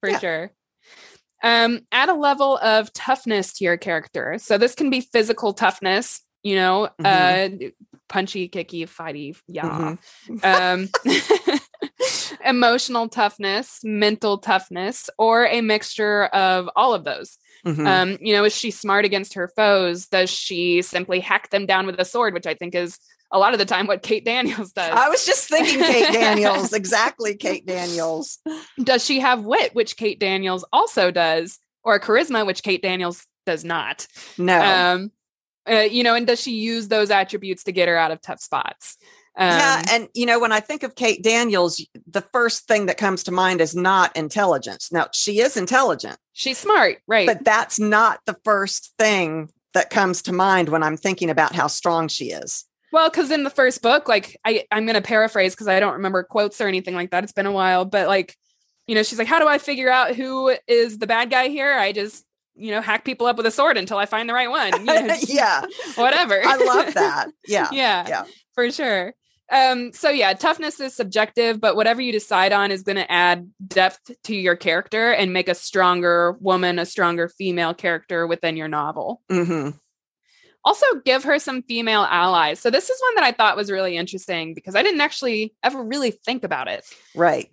for 0.00 0.10
Yeah. 0.10 0.18
sure. 0.20 0.52
Um, 1.42 1.80
add 1.90 2.08
a 2.10 2.14
level 2.14 2.58
of 2.58 2.92
toughness 2.92 3.54
to 3.54 3.64
your 3.64 3.76
character. 3.78 4.36
So 4.38 4.58
this 4.58 4.74
can 4.74 4.90
be 4.90 5.00
physical 5.00 5.54
toughness, 5.54 6.20
you 6.42 6.54
know, 6.54 6.88
uh, 7.04 7.48
punchy, 8.08 8.46
kicky, 8.48 8.84
fighty, 8.86 9.36
yeah. 9.48 9.96
Mhm. 10.28 10.44
Um, 10.44 10.88
emotional 12.44 13.08
toughness, 13.08 13.80
mental 13.82 14.38
toughness, 14.38 15.08
or 15.18 15.46
a 15.46 15.60
mixture 15.60 16.24
of 16.26 16.68
all 16.76 16.94
of 16.94 17.04
those. 17.04 17.38
Mhm. 17.66 17.86
Um, 17.86 18.18
you 18.20 18.32
know, 18.32 18.44
is 18.44 18.56
she 18.56 18.70
smart 18.70 19.04
against 19.04 19.34
her 19.34 19.48
foes? 19.48 20.06
Does 20.06 20.30
she 20.30 20.82
simply 20.82 21.20
hack 21.20 21.50
them 21.50 21.66
down 21.66 21.86
with 21.86 21.98
a 22.00 22.04
sword, 22.04 22.34
which 22.34 22.46
I 22.46 22.54
think 22.54 22.74
is 22.74 22.98
a 23.32 23.38
lot 23.38 23.52
of 23.52 23.58
the 23.58 23.64
time 23.64 23.86
what 23.86 24.02
Kate 24.02 24.24
Daniels 24.24 24.72
does. 24.72 24.90
I 24.92 25.08
was 25.08 25.24
just 25.24 25.48
thinking 25.48 25.78
Kate 25.78 26.12
Daniels, 26.12 26.72
exactly 26.72 27.36
Kate 27.36 27.64
Daniels. 27.64 28.38
does 28.82 29.04
she 29.04 29.20
have 29.20 29.44
wit, 29.44 29.74
which 29.74 29.96
Kate 29.96 30.18
Daniels 30.18 30.64
also 30.72 31.10
does, 31.10 31.58
or 31.84 32.00
charisma, 32.00 32.44
which 32.44 32.62
Kate 32.62 32.82
Daniels 32.82 33.26
does 33.46 33.64
not? 33.64 34.06
No. 34.36 34.60
Um, 34.60 35.12
uh, 35.70 35.80
you 35.80 36.02
know, 36.02 36.14
and 36.14 36.26
does 36.26 36.40
she 36.40 36.52
use 36.52 36.88
those 36.88 37.10
attributes 37.10 37.64
to 37.64 37.72
get 37.72 37.88
her 37.88 37.96
out 37.96 38.10
of 38.10 38.20
tough 38.20 38.40
spots? 38.40 38.96
Um, 39.36 39.46
yeah, 39.48 39.82
and 39.90 40.08
you 40.14 40.26
know, 40.26 40.38
when 40.40 40.52
I 40.52 40.60
think 40.60 40.82
of 40.82 40.94
Kate 40.96 41.22
Daniels, 41.22 41.84
the 42.06 42.20
first 42.32 42.66
thing 42.66 42.86
that 42.86 42.98
comes 42.98 43.22
to 43.24 43.30
mind 43.32 43.60
is 43.60 43.74
not 43.76 44.14
intelligence. 44.16 44.90
Now, 44.92 45.08
she 45.12 45.40
is 45.40 45.56
intelligent, 45.56 46.18
she's 46.32 46.58
smart, 46.58 46.98
right? 47.06 47.26
but 47.26 47.44
that's 47.44 47.78
not 47.78 48.20
the 48.26 48.36
first 48.44 48.92
thing 48.98 49.50
that 49.72 49.88
comes 49.88 50.22
to 50.22 50.32
mind 50.32 50.68
when 50.68 50.82
I'm 50.82 50.96
thinking 50.96 51.30
about 51.30 51.54
how 51.54 51.68
strong 51.68 52.08
she 52.08 52.26
is. 52.32 52.64
well, 52.92 53.08
because 53.08 53.30
in 53.30 53.44
the 53.44 53.50
first 53.50 53.82
book, 53.82 54.08
like 54.08 54.36
I, 54.44 54.64
I'm 54.72 54.84
going 54.84 54.94
to 54.96 55.00
paraphrase 55.00 55.54
because 55.54 55.68
I 55.68 55.78
don't 55.78 55.92
remember 55.94 56.24
quotes 56.24 56.60
or 56.60 56.66
anything 56.66 56.96
like 56.96 57.12
that. 57.12 57.22
It's 57.22 57.32
been 57.32 57.46
a 57.46 57.52
while, 57.52 57.84
but 57.84 58.08
like, 58.08 58.36
you 58.88 58.96
know, 58.96 59.04
she's 59.04 59.18
like, 59.18 59.28
"How 59.28 59.38
do 59.38 59.46
I 59.46 59.58
figure 59.58 59.88
out 59.90 60.16
who 60.16 60.52
is 60.66 60.98
the 60.98 61.06
bad 61.06 61.30
guy 61.30 61.46
here? 61.48 61.72
I 61.72 61.92
just, 61.92 62.24
you 62.56 62.72
know, 62.72 62.80
hack 62.80 63.04
people 63.04 63.28
up 63.28 63.36
with 63.36 63.46
a 63.46 63.52
sword 63.52 63.76
until 63.78 63.96
I 63.96 64.06
find 64.06 64.28
the 64.28 64.34
right 64.34 64.50
one." 64.50 64.72
You 64.80 64.84
know, 64.86 65.14
yeah, 65.28 65.62
whatever. 65.94 66.40
I 66.44 66.56
love 66.56 66.94
that. 66.94 67.28
Yeah. 67.46 67.68
yeah, 67.70 68.08
Yeah. 68.08 68.24
for 68.54 68.68
sure. 68.72 69.14
Um, 69.50 69.92
so 69.92 70.10
yeah, 70.10 70.32
toughness 70.32 70.78
is 70.78 70.94
subjective, 70.94 71.60
but 71.60 71.74
whatever 71.74 72.00
you 72.00 72.12
decide 72.12 72.52
on 72.52 72.70
is 72.70 72.82
going 72.82 72.96
to 72.96 73.10
add 73.10 73.50
depth 73.66 74.10
to 74.24 74.34
your 74.34 74.54
character 74.54 75.12
and 75.12 75.32
make 75.32 75.48
a 75.48 75.54
stronger 75.54 76.36
woman, 76.40 76.78
a 76.78 76.86
stronger 76.86 77.28
female 77.28 77.74
character 77.74 78.26
within 78.26 78.56
your 78.56 78.68
novel. 78.68 79.22
hmm 79.28 79.70
Also, 80.64 80.86
give 81.04 81.24
her 81.24 81.38
some 81.38 81.62
female 81.62 82.06
allies. 82.08 82.60
So 82.60 82.70
this 82.70 82.90
is 82.90 83.00
one 83.00 83.14
that 83.16 83.24
I 83.24 83.32
thought 83.32 83.56
was 83.56 83.70
really 83.70 83.96
interesting 83.96 84.54
because 84.54 84.76
I 84.76 84.82
didn't 84.82 85.00
actually 85.00 85.52
ever 85.64 85.82
really 85.82 86.12
think 86.12 86.44
about 86.44 86.68
it. 86.68 86.84
Right. 87.16 87.52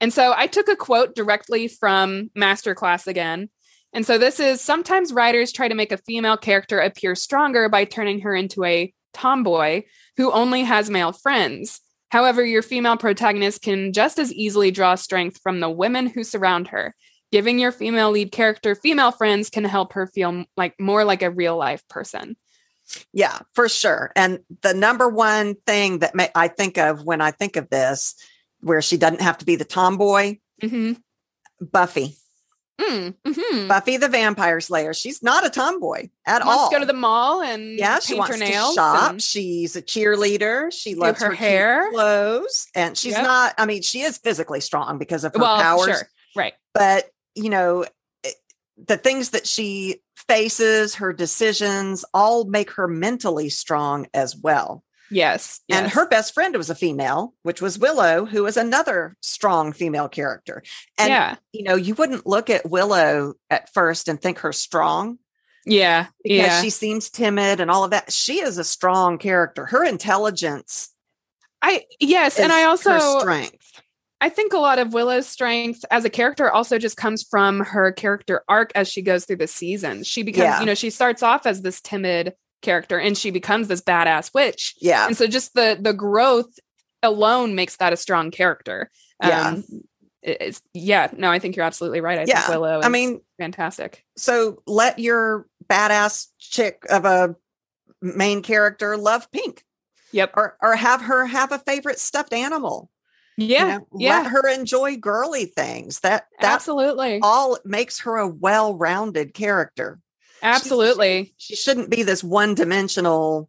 And 0.00 0.12
so 0.12 0.32
I 0.36 0.46
took 0.46 0.68
a 0.68 0.76
quote 0.76 1.14
directly 1.14 1.68
from 1.68 2.30
Masterclass 2.36 3.06
again. 3.06 3.50
And 3.92 4.06
so 4.06 4.18
this 4.18 4.40
is 4.40 4.60
sometimes 4.60 5.12
writers 5.12 5.52
try 5.52 5.68
to 5.68 5.74
make 5.74 5.92
a 5.92 5.96
female 5.98 6.36
character 6.36 6.80
appear 6.80 7.14
stronger 7.14 7.68
by 7.68 7.84
turning 7.84 8.20
her 8.20 8.34
into 8.34 8.64
a 8.64 8.92
tomboy 9.16 9.82
who 10.16 10.30
only 10.30 10.62
has 10.62 10.90
male 10.90 11.12
friends. 11.12 11.80
However, 12.10 12.44
your 12.44 12.62
female 12.62 12.96
protagonist 12.96 13.62
can 13.62 13.92
just 13.92 14.18
as 14.18 14.32
easily 14.32 14.70
draw 14.70 14.94
strength 14.94 15.40
from 15.42 15.58
the 15.60 15.70
women 15.70 16.06
who 16.06 16.22
surround 16.22 16.68
her. 16.68 16.94
Giving 17.32 17.58
your 17.58 17.72
female 17.72 18.12
lead 18.12 18.30
character 18.30 18.76
female 18.76 19.10
friends 19.10 19.50
can 19.50 19.64
help 19.64 19.94
her 19.94 20.06
feel 20.06 20.44
like 20.56 20.74
more 20.78 21.04
like 21.04 21.22
a 21.22 21.30
real 21.30 21.56
life 21.56 21.82
person. 21.88 22.36
Yeah, 23.12 23.40
for 23.54 23.68
sure. 23.68 24.12
And 24.14 24.38
the 24.62 24.72
number 24.74 25.08
one 25.08 25.56
thing 25.66 25.98
that 25.98 26.14
ma- 26.14 26.28
I 26.36 26.46
think 26.46 26.78
of 26.78 27.02
when 27.02 27.20
I 27.20 27.32
think 27.32 27.56
of 27.56 27.68
this, 27.68 28.14
where 28.60 28.80
she 28.80 28.96
doesn't 28.96 29.20
have 29.22 29.38
to 29.38 29.44
be 29.46 29.56
the 29.56 29.64
tomboy, 29.64 30.36
Mm-hmm. 30.62 30.92
Buffy. 31.60 32.16
Mm-hmm. 32.80 33.68
Buffy 33.68 33.96
the 33.96 34.08
Vampire 34.08 34.60
Slayer. 34.60 34.92
She's 34.94 35.22
not 35.22 35.46
a 35.46 35.50
tomboy 35.50 36.08
at 36.26 36.44
Wants 36.44 36.62
all. 36.62 36.68
to 36.70 36.74
go 36.76 36.80
to 36.80 36.86
the 36.86 36.92
mall 36.92 37.42
and 37.42 37.78
yeah, 37.78 37.98
she 38.00 38.14
wants 38.14 38.36
her 38.38 38.44
to 38.44 38.52
shop. 38.74 39.10
and- 39.12 39.22
She's 39.22 39.76
a 39.76 39.82
cheerleader. 39.82 40.72
She 40.72 40.94
loves 40.94 41.20
her 41.20 41.28
her, 41.28 41.34
hair. 41.34 41.90
clothes, 41.92 42.68
and 42.74 42.96
she's 42.96 43.12
Yep. 43.14 43.22
not. 43.24 43.54
I 43.58 43.66
mean, 43.66 43.82
she 43.82 44.02
is 44.02 44.18
physically 44.18 44.60
strong 44.60 44.98
because 44.98 45.24
of 45.24 45.32
her 45.34 45.40
well, 45.40 45.56
powers. 45.60 45.86
sure, 45.86 46.08
right. 46.36 46.54
But 46.74 47.10
you 47.34 47.48
know, 47.50 47.84
it- 48.22 48.34
the 48.76 48.96
things 48.98 49.30
that 49.30 49.46
she 49.46 50.02
faces, 50.28 50.96
her 50.96 51.12
decisions, 51.12 52.04
all 52.12 52.44
make 52.44 52.70
her 52.72 52.88
mentally 52.88 53.48
strong 53.48 54.06
as 54.12 54.36
well. 54.36 54.82
Yes, 55.10 55.60
And 55.68 55.86
yes. 55.86 55.94
her 55.94 56.08
best 56.08 56.34
friend 56.34 56.56
was 56.56 56.70
a 56.70 56.74
female, 56.74 57.34
which 57.42 57.62
was 57.62 57.78
Willow, 57.78 58.24
who 58.24 58.42
was 58.44 58.56
another 58.56 59.16
strong 59.20 59.72
female 59.72 60.08
character. 60.08 60.62
And 60.98 61.08
yeah, 61.08 61.36
you 61.52 61.62
know, 61.62 61.76
you 61.76 61.94
wouldn't 61.94 62.26
look 62.26 62.50
at 62.50 62.68
Willow 62.68 63.34
at 63.50 63.72
first 63.72 64.08
and 64.08 64.20
think 64.20 64.40
her 64.40 64.52
strong 64.52 65.18
yeah, 65.64 66.06
because 66.22 66.46
yeah. 66.46 66.62
she 66.62 66.70
seems 66.70 67.10
timid 67.10 67.60
and 67.60 67.70
all 67.70 67.84
of 67.84 67.90
that. 67.90 68.12
She 68.12 68.40
is 68.40 68.58
a 68.58 68.64
strong 68.64 69.18
character. 69.18 69.66
Her 69.66 69.84
intelligence 69.84 70.90
I 71.62 71.84
yes, 71.98 72.38
and 72.38 72.52
I 72.52 72.62
her 72.62 72.68
also 72.68 73.18
strength. 73.18 73.82
I 74.20 74.28
think 74.28 74.52
a 74.52 74.58
lot 74.58 74.78
of 74.78 74.94
Willow's 74.94 75.26
strength 75.26 75.84
as 75.90 76.04
a 76.04 76.10
character 76.10 76.50
also 76.50 76.78
just 76.78 76.96
comes 76.96 77.22
from 77.22 77.60
her 77.60 77.92
character 77.92 78.42
arc 78.48 78.72
as 78.74 78.88
she 78.88 79.02
goes 79.02 79.24
through 79.26 79.36
the 79.36 79.46
season. 79.46 80.04
She 80.04 80.22
becomes, 80.22 80.44
Yeah. 80.44 80.60
you 80.60 80.66
know, 80.66 80.74
she 80.74 80.90
starts 80.90 81.22
off 81.22 81.46
as 81.46 81.62
this 81.62 81.80
timid 81.80 82.32
character 82.66 82.98
and 82.98 83.16
she 83.16 83.30
becomes 83.30 83.68
this 83.68 83.80
badass 83.80 84.34
witch. 84.34 84.74
Yeah. 84.78 85.06
And 85.06 85.16
so 85.16 85.26
just 85.26 85.54
the 85.54 85.78
the 85.80 85.94
growth 85.94 86.52
alone 87.02 87.54
makes 87.54 87.76
that 87.76 87.92
a 87.94 87.96
strong 87.96 88.30
character. 88.30 88.90
Yeah. 89.22 89.48
Um, 89.48 89.64
it- 90.22 90.36
it's 90.40 90.60
yeah, 90.74 91.08
no, 91.16 91.30
I 91.30 91.38
think 91.38 91.54
you're 91.56 91.64
absolutely 91.64 92.00
right. 92.00 92.18
I 92.18 92.24
Yeah. 92.26 92.40
think 92.40 92.60
Willow 92.60 92.80
is 92.80 92.84
I 92.86 92.88
mean, 92.88 93.20
fantastic. 93.38 94.04
so 94.16 94.60
let 94.66 94.98
your 94.98 95.46
badass 95.70 96.26
chick 96.40 96.82
of 96.90 97.04
a 97.04 97.36
main 98.02 98.42
character 98.42 98.96
love 98.96 99.30
pink 99.30 99.62
Yep. 100.12 100.32
or 100.36 100.56
or 100.60 100.74
have 100.76 101.02
her 101.02 101.26
have 101.26 101.52
a 101.52 101.58
favorite 101.60 102.00
stuffed 102.00 102.32
animal. 102.32 102.90
you 103.38 103.46
Yeah. 103.48 103.76
know? 103.78 103.86
yeah. 103.98 104.22
Let 104.22 104.26
her 104.32 104.48
enjoy 104.48 104.96
girly 104.96 105.44
things. 105.44 106.00
That 106.00 106.26
that 106.40 106.54
absolutely. 106.54 107.20
all 107.22 107.58
makes 107.64 108.00
her 108.00 108.16
a 108.16 108.26
well-rounded 108.26 109.32
character. 109.34 110.00
Absolutely. 110.42 111.34
She 111.38 111.56
shouldn't 111.56 111.90
be 111.90 112.02
this 112.02 112.22
one-dimensional 112.24 113.48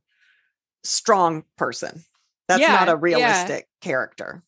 strong 0.84 1.44
person. 1.58 2.04
That's 2.48 2.62
Yeah, 2.62 2.74
not 2.74 2.88
a 2.88 2.92
yeah. 2.92 2.98
realistic 3.00 3.68
character. 3.82 4.44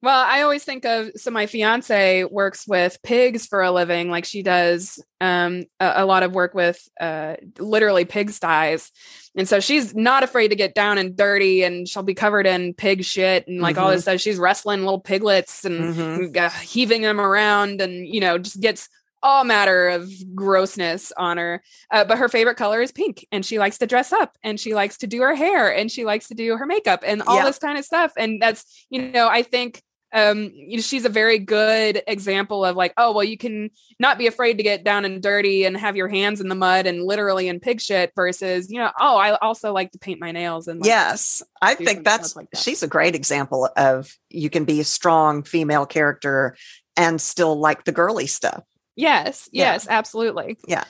Well, 0.00 0.24
I 0.24 0.42
always 0.42 0.62
think 0.62 0.84
of 0.84 1.10
so 1.16 1.32
my 1.32 1.46
fiance 1.46 2.22
works 2.22 2.68
with 2.68 3.02
pigs 3.02 3.46
for 3.46 3.62
a 3.62 3.72
living, 3.72 4.10
like 4.10 4.24
she 4.24 4.44
does 4.44 5.02
um, 5.20 5.64
a, 5.80 5.92
a 5.96 6.06
lot 6.06 6.22
of 6.22 6.32
work 6.32 6.54
with 6.54 6.80
uh, 7.00 7.34
literally 7.58 8.04
pigsties, 8.04 8.92
and 9.34 9.48
so 9.48 9.58
she's 9.58 9.96
not 9.96 10.22
afraid 10.22 10.48
to 10.48 10.54
get 10.56 10.72
down 10.76 10.98
and 10.98 11.16
dirty, 11.16 11.64
and 11.64 11.88
she'll 11.88 12.04
be 12.04 12.14
covered 12.14 12.46
in 12.46 12.74
pig 12.74 13.02
shit 13.02 13.48
and 13.48 13.60
like 13.60 13.76
all 13.76 13.90
this 13.90 14.02
stuff. 14.02 14.20
She's 14.20 14.38
wrestling 14.38 14.82
little 14.82 15.00
piglets 15.00 15.64
and 15.64 15.94
Mhm. 15.96 16.36
uh, 16.36 16.50
heaving 16.50 17.02
them 17.02 17.20
around, 17.20 17.80
and 17.80 18.06
you 18.06 18.20
know 18.20 18.38
just 18.38 18.60
gets 18.60 18.88
all 19.22 19.44
matter 19.44 19.88
of 19.88 20.10
grossness 20.34 21.12
on 21.16 21.36
her. 21.38 21.62
Uh, 21.90 22.04
but 22.04 22.18
her 22.18 22.28
favorite 22.28 22.56
color 22.56 22.80
is 22.82 22.92
pink, 22.92 23.26
and 23.32 23.44
she 23.44 23.58
likes 23.58 23.78
to 23.78 23.86
dress 23.86 24.12
up, 24.12 24.36
and 24.42 24.58
she 24.58 24.74
likes 24.74 24.98
to 24.98 25.06
do 25.06 25.20
her 25.22 25.34
hair, 25.34 25.74
and 25.74 25.90
she 25.90 26.04
likes 26.04 26.28
to 26.28 26.34
do 26.34 26.56
her 26.56 26.66
makeup, 26.66 27.02
and 27.06 27.22
all 27.22 27.36
Yeah. 27.36 27.44
this 27.44 27.58
kind 27.58 27.78
of 27.78 27.84
stuff. 27.84 28.12
And 28.16 28.40
that's 28.40 28.86
you 28.90 29.10
know 29.10 29.28
I 29.28 29.42
think 29.42 29.82
um 30.14 30.50
you 30.54 30.78
know, 30.78 30.82
she's 30.82 31.04
a 31.04 31.10
very 31.10 31.38
good 31.38 32.02
example 32.06 32.64
of 32.64 32.74
like 32.76 32.94
oh 32.96 33.12
well 33.12 33.22
you 33.24 33.36
can 33.36 33.68
not 34.00 34.16
be 34.16 34.26
afraid 34.26 34.56
to 34.56 34.62
get 34.62 34.82
down 34.82 35.04
and 35.04 35.22
dirty 35.22 35.66
and 35.66 35.76
have 35.76 35.96
your 35.96 36.08
hands 36.08 36.40
in 36.40 36.48
the 36.48 36.54
mud 36.54 36.86
and 36.86 37.04
literally 37.04 37.46
in 37.46 37.60
pig 37.60 37.78
shit 37.78 38.10
versus 38.16 38.70
you 38.70 38.78
know 38.78 38.90
oh 38.98 39.18
i 39.18 39.36
also 39.36 39.70
like 39.70 39.92
to 39.92 39.98
paint 39.98 40.18
my 40.18 40.32
nails 40.32 40.66
and 40.66 40.80
like, 40.80 40.86
yes, 40.86 41.42
I 41.60 41.74
think 41.74 42.04
that's 42.04 42.34
like 42.36 42.50
that. 42.52 42.58
she's 42.58 42.82
a 42.82 42.88
great 42.88 43.14
example 43.14 43.68
of 43.76 44.10
you 44.30 44.48
can 44.48 44.64
be 44.64 44.80
a 44.80 44.84
strong 44.84 45.42
female 45.42 45.84
character 45.84 46.56
and 46.96 47.20
still 47.20 47.56
like 47.60 47.84
the 47.84 47.92
girly 47.92 48.26
stuff. 48.26 48.64
Yes 48.98 49.48
Yeah. 49.52 49.72
yes 49.72 49.86
absolutely 49.88 50.58
Yeah. 50.66 50.84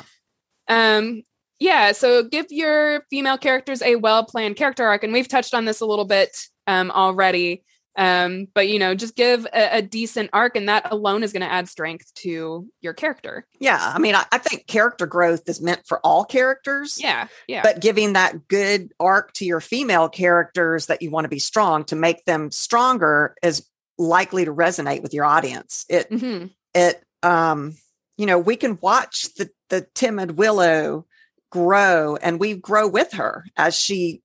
um 0.66 1.22
yeah 1.60 1.92
so 1.92 2.24
give 2.24 2.46
your 2.50 3.04
female 3.10 3.38
characters 3.38 3.82
a 3.82 3.96
well 3.96 4.24
planned 4.24 4.56
character 4.56 4.84
arc 4.84 5.04
and 5.04 5.12
we've 5.12 5.28
touched 5.28 5.54
on 5.54 5.64
this 5.64 5.80
a 5.80 5.86
little 5.86 6.04
bit 6.04 6.36
um 6.66 6.90
already 6.90 7.62
Um, 7.98 8.46
but 8.54 8.68
you 8.68 8.78
know, 8.78 8.94
just 8.94 9.16
give 9.16 9.44
a, 9.46 9.78
a 9.78 9.82
decent 9.82 10.30
arc, 10.32 10.54
and 10.54 10.68
that 10.68 10.92
alone 10.92 11.24
is 11.24 11.32
going 11.32 11.42
to 11.42 11.52
add 11.52 11.68
strength 11.68 12.14
to 12.22 12.68
your 12.80 12.94
character. 12.94 13.44
Yeah, 13.58 13.78
I 13.80 13.98
mean, 13.98 14.14
I, 14.14 14.24
I, 14.30 14.38
think 14.38 14.68
character 14.68 15.04
growth 15.04 15.48
is 15.48 15.60
meant 15.60 15.82
for 15.84 15.98
all 16.06 16.24
characters. 16.24 16.96
Yeah, 17.00 17.26
yeah. 17.48 17.62
But 17.64 17.80
giving 17.80 18.12
that 18.12 18.46
good 18.46 18.92
arc 19.00 19.32
to 19.32 19.44
your 19.44 19.60
female 19.60 20.08
characters 20.08 20.86
that 20.86 21.02
you 21.02 21.10
want 21.10 21.24
to 21.24 21.28
be 21.28 21.40
strong 21.40 21.82
to 21.86 21.96
make 21.96 22.24
them 22.24 22.52
stronger 22.52 23.34
is 23.42 23.66
likely 23.98 24.44
to 24.44 24.54
resonate 24.54 25.02
with 25.02 25.12
your 25.12 25.24
audience. 25.24 25.84
It 25.88 26.08
mm-hmm. 26.08 26.46
it 26.74 27.02
um 27.24 27.74
you 28.18 28.26
know 28.26 28.38
we 28.38 28.56
can 28.56 28.78
watch 28.82 29.32
the 29.34 29.48
the 29.70 29.86
timid 29.94 30.32
Willow 30.36 31.06
grow 31.50 32.16
and 32.16 32.38
we 32.38 32.54
grow 32.54 32.86
with 32.86 33.12
her 33.12 33.46
as 33.56 33.74
she 33.74 34.22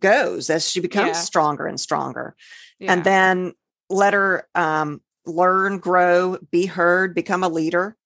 goes 0.00 0.50
as 0.50 0.68
she 0.68 0.80
becomes 0.80 1.08
yeah. 1.08 1.12
stronger 1.12 1.66
and 1.66 1.78
stronger 1.78 2.34
yeah. 2.80 2.92
and 2.92 3.04
then 3.04 3.52
let 3.88 4.12
her 4.12 4.48
um, 4.56 5.00
learn 5.24 5.78
grow 5.78 6.36
be 6.50 6.66
heard 6.66 7.14
become 7.14 7.44
a 7.44 7.48
leader 7.48 7.96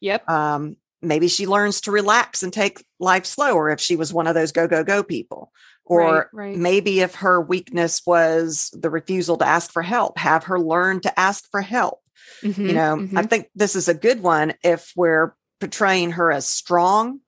yep 0.00 0.28
um, 0.30 0.76
maybe 1.00 1.26
she 1.26 1.46
learns 1.46 1.80
to 1.80 1.90
relax 1.90 2.42
and 2.42 2.52
take 2.52 2.84
life 3.00 3.26
slower 3.26 3.70
if 3.70 3.80
she 3.80 3.96
was 3.96 4.12
one 4.12 4.28
of 4.28 4.34
those 4.34 4.52
go 4.52 4.68
go 4.68 4.84
go 4.84 5.02
people 5.02 5.52
or 5.84 6.30
right, 6.32 6.48
right. 6.50 6.56
maybe 6.56 7.00
if 7.00 7.16
her 7.16 7.40
weakness 7.40 8.02
was 8.06 8.70
the 8.72 8.88
refusal 8.88 9.36
to 9.36 9.46
ask 9.46 9.72
for 9.72 9.82
help 9.82 10.16
have 10.16 10.44
her 10.44 10.60
learn 10.60 11.00
to 11.00 11.18
ask 11.18 11.50
for 11.50 11.60
help 11.60 12.01
mm-hmm, 12.42 12.66
you 12.66 12.72
know 12.72 12.96
mm-hmm. 12.96 13.18
i 13.18 13.22
think 13.22 13.48
this 13.54 13.76
is 13.76 13.88
a 13.88 13.94
good 13.94 14.22
one 14.22 14.54
if 14.62 14.92
we're 14.96 15.34
portraying 15.62 16.10
her 16.10 16.32
as 16.32 16.44
strong. 16.44 17.20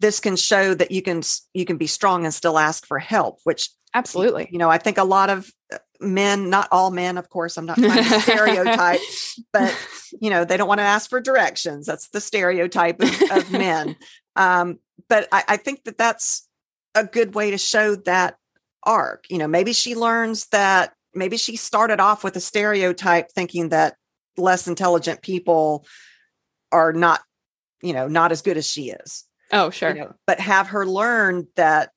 This 0.00 0.18
can 0.18 0.36
show 0.36 0.72
that 0.72 0.90
you 0.90 1.02
can 1.02 1.22
you 1.52 1.66
can 1.66 1.76
be 1.76 1.86
strong 1.86 2.24
and 2.24 2.32
still 2.32 2.58
ask 2.58 2.86
for 2.86 2.98
help 2.98 3.40
which 3.44 3.70
absolutely. 3.94 4.48
you 4.50 4.58
know 4.58 4.70
i 4.70 4.76
think 4.76 4.98
a 4.98 5.04
lot 5.04 5.30
of 5.30 5.50
uh, 5.72 5.78
men 6.00 6.50
not 6.50 6.68
all 6.72 6.90
men 6.90 7.16
of 7.16 7.28
course 7.30 7.56
i'm 7.56 7.64
not 7.64 7.78
trying 7.78 8.04
to 8.04 8.20
stereotype 8.20 9.00
but 9.52 9.74
you 10.20 10.30
know 10.30 10.44
they 10.44 10.56
don't 10.56 10.68
want 10.68 10.78
to 10.78 10.84
ask 10.84 11.10
for 11.10 11.20
directions. 11.20 11.86
That's 11.86 12.08
the 12.08 12.20
stereotype 12.20 13.00
of, 13.00 13.22
of 13.30 13.52
men. 13.66 13.96
Um, 14.36 14.78
but 15.08 15.28
I, 15.32 15.44
I 15.48 15.56
think 15.56 15.84
that 15.84 15.98
that's 15.98 16.48
a 16.94 17.04
good 17.04 17.34
way 17.34 17.50
to 17.50 17.58
show 17.58 17.94
that 17.96 18.36
arc. 18.82 19.26
You 19.30 19.38
know 19.38 19.48
maybe 19.48 19.72
she 19.72 19.94
learns 19.94 20.46
that 20.46 20.94
maybe 21.14 21.36
she 21.36 21.56
started 21.56 22.00
off 22.00 22.24
with 22.24 22.36
a 22.36 22.40
stereotype 22.40 23.30
thinking 23.30 23.70
that 23.70 23.96
less 24.36 24.66
intelligent 24.66 25.22
people 25.22 25.86
are 26.72 26.92
not 26.92 27.20
you 27.82 27.92
know 27.92 28.08
not 28.08 28.32
as 28.32 28.42
good 28.42 28.56
as 28.56 28.66
she 28.66 28.90
is 28.90 29.24
Oh, 29.54 29.70
sure. 29.70 29.90
You 29.90 30.00
know, 30.02 30.14
but 30.26 30.40
have 30.40 30.68
her 30.68 30.86
learn 30.86 31.46
that 31.56 31.90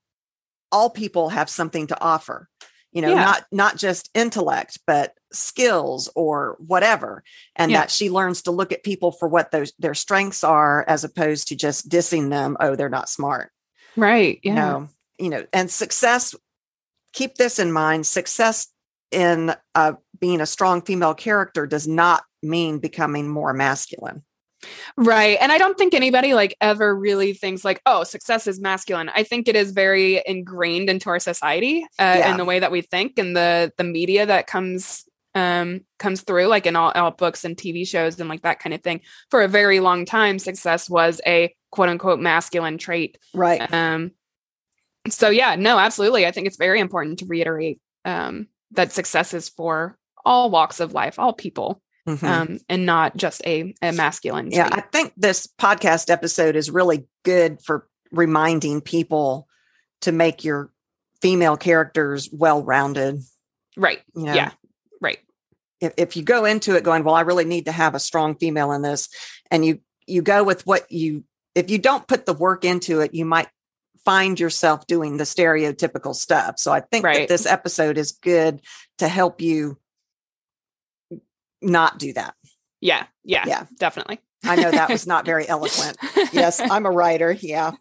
all 0.72 0.90
people 0.90 1.30
have 1.30 1.50
something 1.50 1.88
to 1.88 2.00
offer. 2.00 2.50
You 2.92 3.02
know, 3.02 3.10
yeah. 3.10 3.16
not 3.16 3.46
not 3.52 3.78
just 3.78 4.10
intellect, 4.14 4.80
but 4.88 5.14
skills 5.32 6.10
or 6.16 6.56
whatever, 6.60 7.24
and 7.56 7.72
yeah. 7.72 7.82
that 7.82 7.92
she 7.92 8.10
learns 8.10 8.44
to 8.44 8.52
look 8.52 8.72
at 8.72 8.84
people 8.84 9.12
for 9.12 9.28
what 9.28 9.52
those 9.52 9.74
their 9.78 9.94
strengths 9.94 10.44
are, 10.44 10.86
as 10.88 11.04
opposed 11.04 11.50
to 11.50 11.56
just 11.56 11.90
dissing 11.90 12.30
them. 12.30 12.58
Oh, 12.60 12.76
they're 12.76 12.90
not 12.90 13.10
smart. 13.10 13.52
Right. 13.96 14.40
Yeah. 14.42 14.50
You 14.50 14.56
know, 14.56 14.90
you 15.20 15.30
know, 15.30 15.46
and 15.52 15.70
success. 15.70 16.34
Keep 17.14 17.36
this 17.36 17.60
in 17.60 17.72
mind: 17.72 18.08
success 18.08 18.68
in 19.12 19.54
uh, 19.76 19.94
being 20.20 20.42
a 20.42 20.46
strong 20.46 20.82
female 20.82 21.14
character 21.14 21.66
does 21.66 21.88
not 21.88 22.24
mean 22.44 22.80
becoming 22.80 23.30
more 23.30 23.54
masculine. 23.54 24.24
Right. 24.96 25.38
And 25.40 25.52
I 25.52 25.58
don't 25.58 25.78
think 25.78 25.94
anybody 25.94 26.34
like 26.34 26.56
ever 26.62 26.96
really 26.96 27.34
thinks 27.34 27.64
like, 27.64 27.82
oh, 27.86 28.04
success 28.04 28.48
is 28.48 28.60
masculine. 28.60 29.10
I 29.10 29.24
think 29.24 29.48
it 29.48 29.56
is 29.56 29.72
very 29.72 30.22
ingrained 30.26 30.90
into 30.90 31.10
our 31.10 31.20
society 31.20 31.84
uh, 32.00 32.16
yeah. 32.20 32.32
in 32.32 32.38
the 32.38 32.46
way 32.46 32.60
that 32.60 32.72
we 32.72 32.82
think 32.82 33.20
and 33.20 33.36
the 33.36 33.72
the 33.78 33.84
media 33.84 34.26
that 34.26 34.48
comes 34.48 35.04
um 35.36 35.82
comes 36.00 36.22
through 36.22 36.48
like 36.48 36.66
in 36.66 36.76
all, 36.76 36.92
all 36.96 37.12
books 37.12 37.46
and 37.46 37.56
TV 37.56 37.88
shows 37.88 38.20
and 38.20 38.30
like 38.30 38.42
that 38.42 38.60
kind 38.60 38.74
of 38.74 38.82
thing. 38.82 39.02
For 39.30 39.44
a 39.44 39.48
very 39.48 39.80
long 39.80 40.06
time, 40.06 40.40
success 40.40 40.90
was 40.90 41.22
a 41.28 41.54
quote 41.72 41.90
unquote 41.90 42.20
masculine 42.20 42.80
trait. 42.80 43.20
Right. 43.34 43.72
Um 43.72 44.12
so 45.10 45.30
yeah, 45.30 45.56
no, 45.56 45.78
absolutely. 45.78 46.26
I 46.26 46.32
think 46.32 46.48
it's 46.48 46.58
very 46.58 46.80
important 46.80 47.20
to 47.20 47.26
reiterate 47.28 47.80
um 48.06 48.48
that 48.72 48.92
success 48.92 49.34
is 49.34 49.50
for 49.50 49.98
all 50.26 50.50
walks 50.50 50.80
of 50.80 50.94
life, 50.94 51.20
all 51.20 51.34
people 51.34 51.82
mm-hmm. 52.08 52.26
um, 52.26 52.60
and 52.70 52.86
not 52.86 53.16
just 53.18 53.46
a, 53.46 53.74
a 53.82 53.92
masculine. 53.92 54.52
Yeah, 54.52 54.70
I 54.72 54.82
think 54.82 55.14
this 55.18 55.48
podcast 55.60 56.10
episode 56.10 56.56
is 56.56 56.72
really 56.72 57.08
good 57.24 57.62
for 57.62 57.88
reminding 58.12 58.82
people 58.82 59.48
to 60.02 60.12
make 60.12 60.44
your 60.44 60.72
female 61.22 61.58
characters 61.58 62.30
well 62.32 62.64
rounded. 62.64 63.22
Right. 63.76 64.02
You 64.16 64.26
know? 64.26 64.34
Yeah. 64.34 64.52
Right. 65.02 65.20
If, 65.82 65.94
if 65.98 66.18
you 66.18 66.24
go 66.24 66.46
into 66.46 66.76
it 66.76 66.84
going, 66.84 67.04
well, 67.04 67.16
I 67.16 67.22
really 67.22 67.46
need 67.46 67.66
to 67.66 67.72
have 67.72 67.94
a 67.94 68.00
strong 68.00 68.36
female 68.36 68.72
in 68.72 68.82
this, 68.82 69.10
and 69.52 69.66
you 69.66 69.80
you 70.08 70.22
go 70.22 70.44
with 70.44 70.66
what 70.66 70.90
you 70.92 71.24
if 71.54 71.70
you 71.70 71.78
don't 71.78 72.08
put 72.08 72.26
the 72.26 72.34
work 72.34 72.64
into 72.64 73.02
it, 73.02 73.14
you 73.14 73.26
might 73.26 73.50
find 74.08 74.40
yourself 74.40 74.88
doing 74.88 75.18
the 75.18 75.26
stereotypical 75.26 76.16
stuff. 76.16 76.58
So 76.60 76.72
I 76.72 76.80
think 76.80 77.04
right. 77.04 77.18
that 77.20 77.28
this 77.28 77.46
episode 77.46 77.98
is 77.98 78.14
good 78.14 78.62
to 79.00 79.10
help 79.10 79.42
you 79.42 79.78
not 81.62 82.00
do 82.00 82.14
that. 82.14 82.34
Yeah. 82.80 83.08
Yeah. 83.26 83.44
Yeah. 83.46 83.66
Definitely. 83.78 84.22
I 84.46 84.56
know 84.56 84.72
that 84.72 84.90
was 84.90 85.08
not 85.08 85.26
very 85.26 85.46
eloquent. 85.50 85.98
Yes, 86.32 86.62
I'm 86.62 86.86
a 86.86 86.90
writer. 86.90 87.34
Yeah. 87.34 87.72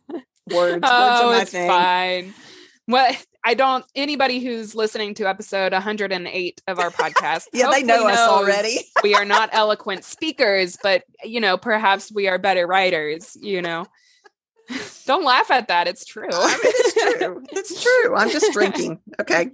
Words. 0.53 0.83
Oh, 0.83 1.29
words 1.29 1.43
it's 1.43 1.53
thing. 1.53 1.69
fine. 1.69 2.35
Well, 2.89 3.15
I 3.45 3.55
don't. 3.55 3.85
Anybody 3.95 4.41
who's 4.41 4.75
listening 4.75 5.15
to 5.15 5.29
episode 5.29 5.73
108 5.73 6.61
of 6.67 6.81
our 6.81 6.91
podcast, 6.91 7.45
yeah, 7.53 7.71
they 7.71 7.85
know 7.85 8.09
us 8.09 8.19
already. 8.19 8.79
we 9.05 9.15
are 9.15 9.25
not 9.25 9.51
eloquent 9.53 10.05
speakers, 10.05 10.77
but 10.83 11.05
you 11.23 11.41
know, 11.41 11.57
perhaps 11.57 12.13
we 12.13 12.27
are 12.27 12.39
better 12.39 12.67
writers. 12.67 13.37
You 13.41 13.63
know, 13.63 13.87
don't 15.07 15.25
laugh 15.25 15.51
at 15.51 15.69
that. 15.69 15.89
It's 15.89 16.05
true. 16.05 16.29
I 16.31 16.49
mean, 16.49 16.61
it's 16.65 17.19
true. 17.19 17.45
It's 17.53 17.83
true. 17.83 18.17
I'm 18.17 18.31
just 18.31 18.53
drinking. 18.53 19.01
Okay 19.21 19.51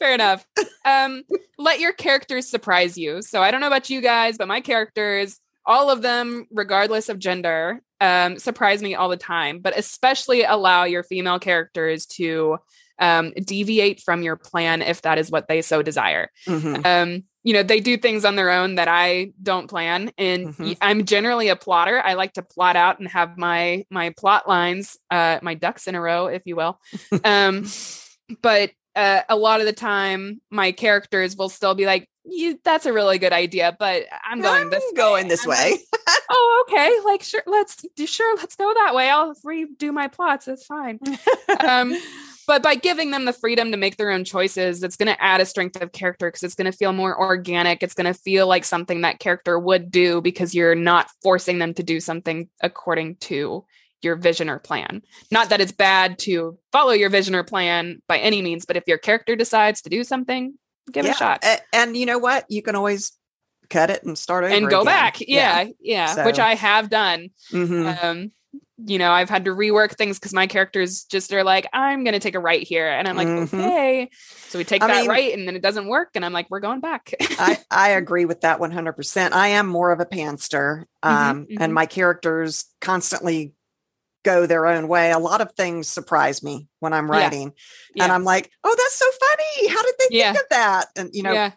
fair 0.00 0.14
enough. 0.14 0.44
Um, 0.84 1.22
let 1.58 1.78
your 1.78 1.92
characters 1.92 2.48
surprise 2.48 2.98
you. 2.98 3.22
So 3.22 3.40
I 3.40 3.52
don't 3.52 3.60
know 3.60 3.68
about 3.68 3.90
you 3.90 4.00
guys, 4.00 4.36
but 4.36 4.48
my 4.48 4.60
characters, 4.60 5.38
all 5.64 5.90
of 5.90 6.02
them, 6.02 6.46
regardless 6.50 7.08
of 7.08 7.20
gender, 7.20 7.80
um, 8.00 8.38
surprise 8.38 8.82
me 8.82 8.96
all 8.96 9.10
the 9.10 9.16
time. 9.16 9.60
But 9.60 9.78
especially 9.78 10.42
allow 10.42 10.84
your 10.84 11.04
female 11.04 11.38
characters 11.38 12.06
to 12.06 12.58
um, 12.98 13.32
deviate 13.32 14.00
from 14.00 14.22
your 14.22 14.36
plan 14.36 14.82
if 14.82 15.02
that 15.02 15.18
is 15.18 15.30
what 15.30 15.46
they 15.46 15.62
so 15.62 15.82
desire. 15.82 16.30
Mm-hmm. 16.48 16.82
Um, 16.84 17.24
you 17.42 17.54
know, 17.54 17.62
they 17.62 17.80
do 17.80 17.96
things 17.96 18.24
on 18.24 18.36
their 18.36 18.50
own 18.50 18.74
that 18.74 18.88
I 18.88 19.32
don't 19.42 19.68
plan, 19.68 20.12
and 20.18 20.48
mm-hmm. 20.48 20.72
I'm 20.82 21.04
generally 21.04 21.48
a 21.48 21.56
plotter. 21.56 22.00
I 22.00 22.14
like 22.14 22.34
to 22.34 22.42
plot 22.42 22.76
out 22.76 22.98
and 22.98 23.08
have 23.08 23.38
my 23.38 23.84
my 23.90 24.10
plot 24.10 24.48
lines, 24.48 24.98
uh, 25.10 25.38
my 25.42 25.54
ducks 25.54 25.86
in 25.86 25.94
a 25.94 26.00
row, 26.00 26.26
if 26.26 26.42
you 26.44 26.56
will. 26.56 26.78
um, 27.24 27.66
but 28.42 28.72
uh, 28.96 29.22
a 29.28 29.36
lot 29.36 29.60
of 29.60 29.66
the 29.66 29.72
time 29.72 30.40
my 30.50 30.72
characters 30.72 31.36
will 31.36 31.48
still 31.48 31.74
be 31.74 31.86
like 31.86 32.08
"You, 32.24 32.58
that's 32.64 32.86
a 32.86 32.92
really 32.92 33.18
good 33.18 33.32
idea 33.32 33.74
but 33.78 34.04
i'm 34.24 34.40
going 34.40 34.62
I'm 34.62 34.70
this 34.70 34.84
going 34.96 35.24
way. 35.24 35.28
this 35.28 35.44
I'm 35.44 35.50
way 35.50 35.70
like, 35.70 36.22
oh 36.30 36.64
okay 36.68 36.98
like 37.04 37.22
sure 37.22 37.42
let's 37.46 37.84
sure 38.04 38.36
let's 38.36 38.56
go 38.56 38.72
that 38.74 38.94
way 38.94 39.08
i'll 39.08 39.34
redo 39.36 39.92
my 39.92 40.08
plots 40.08 40.48
it's 40.48 40.66
fine 40.66 40.98
um 41.60 41.96
but 42.50 42.64
by 42.64 42.74
giving 42.74 43.12
them 43.12 43.26
the 43.26 43.32
freedom 43.32 43.70
to 43.70 43.76
make 43.76 43.96
their 43.96 44.10
own 44.10 44.24
choices 44.24 44.82
it's 44.82 44.96
going 44.96 45.06
to 45.06 45.22
add 45.22 45.40
a 45.40 45.46
strength 45.46 45.80
of 45.80 45.92
character 45.92 46.28
because 46.28 46.42
it's 46.42 46.56
going 46.56 46.70
to 46.70 46.76
feel 46.76 46.92
more 46.92 47.16
organic 47.16 47.82
it's 47.82 47.94
going 47.94 48.12
to 48.12 48.18
feel 48.18 48.48
like 48.48 48.64
something 48.64 49.02
that 49.02 49.20
character 49.20 49.58
would 49.58 49.90
do 49.90 50.20
because 50.20 50.54
you're 50.54 50.74
not 50.74 51.08
forcing 51.22 51.58
them 51.58 51.72
to 51.72 51.82
do 51.82 52.00
something 52.00 52.48
according 52.60 53.14
to 53.16 53.64
your 54.02 54.16
vision 54.16 54.48
or 54.48 54.58
plan. 54.58 55.02
Not 55.30 55.50
that 55.50 55.60
it's 55.60 55.72
bad 55.72 56.18
to 56.20 56.58
follow 56.72 56.92
your 56.92 57.10
vision 57.10 57.34
or 57.34 57.44
plan 57.44 58.00
by 58.08 58.18
any 58.18 58.42
means, 58.42 58.64
but 58.64 58.76
if 58.76 58.84
your 58.86 58.98
character 58.98 59.36
decides 59.36 59.82
to 59.82 59.90
do 59.90 60.04
something, 60.04 60.54
give 60.90 61.04
yeah. 61.04 61.10
it 61.10 61.14
a 61.14 61.18
shot. 61.18 61.38
And, 61.42 61.60
and, 61.72 61.96
you 61.96 62.06
know 62.06 62.18
what? 62.18 62.46
You 62.48 62.62
can 62.62 62.76
always 62.76 63.12
cut 63.68 63.90
it 63.90 64.02
and 64.02 64.18
start 64.18 64.44
over 64.44 64.52
and 64.52 64.68
go 64.68 64.82
again. 64.82 64.86
back. 64.86 65.20
Yeah, 65.20 65.62
yeah, 65.62 65.70
yeah. 65.80 66.14
So. 66.14 66.24
which 66.24 66.38
I 66.38 66.54
have 66.54 66.90
done. 66.90 67.30
Mm-hmm. 67.52 68.04
Um, 68.04 68.32
you 68.86 68.98
know, 68.98 69.10
I've 69.10 69.28
had 69.28 69.44
to 69.44 69.50
rework 69.50 69.96
things 69.96 70.18
because 70.18 70.32
my 70.32 70.46
characters 70.46 71.04
just 71.04 71.32
are 71.32 71.44
like, 71.44 71.66
I'm 71.72 72.04
going 72.04 72.14
to 72.14 72.20
take 72.20 72.34
a 72.34 72.40
right 72.40 72.62
here. 72.62 72.88
And 72.88 73.06
I'm 73.06 73.16
like, 73.16 73.28
mm-hmm. 73.28 73.60
okay. 73.60 74.10
So 74.48 74.58
we 74.58 74.64
take 74.64 74.82
I 74.82 74.86
that 74.86 75.00
mean, 75.02 75.08
right 75.08 75.36
and 75.36 75.46
then 75.46 75.56
it 75.56 75.62
doesn't 75.62 75.86
work. 75.86 76.10
And 76.14 76.24
I'm 76.24 76.32
like, 76.32 76.48
we're 76.50 76.60
going 76.60 76.80
back. 76.80 77.12
I, 77.20 77.58
I 77.70 77.90
agree 77.90 78.24
with 78.24 78.40
that 78.42 78.58
100%. 78.58 79.32
I 79.32 79.48
am 79.48 79.66
more 79.66 79.92
of 79.92 80.00
a 80.00 80.06
pantser. 80.06 80.84
Mm-hmm, 81.04 81.08
um, 81.08 81.46
mm-hmm, 81.46 81.62
and 81.62 81.74
my 81.74 81.86
characters 81.86 82.66
constantly 82.80 83.54
go 84.24 84.46
their 84.46 84.66
own 84.66 84.88
way. 84.88 85.12
A 85.12 85.18
lot 85.18 85.40
of 85.40 85.52
things 85.52 85.88
surprise 85.88 86.42
me 86.42 86.68
when 86.78 86.92
I'm 86.92 87.10
writing. 87.10 87.52
Yeah. 87.94 88.04
And 88.04 88.12
I'm 88.12 88.24
like, 88.24 88.50
oh, 88.64 88.74
that's 88.76 88.96
so 88.96 89.06
funny. 89.06 89.74
How 89.74 89.82
did 89.82 89.94
they 89.98 90.18
yeah. 90.18 90.32
think 90.32 90.42
of 90.42 90.48
that? 90.50 90.86
And 90.96 91.10
you 91.12 91.22
know, 91.22 91.32
yeah. 91.32 91.52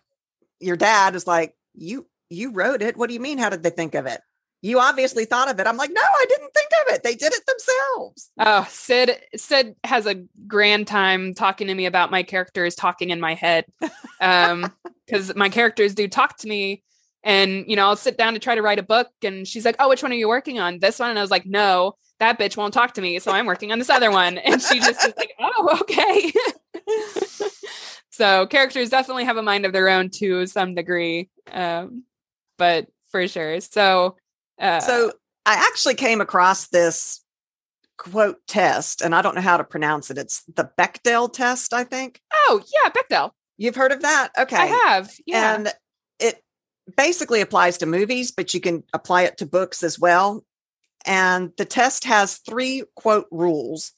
your 0.59 0.77
dad 0.77 1.15
is 1.15 1.27
like, 1.27 1.55
you 1.73 2.07
you 2.29 2.51
wrote 2.51 2.81
it. 2.81 2.97
What 2.97 3.07
do 3.07 3.13
you 3.13 3.19
mean? 3.19 3.37
How 3.37 3.49
did 3.49 3.63
they 3.63 3.69
think 3.69 3.95
of 3.95 4.05
it? 4.05 4.21
You 4.63 4.79
obviously 4.79 5.25
thought 5.25 5.51
of 5.51 5.59
it. 5.59 5.67
I'm 5.67 5.75
like, 5.75 5.91
no, 5.91 6.01
I 6.01 6.25
didn't 6.29 6.53
think 6.53 6.69
of 6.81 6.95
it. 6.95 7.03
They 7.03 7.15
did 7.15 7.33
it 7.33 7.45
themselves. 7.45 8.31
Oh, 8.39 8.65
Sid 8.69 9.19
Sid 9.35 9.75
has 9.83 10.07
a 10.07 10.23
grand 10.47 10.87
time 10.87 11.33
talking 11.33 11.67
to 11.67 11.75
me 11.75 11.85
about 11.85 12.11
my 12.11 12.23
characters 12.23 12.73
talking 12.73 13.09
in 13.11 13.19
my 13.19 13.35
head. 13.35 13.65
Um, 14.21 14.71
because 15.05 15.27
because 15.27 15.35
my 15.35 15.49
characters 15.49 15.93
do 15.93 16.07
talk 16.07 16.37
to 16.37 16.47
me 16.47 16.81
and 17.23 17.65
you 17.67 17.75
know 17.75 17.87
i'll 17.87 17.95
sit 17.95 18.17
down 18.17 18.33
to 18.33 18.39
try 18.39 18.55
to 18.55 18.61
write 18.61 18.79
a 18.79 18.83
book 18.83 19.09
and 19.23 19.47
she's 19.47 19.65
like 19.65 19.75
oh 19.79 19.89
which 19.89 20.03
one 20.03 20.11
are 20.11 20.15
you 20.15 20.27
working 20.27 20.59
on 20.59 20.79
this 20.79 20.99
one 20.99 21.09
and 21.09 21.19
i 21.19 21.21
was 21.21 21.31
like 21.31 21.45
no 21.45 21.95
that 22.19 22.39
bitch 22.39 22.57
won't 22.57 22.73
talk 22.73 22.93
to 22.93 23.01
me 23.01 23.19
so 23.19 23.31
i'm 23.31 23.45
working 23.45 23.71
on 23.71 23.79
this 23.79 23.89
other 23.89 24.11
one 24.11 24.37
and 24.37 24.61
she 24.61 24.79
just 24.79 25.03
like 25.17 25.33
oh 25.39 25.77
okay 25.81 26.31
so 28.11 28.45
characters 28.47 28.89
definitely 28.89 29.25
have 29.25 29.37
a 29.37 29.43
mind 29.43 29.65
of 29.65 29.73
their 29.73 29.89
own 29.89 30.09
to 30.09 30.45
some 30.45 30.75
degree 30.75 31.29
um, 31.51 32.03
but 32.57 32.87
for 33.11 33.27
sure 33.27 33.59
so 33.61 34.15
uh, 34.59 34.79
so 34.79 35.11
i 35.45 35.53
actually 35.53 35.95
came 35.95 36.21
across 36.21 36.67
this 36.67 37.23
quote 37.97 38.37
test 38.47 39.01
and 39.01 39.13
i 39.15 39.21
don't 39.21 39.35
know 39.35 39.41
how 39.41 39.57
to 39.57 39.63
pronounce 39.63 40.09
it. 40.11 40.17
It's 40.17 40.43
the 40.53 40.69
bechdel 40.77 41.31
test 41.31 41.73
i 41.73 41.83
think. 41.83 42.21
Oh 42.33 42.61
yeah 42.73 42.89
bechdel. 42.89 43.31
You've 43.57 43.75
heard 43.75 43.91
of 43.91 44.01
that? 44.01 44.29
Okay. 44.37 44.57
i 44.57 44.65
have 44.65 45.11
yeah. 45.25 45.55
And 45.55 45.73
it 46.19 46.43
basically 46.97 47.41
applies 47.41 47.77
to 47.77 47.85
movies 47.85 48.31
but 48.31 48.53
you 48.53 48.59
can 48.59 48.83
apply 48.93 49.23
it 49.23 49.37
to 49.37 49.45
books 49.45 49.83
as 49.83 49.99
well. 49.99 50.43
And 51.05 51.51
the 51.57 51.65
test 51.65 52.05
has 52.05 52.37
three 52.37 52.83
quote 52.95 53.27
rules. 53.31 53.91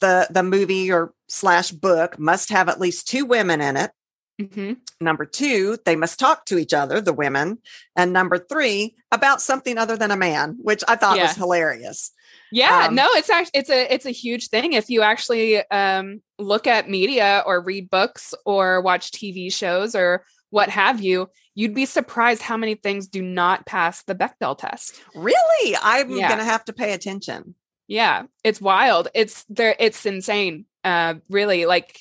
The 0.00 0.26
the 0.30 0.42
movie 0.42 0.90
or 0.90 1.14
slash 1.28 1.70
book 1.70 2.18
must 2.18 2.50
have 2.50 2.68
at 2.68 2.80
least 2.80 3.08
two 3.08 3.24
women 3.24 3.60
in 3.60 3.76
it 3.76 3.92
Mhm. 4.40 4.78
number 5.00 5.24
two 5.26 5.76
they 5.84 5.94
must 5.94 6.18
talk 6.18 6.46
to 6.46 6.58
each 6.58 6.72
other 6.72 7.00
the 7.00 7.12
women 7.12 7.58
and 7.94 8.12
number 8.12 8.38
three 8.38 8.96
about 9.12 9.42
something 9.42 9.76
other 9.78 9.96
than 9.96 10.10
a 10.10 10.16
man 10.16 10.56
which 10.62 10.82
i 10.88 10.96
thought 10.96 11.16
Yeah. 11.18 11.24
was 11.24 11.36
hilarious 11.36 12.10
Yeah, 12.50 12.86
Um, 12.88 12.94
no, 12.94 13.06
it's 13.12 13.30
actually 13.30 13.60
it's 13.60 13.70
a 13.70 13.94
it's 13.94 14.04
a 14.06 14.10
huge 14.10 14.48
thing. 14.48 14.74
If 14.74 14.90
you 14.90 15.00
actually 15.02 15.64
um, 15.70 16.20
look 16.38 16.66
at 16.66 16.88
media 16.88 17.42
or 17.46 17.62
read 17.62 17.88
books 17.88 18.34
or 18.44 18.82
watch 18.82 19.10
TV 19.10 19.50
shows 19.50 19.94
or 19.94 20.24
what 20.50 20.68
have 20.68 21.00
you, 21.00 21.30
you'd 21.54 21.74
be 21.74 21.86
surprised 21.86 22.42
how 22.42 22.58
many 22.58 22.74
things 22.74 23.08
do 23.08 23.22
not 23.22 23.64
pass 23.64 24.02
the 24.04 24.14
Bechdel 24.14 24.58
test. 24.58 25.00
really 25.14 25.76
i'm 25.82 26.10
Yeah. 26.10 26.28
gonna 26.28 26.44
have 26.44 26.64
to 26.66 26.72
pay 26.74 26.92
attention 26.92 27.54
Yeah, 27.88 28.24
it's 28.44 28.60
wild. 28.60 29.08
It's 29.14 29.44
there. 29.48 29.74
It's 29.78 30.04
insane. 30.06 30.66
Uh, 30.84 31.14
really, 31.30 31.64
like 31.66 31.98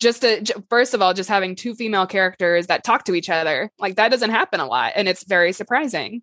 just 0.00 0.24
a, 0.24 0.44
first 0.70 0.94
of 0.94 1.02
all, 1.02 1.14
just 1.14 1.28
having 1.28 1.54
two 1.54 1.74
female 1.74 2.06
characters 2.06 2.68
that 2.68 2.84
talk 2.84 3.04
to 3.04 3.14
each 3.14 3.28
other, 3.28 3.70
like 3.78 3.96
that 3.96 4.10
doesn't 4.10 4.30
happen 4.30 4.60
a 4.60 4.66
lot, 4.66 4.92
and 4.94 5.08
it's 5.08 5.24
very 5.24 5.52
surprising. 5.52 6.22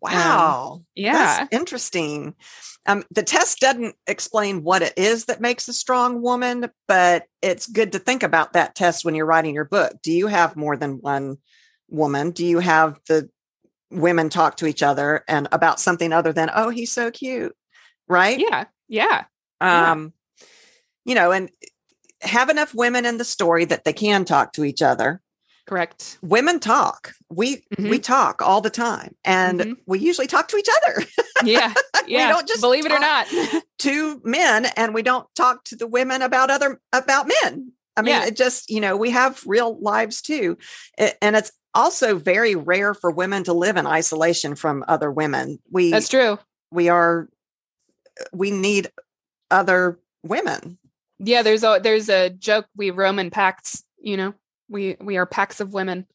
wow 0.00 0.82
Yeah, 0.94 1.12
That's 1.12 1.54
interesting. 1.54 2.34
Um, 2.86 3.04
the 3.10 3.22
test 3.22 3.60
doesn't 3.60 3.94
explain 4.06 4.62
what 4.62 4.82
it 4.82 4.94
is 4.96 5.26
that 5.26 5.40
makes 5.40 5.68
a 5.68 5.72
strong 5.72 6.22
woman, 6.22 6.70
but 6.88 7.26
it's 7.42 7.66
good 7.66 7.92
to 7.92 7.98
think 7.98 8.22
about 8.22 8.54
that 8.54 8.74
test 8.74 9.04
when 9.04 9.14
you're 9.14 9.26
writing 9.26 9.54
your 9.54 9.66
book. 9.66 9.92
Do 10.02 10.12
you 10.12 10.28
have 10.28 10.56
more 10.56 10.76
than 10.76 10.94
one 11.00 11.36
woman? 11.88 12.30
Do 12.30 12.44
you 12.44 12.58
have 12.58 12.98
the 13.06 13.28
women 13.90 14.30
talk 14.30 14.56
to 14.56 14.66
each 14.66 14.82
other 14.82 15.24
and 15.28 15.46
about 15.52 15.78
something 15.78 16.12
other 16.12 16.32
than, 16.32 16.50
oh, 16.54 16.70
he's 16.70 16.90
so 16.90 17.10
cute? 17.10 17.54
Right? 18.08 18.40
yeah, 18.40 18.64
yeah, 18.88 19.24
yeah. 19.60 19.92
Um, 19.92 20.12
you 21.04 21.14
know, 21.14 21.32
and 21.32 21.50
have 22.22 22.48
enough 22.50 22.74
women 22.74 23.04
in 23.06 23.18
the 23.18 23.24
story 23.24 23.64
that 23.66 23.84
they 23.84 23.92
can 23.92 24.24
talk 24.24 24.52
to 24.54 24.64
each 24.64 24.82
other. 24.82 25.20
correct. 25.66 26.18
Women 26.20 26.58
talk. 26.58 27.12
We 27.30 27.64
we 27.78 28.00
talk 28.00 28.42
all 28.42 28.60
the 28.60 28.70
time. 28.70 29.14
And 29.24 29.60
Mhm. 29.60 29.76
we 29.86 30.00
usually 30.00 30.26
talk 30.26 30.48
to 30.48 30.56
each 30.56 30.68
other. 30.82 31.04
Yeah, 31.44 31.72
yeah. 32.06 32.28
don't 32.28 32.46
just 32.46 32.60
believe 32.60 32.84
it 32.84 32.92
or 32.92 32.98
not. 32.98 33.26
to 33.78 34.20
men 34.24 34.66
and 34.76 34.92
we 34.92 35.02
don't 35.02 35.26
talk 35.34 35.64
to 35.64 35.76
the 35.76 35.86
women 35.86 36.20
about 36.20 36.50
other 36.50 36.78
about 36.92 37.30
men 37.42 37.72
i 37.96 38.02
mean 38.02 38.14
Yeah. 38.14 38.26
it 38.26 38.36
just 38.36 38.68
you 38.68 38.78
know 38.80 38.94
we 38.94 39.08
have 39.10 39.40
real 39.46 39.78
lives 39.80 40.20
too 40.20 40.58
and 40.98 41.34
it's 41.36 41.50
also 41.72 42.16
very 42.18 42.56
rare 42.56 42.92
for 42.92 43.10
women 43.10 43.42
to 43.44 43.54
live 43.54 43.78
in 43.78 43.86
isolation 43.86 44.54
from 44.54 44.84
other 44.86 45.10
women 45.10 45.60
we 45.70 45.90
That's 45.90 46.08
true. 46.10 46.38
we 46.70 46.90
are 46.90 47.30
we 48.34 48.50
need 48.50 48.90
other 49.50 49.98
women 50.22 50.78
Yeah, 51.22 51.42
there's 51.42 51.62
a 51.62 51.80
there's 51.82 52.08
a 52.08 52.30
joke. 52.30 52.66
We 52.76 52.90
Roman 52.90 53.30
pacts. 53.30 53.84
You 54.00 54.16
know, 54.16 54.34
we 54.68 54.96
we 55.00 55.16
are 55.18 55.26
packs 55.26 55.60
of 55.60 55.72
women. 55.74 56.06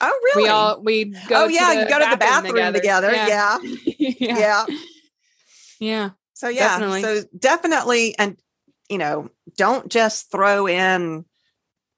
oh 0.00 0.20
really 0.34 0.44
We 0.44 0.48
all 0.48 0.82
we 0.82 1.04
go. 1.06 1.44
oh 1.44 1.48
yeah 1.48 1.74
to 1.74 1.80
you 1.80 1.88
go 1.88 1.98
to 1.98 2.06
the 2.10 2.16
bathroom 2.16 2.72
together, 2.72 3.12
yeah 3.12 3.28
yeah, 3.28 3.58
yeah, 3.98 4.38
yeah. 4.38 4.66
yeah. 5.80 6.10
so 6.34 6.48
yeah 6.48 6.68
Definitely. 6.78 7.02
so 7.02 7.22
definitely 7.38 8.18
and 8.18 8.36
you 8.88 8.98
know 8.98 9.30
don't 9.56 9.88
just 9.88 10.30
throw 10.30 10.66
in 10.66 11.24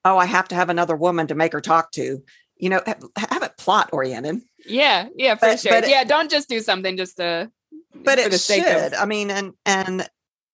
oh 0.04 0.16
i 0.18 0.26
have 0.26 0.48
to 0.48 0.54
have 0.54 0.68
another 0.68 0.94
woman 0.96 1.26
to 1.28 1.34
make 1.34 1.52
her 1.52 1.60
talk 1.60 1.90
to 1.92 2.22
you 2.58 2.68
know 2.68 2.80
have, 2.86 3.02
have 3.16 3.42
it 3.42 3.56
plot 3.56 3.90
oriented 3.92 4.40
Yeah, 4.66 5.08
yeah, 5.16 5.34
for 5.36 5.46
But- 5.48 5.60
sure. 5.60 5.72
but 5.72 5.84
it- 5.84 5.90
yeah, 5.90 6.04
don't 6.04 6.30
just 6.30 6.48
do 6.48 6.60
something 6.60 6.96
just 6.96 7.16
to. 7.16 7.50
but 7.94 8.18
it 8.18 8.38
should 8.38 8.64
of- 8.64 8.94
i 8.94 9.04
mean 9.06 9.30
and 9.30 9.52
and 9.64 10.08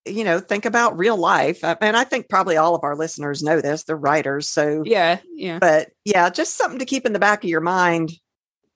you 0.06 0.24
know 0.24 0.40
think 0.40 0.64
about 0.64 0.98
real 0.98 1.16
life 1.16 1.62
Uh, 1.62 1.76
and 1.80 1.96
i 1.96 2.04
think 2.04 2.28
probably 2.28 2.56
all 2.56 2.74
of 2.74 2.82
our 2.84 2.96
listeners 2.96 3.42
know 3.42 3.60
this 3.60 3.84
they're 3.84 3.96
writers 3.96 4.48
so 4.48 4.82
Yeah, 4.84 5.18
yeah, 5.34 5.58
but 5.58 5.90
yeah 6.04 6.28
just 6.30 6.56
something 6.56 6.78
to 6.80 6.84
keep 6.84 7.06
in 7.06 7.12
the 7.12 7.18
back 7.18 7.44
of 7.44 7.50
your 7.50 7.60
mind 7.60 8.12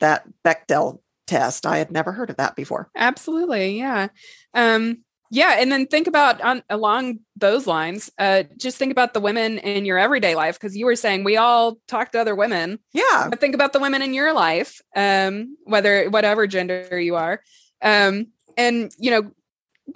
that 0.00 0.24
bechdel 0.44 1.00
test 1.26 1.66
i 1.66 1.78
had 1.78 1.90
never 1.90 2.12
heard 2.12 2.30
of 2.30 2.36
that 2.36 2.54
before 2.54 2.88
absolutely. 2.96 3.78
Yeah, 3.78 4.08
um, 4.54 5.02
yeah, 5.32 5.56
and 5.58 5.72
then 5.72 5.86
think 5.88 6.06
about 6.06 6.40
on 6.40 6.62
along 6.70 7.18
those 7.34 7.66
lines. 7.66 8.12
Uh, 8.16 8.44
just 8.56 8.78
think 8.78 8.92
about 8.92 9.12
the 9.12 9.18
women 9.20 9.58
in 9.58 9.84
your 9.84 9.98
everyday 9.98 10.36
life 10.36 10.54
because 10.54 10.76
you 10.76 10.86
were 10.86 10.94
saying 10.94 11.24
we 11.24 11.36
all 11.36 11.78
talk 11.88 12.12
to 12.12 12.20
other 12.20 12.36
women. 12.36 12.78
yeah 12.92 13.26
but 13.28 13.40
think 13.40 13.56
about 13.56 13.72
the 13.72 13.80
women 13.80 14.02
in 14.02 14.14
your 14.14 14.32
life 14.32 14.80
um 14.94 15.56
whether 15.64 16.08
whatever 16.10 16.46
gender 16.46 17.00
you 17.00 17.16
are 17.16 17.42
um 17.82 18.28
and 18.56 18.92
you 18.98 19.10
know 19.10 19.30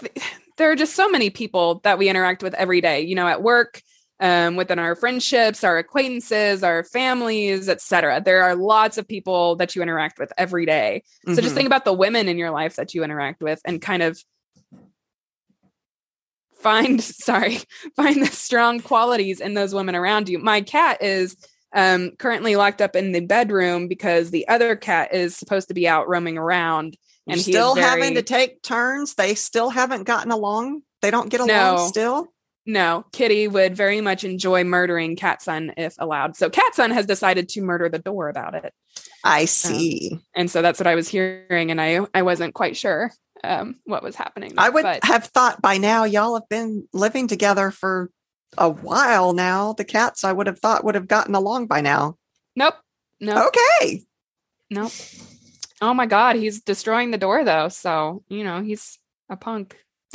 th- 0.00 0.12
there 0.61 0.70
are 0.70 0.76
just 0.76 0.94
so 0.94 1.08
many 1.08 1.30
people 1.30 1.80
that 1.84 1.98
we 1.98 2.08
interact 2.08 2.42
with 2.42 2.54
every 2.54 2.80
day 2.80 3.00
you 3.00 3.14
know 3.14 3.26
at 3.26 3.42
work 3.42 3.82
um, 4.20 4.54
within 4.56 4.78
our 4.78 4.94
friendships 4.94 5.64
our 5.64 5.78
acquaintances 5.78 6.62
our 6.62 6.84
families 6.84 7.68
etc 7.68 8.20
there 8.24 8.42
are 8.42 8.54
lots 8.54 8.98
of 8.98 9.08
people 9.08 9.56
that 9.56 9.74
you 9.74 9.82
interact 9.82 10.18
with 10.18 10.32
every 10.36 10.66
day. 10.66 11.02
So 11.26 11.40
just 11.40 11.52
Mhm. 11.52 11.54
think 11.54 11.66
about 11.66 11.84
the 11.84 11.92
women 11.92 12.28
in 12.28 12.36
your 12.38 12.50
life 12.50 12.76
that 12.76 12.94
you 12.94 13.02
interact 13.02 13.42
with 13.42 13.61
and 13.64 13.80
kind 13.80 14.02
of 14.02 14.22
find 16.54 17.02
sorry 17.28 17.58
find 17.96 18.22
the 18.22 18.26
strong 18.26 18.80
qualities 18.80 19.40
in 19.40 19.54
those 19.54 19.74
women 19.74 19.94
around 19.96 20.28
you. 20.28 20.38
My 20.38 20.61
cat 20.61 21.02
is 21.02 21.36
um, 21.72 22.11
currently 22.18 22.56
locked 22.56 22.82
up 22.82 22.96
in 22.96 23.12
the 23.12 23.20
bedroom 23.20 23.88
because 23.88 24.30
the 24.30 24.46
other 24.48 24.74
cat 24.76 25.14
is 25.14 25.36
supposed 25.36 25.68
to 25.68 25.74
be 25.74 25.86
out 25.88 26.08
roaming 26.08 26.36
around 26.36 26.96
and 27.26 27.36
he's 27.36 27.46
still 27.46 27.74
very- 27.74 27.86
having 27.86 28.14
to 28.14 28.22
take 28.22 28.62
turns? 28.62 29.14
They 29.14 29.34
still 29.34 29.70
haven't 29.70 30.04
gotten 30.04 30.30
along? 30.32 30.82
They 31.02 31.10
don't 31.10 31.28
get 31.28 31.40
along 31.40 31.48
No. 31.76 31.86
still? 31.88 32.32
No. 32.66 33.04
Kitty 33.12 33.48
would 33.48 33.74
very 33.76 34.00
much 34.00 34.22
enjoy 34.22 34.64
murdering 34.64 35.16
catson 35.16 35.72
if 35.76 35.94
allowed. 35.98 36.36
So 36.36 36.50
catson 36.50 36.90
has 36.90 37.06
decided 37.06 37.48
to 37.50 37.62
murder 37.62 37.88
the 37.88 37.98
door 37.98 38.28
about 38.28 38.54
it. 38.54 38.72
I 39.24 39.44
see. 39.46 40.18
and 40.34 40.50
so 40.50 40.62
that's 40.62 40.80
what 40.80 40.86
i 40.86 40.94
was 40.94 41.08
hearing 41.08 41.70
and 41.70 41.78
i 41.80 42.00
i 42.14 42.22
wasn't 42.22 42.54
quite 42.54 42.74
sure 42.76 43.12
um, 43.44 43.76
what 43.84 44.02
was 44.02 44.16
happening 44.16 44.54
i 44.56 44.68
would 44.70 44.82
but- 44.82 45.04
have 45.04 45.24
thought 45.26 45.60
by 45.60 45.76
now 45.78 46.04
y'all 46.04 46.34
have 46.34 46.48
been 46.48 46.88
living 46.92 47.28
together 47.28 47.70
for 47.70 48.10
a 48.58 48.68
while 48.68 49.32
now. 49.32 49.74
The 49.74 49.84
cats 49.84 50.24
i 50.24 50.32
would 50.32 50.46
have 50.48 50.58
thought 50.58 50.84
would 50.84 50.94
have 50.96 51.06
gotten 51.06 51.34
along 51.34 51.66
by 51.66 51.80
now. 51.82 52.16
Nope. 52.56 52.74
Nope. 53.20 53.48
Okay. 53.54 54.02
Nope. 54.70 54.92
Oh 55.80 55.94
my 55.94 56.06
god, 56.06 56.36
he's 56.36 56.60
destroying 56.60 57.10
the 57.10 57.18
door 57.18 57.44
though. 57.44 57.68
So, 57.68 58.22
you 58.28 58.44
know, 58.44 58.62
he's 58.62 58.98
a 59.28 59.36
punk. 59.36 59.76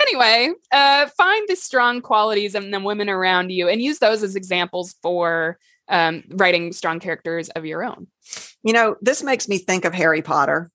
anyway, 0.00 0.50
uh 0.70 1.06
find 1.16 1.48
the 1.48 1.56
strong 1.56 2.00
qualities 2.00 2.54
in 2.54 2.70
the 2.70 2.80
women 2.80 3.08
around 3.08 3.50
you 3.50 3.68
and 3.68 3.82
use 3.82 3.98
those 3.98 4.22
as 4.22 4.36
examples 4.36 4.94
for 5.02 5.58
um 5.88 6.22
writing 6.30 6.72
strong 6.72 7.00
characters 7.00 7.48
of 7.50 7.64
your 7.66 7.84
own. 7.84 8.06
You 8.62 8.72
know, 8.72 8.96
this 9.00 9.22
makes 9.22 9.48
me 9.48 9.58
think 9.58 9.84
of 9.84 9.94
Harry 9.94 10.22
Potter. 10.22 10.70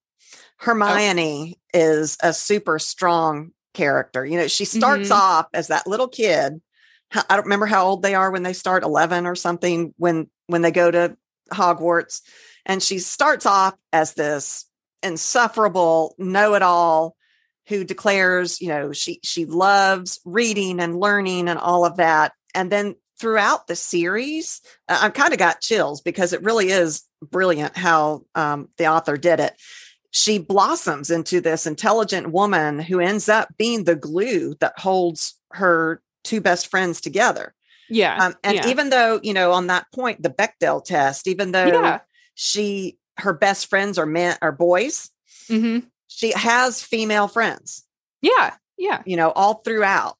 Hermione 0.57 1.59
is 1.73 2.17
a 2.21 2.33
super 2.33 2.79
strong 2.79 3.51
character. 3.73 4.25
You 4.25 4.37
know, 4.39 4.47
she 4.47 4.65
starts 4.65 5.09
Mhm. 5.09 5.15
off 5.15 5.47
as 5.53 5.67
that 5.67 5.87
little 5.87 6.07
kid. 6.07 6.59
I 7.13 7.35
don't 7.35 7.45
remember 7.45 7.67
how 7.67 7.85
old 7.85 8.01
they 8.01 8.15
are 8.15 8.31
when 8.31 8.43
they 8.43 8.53
start 8.53 8.83
11 8.83 9.25
or 9.27 9.35
something 9.35 9.93
when 9.97 10.29
when 10.47 10.61
they 10.61 10.71
go 10.71 10.89
to 10.91 11.15
Hogwarts 11.53 12.21
and 12.67 12.83
she 12.83 12.99
starts 12.99 13.47
off 13.47 13.73
as 13.91 14.13
this 14.13 14.65
insufferable 15.01 16.13
know-it-all 16.19 17.15
who 17.67 17.83
declares, 17.83 18.61
you 18.61 18.67
know, 18.67 18.93
she 18.93 19.19
she 19.23 19.45
loves 19.45 20.19
reading 20.23 20.79
and 20.79 20.99
learning 20.99 21.49
and 21.49 21.57
all 21.57 21.85
of 21.85 21.97
that. 21.97 22.33
And 22.53 22.71
then 22.71 22.95
throughout 23.19 23.67
the 23.67 23.75
series, 23.75 24.61
I- 24.87 25.05
I've 25.05 25.13
kind 25.13 25.33
of 25.33 25.39
got 25.39 25.61
chills 25.61 26.01
because 26.01 26.33
it 26.33 26.43
really 26.43 26.69
is 26.69 27.03
brilliant 27.21 27.75
how 27.75 28.25
um, 28.35 28.69
the 28.77 28.87
author 28.87 29.17
did 29.17 29.39
it. 29.39 29.53
She 30.11 30.37
blossoms 30.37 31.09
into 31.09 31.41
this 31.41 31.65
intelligent 31.65 32.31
woman 32.31 32.79
who 32.79 32.99
ends 32.99 33.27
up 33.27 33.49
being 33.57 33.83
the 33.83 33.95
glue 33.95 34.55
that 34.59 34.79
holds 34.79 35.35
her 35.51 36.01
two 36.23 36.41
best 36.41 36.69
friends 36.71 37.01
together. 37.01 37.53
Yeah. 37.89 38.17
Um, 38.17 38.35
and 38.43 38.55
yeah. 38.55 38.67
even 38.69 38.89
though, 38.89 39.19
you 39.21 39.33
know, 39.33 39.51
on 39.51 39.67
that 39.67 39.85
point, 39.93 40.21
the 40.21 40.29
Bechdel 40.29 40.83
test, 40.83 41.27
even 41.27 41.51
though 41.51 41.65
yeah. 41.65 41.99
She, 42.39 42.97
her 43.17 43.33
best 43.33 43.67
friends 43.67 43.97
are 43.97 44.05
men, 44.05 44.37
are 44.41 44.51
boys, 44.51 45.09
hmm 45.47 45.79
she 46.09 46.31
has 46.31 46.81
female 46.81 47.27
friends, 47.27 47.83
Yeah. 48.21 48.53
Yeah. 48.77 49.01
you 49.05 49.17
know, 49.17 49.31
all 49.31 49.55
throughout. 49.55 50.17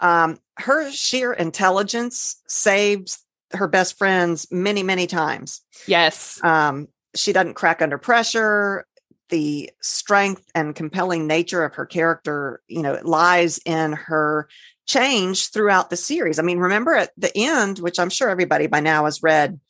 Um, 0.00 0.38
her 0.58 0.90
sheer 0.90 1.32
intelligence 1.32 2.42
saves 2.48 3.24
her 3.52 3.68
best 3.68 3.96
friends 3.96 4.46
many, 4.50 4.82
many 4.82 5.06
times. 5.06 5.60
Yes. 5.86 6.42
Um, 6.42 6.88
she 7.14 7.32
doesn't 7.32 7.54
crack 7.54 7.80
under 7.80 7.96
pressure. 7.98 8.86
The 9.28 9.70
strength 9.80 10.50
and 10.54 10.74
compelling 10.74 11.26
nature 11.26 11.64
of 11.64 11.74
her 11.76 11.86
character, 11.86 12.60
you 12.66 12.82
know, 12.82 12.98
lies 13.02 13.60
in 13.64 13.92
her 13.92 14.48
change 14.86 15.50
throughout 15.50 15.90
the 15.90 15.96
series. 15.96 16.38
I 16.38 16.42
mean, 16.42 16.58
remember 16.58 16.94
at 16.94 17.12
the 17.16 17.30
end, 17.36 17.78
which 17.78 17.98
I'm 18.00 18.10
sure 18.10 18.28
everybody 18.28 18.66
by 18.66 18.80
now 18.80 19.04
has 19.04 19.22
read 19.22 19.60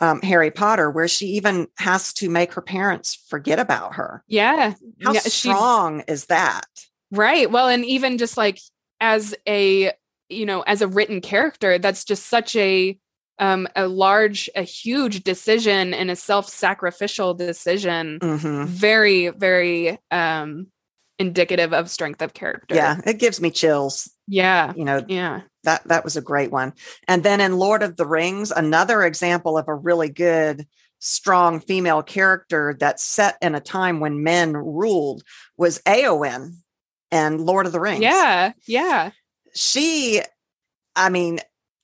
um, 0.00 0.20
Harry 0.22 0.50
Potter, 0.50 0.90
where 0.90 1.08
she 1.08 1.26
even 1.28 1.66
has 1.78 2.12
to 2.14 2.28
make 2.30 2.52
her 2.54 2.62
parents 2.62 3.14
forget 3.28 3.58
about 3.58 3.94
her. 3.96 4.22
Yeah. 4.28 4.74
How 5.02 5.12
Yeah, 5.12 5.20
she- 5.20 5.30
strong 5.30 6.00
is 6.08 6.26
that? 6.26 6.66
Right. 7.10 7.50
Well, 7.50 7.68
and 7.68 7.84
even 7.84 8.18
just 8.18 8.36
like 8.36 8.60
as 9.00 9.34
a, 9.48 9.92
you 10.28 10.44
know, 10.46 10.60
as 10.62 10.82
a 10.82 10.88
written 10.88 11.20
character, 11.20 11.78
that's 11.78 12.04
just 12.04 12.26
such 12.26 12.54
a 12.56 12.98
um 13.40 13.68
a 13.76 13.86
large, 13.86 14.50
a 14.56 14.62
huge 14.62 15.22
decision 15.22 15.94
and 15.94 16.10
a 16.10 16.16
self-sacrificial 16.16 17.34
decision. 17.34 18.18
hmm 18.20 18.64
Very, 18.64 19.28
very 19.28 19.98
um 20.10 20.66
indicative 21.20 21.72
of 21.72 21.90
strength 21.90 22.20
of 22.22 22.34
character. 22.34 22.74
Yeah, 22.74 23.00
it 23.06 23.18
gives 23.18 23.40
me 23.40 23.50
chills. 23.50 24.10
Yeah. 24.26 24.72
You 24.76 24.84
know, 24.84 25.04
Yeah. 25.08 25.40
That 25.68 25.86
that 25.88 26.02
was 26.02 26.16
a 26.16 26.22
great 26.22 26.50
one. 26.50 26.72
And 27.06 27.22
then 27.22 27.42
in 27.42 27.58
Lord 27.58 27.82
of 27.82 27.96
the 27.96 28.06
Rings, 28.06 28.50
another 28.50 29.02
example 29.02 29.58
of 29.58 29.68
a 29.68 29.74
really 29.74 30.08
good 30.08 30.66
strong 30.98 31.60
female 31.60 32.02
character 32.02 32.74
that's 32.80 33.04
set 33.04 33.36
in 33.42 33.54
a 33.54 33.60
time 33.60 34.00
when 34.00 34.22
men 34.22 34.56
ruled 34.56 35.22
was 35.58 35.80
Eowyn 35.80 36.54
and 37.10 37.42
Lord 37.42 37.66
of 37.66 37.72
the 37.72 37.80
Rings. 37.80 38.00
Yeah. 38.00 38.52
Yeah. 38.66 39.10
She 39.54 40.22
I 40.96 41.10
mean, 41.10 41.40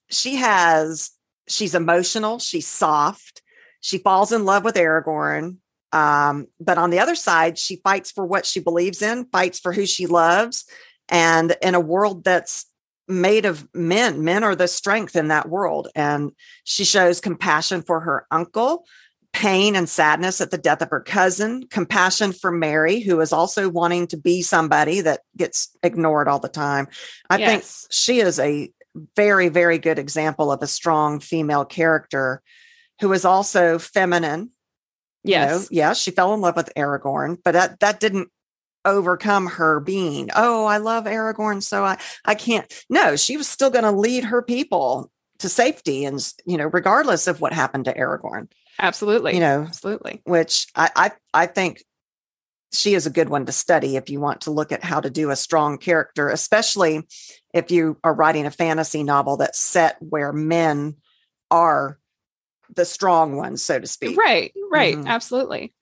she 0.09 0.37
has 0.37 1.11
she's 1.47 1.75
emotional, 1.75 2.39
she's 2.39 2.67
soft, 2.67 3.43
she 3.81 3.99
falls 3.99 4.33
in 4.33 4.47
love 4.47 4.65
with 4.65 4.77
Aragorn. 4.77 5.59
Um, 5.93 6.47
but 6.59 6.79
on 6.79 6.89
the 6.89 7.01
other 7.01 7.15
side, 7.15 7.59
she 7.59 7.77
fights 7.85 8.11
for 8.11 8.25
what 8.25 8.47
she 8.47 8.61
believes 8.61 9.03
in, 9.03 9.27
fights 9.27 9.61
for 9.61 9.73
who 9.73 9.85
she 9.85 10.07
loves. 10.07 10.65
And 11.11 11.55
in 11.61 11.75
a 11.75 11.81
world 11.81 12.25
that's 12.25 12.65
made 13.09 13.45
of 13.45 13.69
men, 13.75 14.25
men 14.25 14.45
are 14.45 14.55
the 14.55 14.69
strength 14.69 15.17
in 15.17 15.29
that 15.29 15.49
world. 15.49 15.89
And 15.95 16.33
she 16.65 16.85
shows 16.85 17.21
compassion 17.21 17.83
for 17.83 18.01
her 18.01 18.27
uncle, 18.31 18.85
pain 19.33 19.77
and 19.77 19.89
sadness 19.89 20.41
at 20.41 20.51
the 20.51 20.59
death 20.59 20.81
of 20.81 20.91
her 20.91 21.01
cousin, 21.01 21.67
compassion 21.69 22.33
for 22.33 22.51
Merry, 22.51 23.01
who 23.01 23.21
is 23.21 23.33
also 23.33 23.69
wanting 23.69 24.07
to 24.07 24.17
be 24.17 24.43
somebody 24.43 25.01
that 25.01 25.21
gets 25.37 25.77
ignored 25.83 26.29
all 26.29 26.39
the 26.39 26.49
time. 26.49 26.89
I 27.29 27.39
think 27.39 27.65
she 27.91 28.21
is 28.21 28.39
a 28.39 28.71
very, 29.17 29.49
very 29.49 29.79
good 29.79 29.99
example 29.99 30.53
of 30.53 30.63
a 30.63 30.69
strong 30.69 31.19
female 31.21 31.65
character 31.65 32.43
who 33.01 33.13
is 33.13 33.25
also 33.25 33.79
feminine. 33.79 34.51
you 35.25 35.35
know. 35.35 35.47
Yes. 35.47 35.69
yeah, 35.71 35.93
she 35.95 36.11
fell 36.13 36.33
in 36.33 36.41
love 36.41 36.55
with 36.55 36.73
Aragorn, 36.77 37.39
but 37.45 37.53
that 37.53 37.81
that 37.81 37.99
didn't 37.99 38.29
overcome 38.85 39.47
her 39.47 39.81
being, 39.81 40.31
oh, 40.37 40.65
I 40.65 40.79
love 40.79 41.05
Aragorn, 41.05 41.63
so 41.63 41.85
I 41.85 41.99
I 42.25 42.35
can't. 42.35 42.73
No, 42.91 43.17
she 43.17 43.37
was 43.37 43.49
still 43.49 43.71
going 43.71 43.85
to 43.85 43.93
lead 43.93 44.25
her 44.25 44.43
people 44.43 45.11
to 45.39 45.49
safety, 45.49 46.05
and 46.05 46.21
you 46.47 46.57
know, 46.57 46.67
regardless 46.67 47.27
of 47.27 47.41
what 47.41 47.53
happened 47.53 47.87
to 47.87 47.95
Aragorn, 47.95 48.51
Absolutely. 48.79 49.35
you 49.35 49.41
know, 49.41 49.63
Absolutely. 49.63 50.23
which 50.25 50.67
I, 50.75 50.91
I 50.97 51.13
I 51.33 51.47
think 51.47 51.83
she 52.73 52.95
is 52.95 53.07
a 53.07 53.11
good 53.11 53.29
one 53.29 53.47
to 53.47 53.53
study 53.53 53.97
if 53.97 54.11
you 54.11 54.21
want 54.21 54.43
to 54.43 54.51
look 54.51 54.73
at 54.73 54.83
how 54.83 55.01
to 55.01 55.09
do 55.09 55.31
a 55.31 55.37
strong 55.37 55.79
character, 55.79 56.29
especially 56.29 57.07
if 57.53 57.71
you 57.71 57.97
are 58.03 58.15
writing 58.15 58.47
a 58.47 58.51
fantasy 58.51 59.05
novel 59.05 59.37
that's 59.37 59.61
set 59.61 59.97
where 60.01 60.33
men 60.33 60.97
are 61.53 61.99
the 62.75 62.85
strong 62.85 63.37
ones, 63.37 63.63
so 63.63 63.79
to 63.79 63.87
speak. 63.87 64.17
Right. 64.17 64.53
Right. 64.73 64.97
Mhm. 64.97 65.07
Absolutely. 65.07 65.73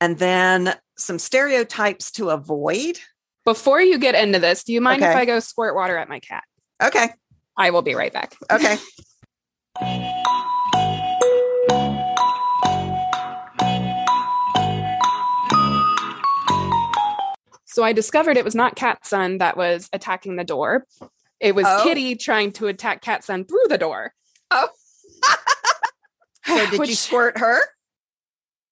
And 0.00 0.18
then 0.18 0.74
some 0.96 1.18
stereotypes 1.18 2.10
to 2.12 2.30
avoid. 2.30 2.98
Before 3.44 3.80
you 3.80 3.98
get 3.98 4.14
into 4.14 4.38
this, 4.38 4.64
do 4.64 4.72
you 4.72 4.80
mind 4.80 5.02
if 5.02 5.14
I 5.14 5.24
go 5.24 5.38
squirt 5.38 5.74
water 5.76 5.96
at 5.96 6.08
my 6.08 6.18
cat? 6.18 6.42
Okay. 6.82 7.10
I 7.56 7.70
will 7.70 7.82
be 7.82 7.94
right 7.94 8.12
back. 8.12 8.36
Okay. 8.50 8.76
So 17.76 17.84
I 17.84 17.92
discovered 17.92 18.38
it 18.38 18.44
was 18.44 18.54
not 18.54 18.74
Cat 18.74 19.04
Son 19.04 19.36
that 19.36 19.54
was 19.58 19.90
attacking 19.92 20.36
the 20.36 20.44
door. 20.44 20.86
It 21.40 21.54
was 21.54 21.66
Oh. 21.68 21.82
Kitty 21.84 22.16
trying 22.16 22.52
to 22.52 22.68
attack 22.68 23.02
Cat 23.02 23.22
Son 23.22 23.44
through 23.44 23.66
the 23.68 23.76
door. 23.76 24.14
Oh. 24.50 24.68
so 26.46 26.70
did 26.70 26.88
you 26.88 26.94
squirt 26.94 27.36
her? 27.36 27.60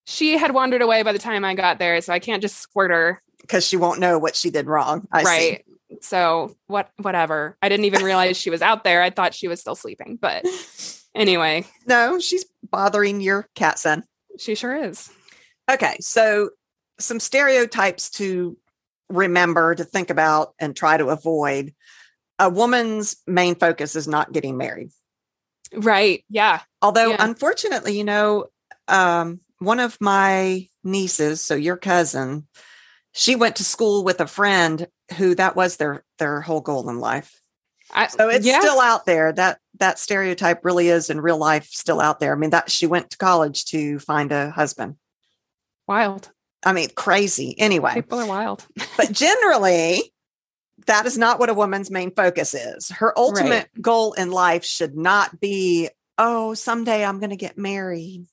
She 0.04 0.36
had 0.38 0.52
wandered 0.54 0.82
away 0.82 1.02
by 1.02 1.12
the 1.12 1.18
time 1.18 1.44
I 1.44 1.54
got 1.54 1.78
there, 1.78 2.00
so 2.00 2.12
I 2.12 2.18
can't 2.18 2.42
just 2.42 2.56
squirt 2.58 2.90
her. 2.90 3.22
Because 3.40 3.66
she 3.66 3.76
won't 3.76 4.00
know 4.00 4.18
what 4.18 4.36
she 4.36 4.50
did 4.50 4.66
wrong. 4.66 5.06
I 5.12 5.22
see. 5.22 5.26
right. 5.28 5.64
So 6.00 6.56
what 6.66 6.90
whatever. 6.96 7.56
I 7.62 7.68
didn't 7.68 7.84
even 7.84 8.02
realize 8.02 8.36
she 8.36 8.50
was 8.50 8.62
out 8.62 8.84
there. 8.84 9.02
I 9.02 9.10
thought 9.10 9.34
she 9.34 9.48
was 9.48 9.60
still 9.60 9.74
sleeping. 9.76 10.16
But 10.20 10.44
anyway, 11.14 11.66
No, 11.86 12.18
she's 12.18 12.44
bothering 12.70 13.20
your 13.20 13.46
cat 13.54 13.78
son. 13.78 14.04
she 14.38 14.54
sure 14.54 14.74
is. 14.74 15.10
Okay, 15.70 15.96
so 16.00 16.50
some 16.98 17.20
stereotypes 17.20 18.10
to 18.10 18.56
remember, 19.08 19.74
to 19.74 19.84
think 19.84 20.10
about, 20.10 20.54
and 20.58 20.74
try 20.74 20.96
to 20.96 21.08
avoid. 21.08 21.74
A 22.38 22.48
woman's 22.50 23.16
main 23.26 23.54
focus 23.54 23.94
is 23.94 24.08
not 24.08 24.32
getting 24.32 24.56
married. 24.56 24.90
Right. 25.74 26.24
Yeah. 26.28 26.60
Although, 26.82 27.10
Yeah. 27.10 27.16
unfortunately, 27.20 27.96
you 27.96 28.04
know, 28.04 28.46
um, 28.88 29.40
one 29.58 29.80
of 29.80 30.00
my 30.00 30.68
nieces, 30.82 31.40
so 31.40 31.54
your 31.54 31.76
cousin, 31.76 32.46
she 33.12 33.36
went 33.36 33.56
to 33.56 33.64
school 33.64 34.04
with 34.04 34.20
a 34.20 34.26
friend 34.26 34.88
who 35.16 35.34
that 35.34 35.56
was 35.56 35.76
their 35.76 36.04
their 36.18 36.40
whole 36.40 36.60
goal 36.60 36.88
in 36.88 36.98
life. 36.98 37.40
I, 37.92 38.08
So 38.08 38.28
it's 38.28 38.46
yeah. 38.46 38.60
still 38.60 38.80
out 38.80 39.06
there. 39.06 39.32
That 39.32 39.58
that 39.78 39.98
stereotype 39.98 40.64
really 40.64 40.88
is 40.88 41.10
in 41.10 41.20
real 41.20 41.38
life 41.38 41.68
still 41.70 42.00
out 42.00 42.20
there. 42.20 42.32
I 42.32 42.38
mean, 42.38 42.50
that 42.50 42.70
she 42.70 42.86
went 42.86 43.10
to 43.10 43.18
college 43.18 43.66
to 43.66 43.98
find 43.98 44.32
a 44.32 44.50
husband. 44.50 44.96
wild. 45.86 46.30
I 46.64 46.72
mean, 46.72 46.88
crazy. 46.94 47.54
Anyway, 47.58 47.92
People 47.94 48.20
are 48.20 48.26
wild. 48.26 48.66
but 48.96 49.12
generally, 49.12 50.14
that 50.86 51.06
is 51.06 51.16
not 51.18 51.38
what 51.38 51.50
a 51.50 51.54
woman's 51.54 51.90
main 51.90 52.10
focus 52.10 52.54
is. 52.54 52.88
Her 52.88 53.16
ultimate 53.18 53.68
goal 53.80 54.12
in 54.14 54.30
life 54.30 54.64
should 54.64 54.96
not 54.96 55.40
be, 55.40 55.88
oh, 56.18 56.54
someday 56.54 57.04
I'm 57.04 57.20
going 57.20 57.30
to 57.30 57.36
get 57.36 57.58
married, 57.58 58.26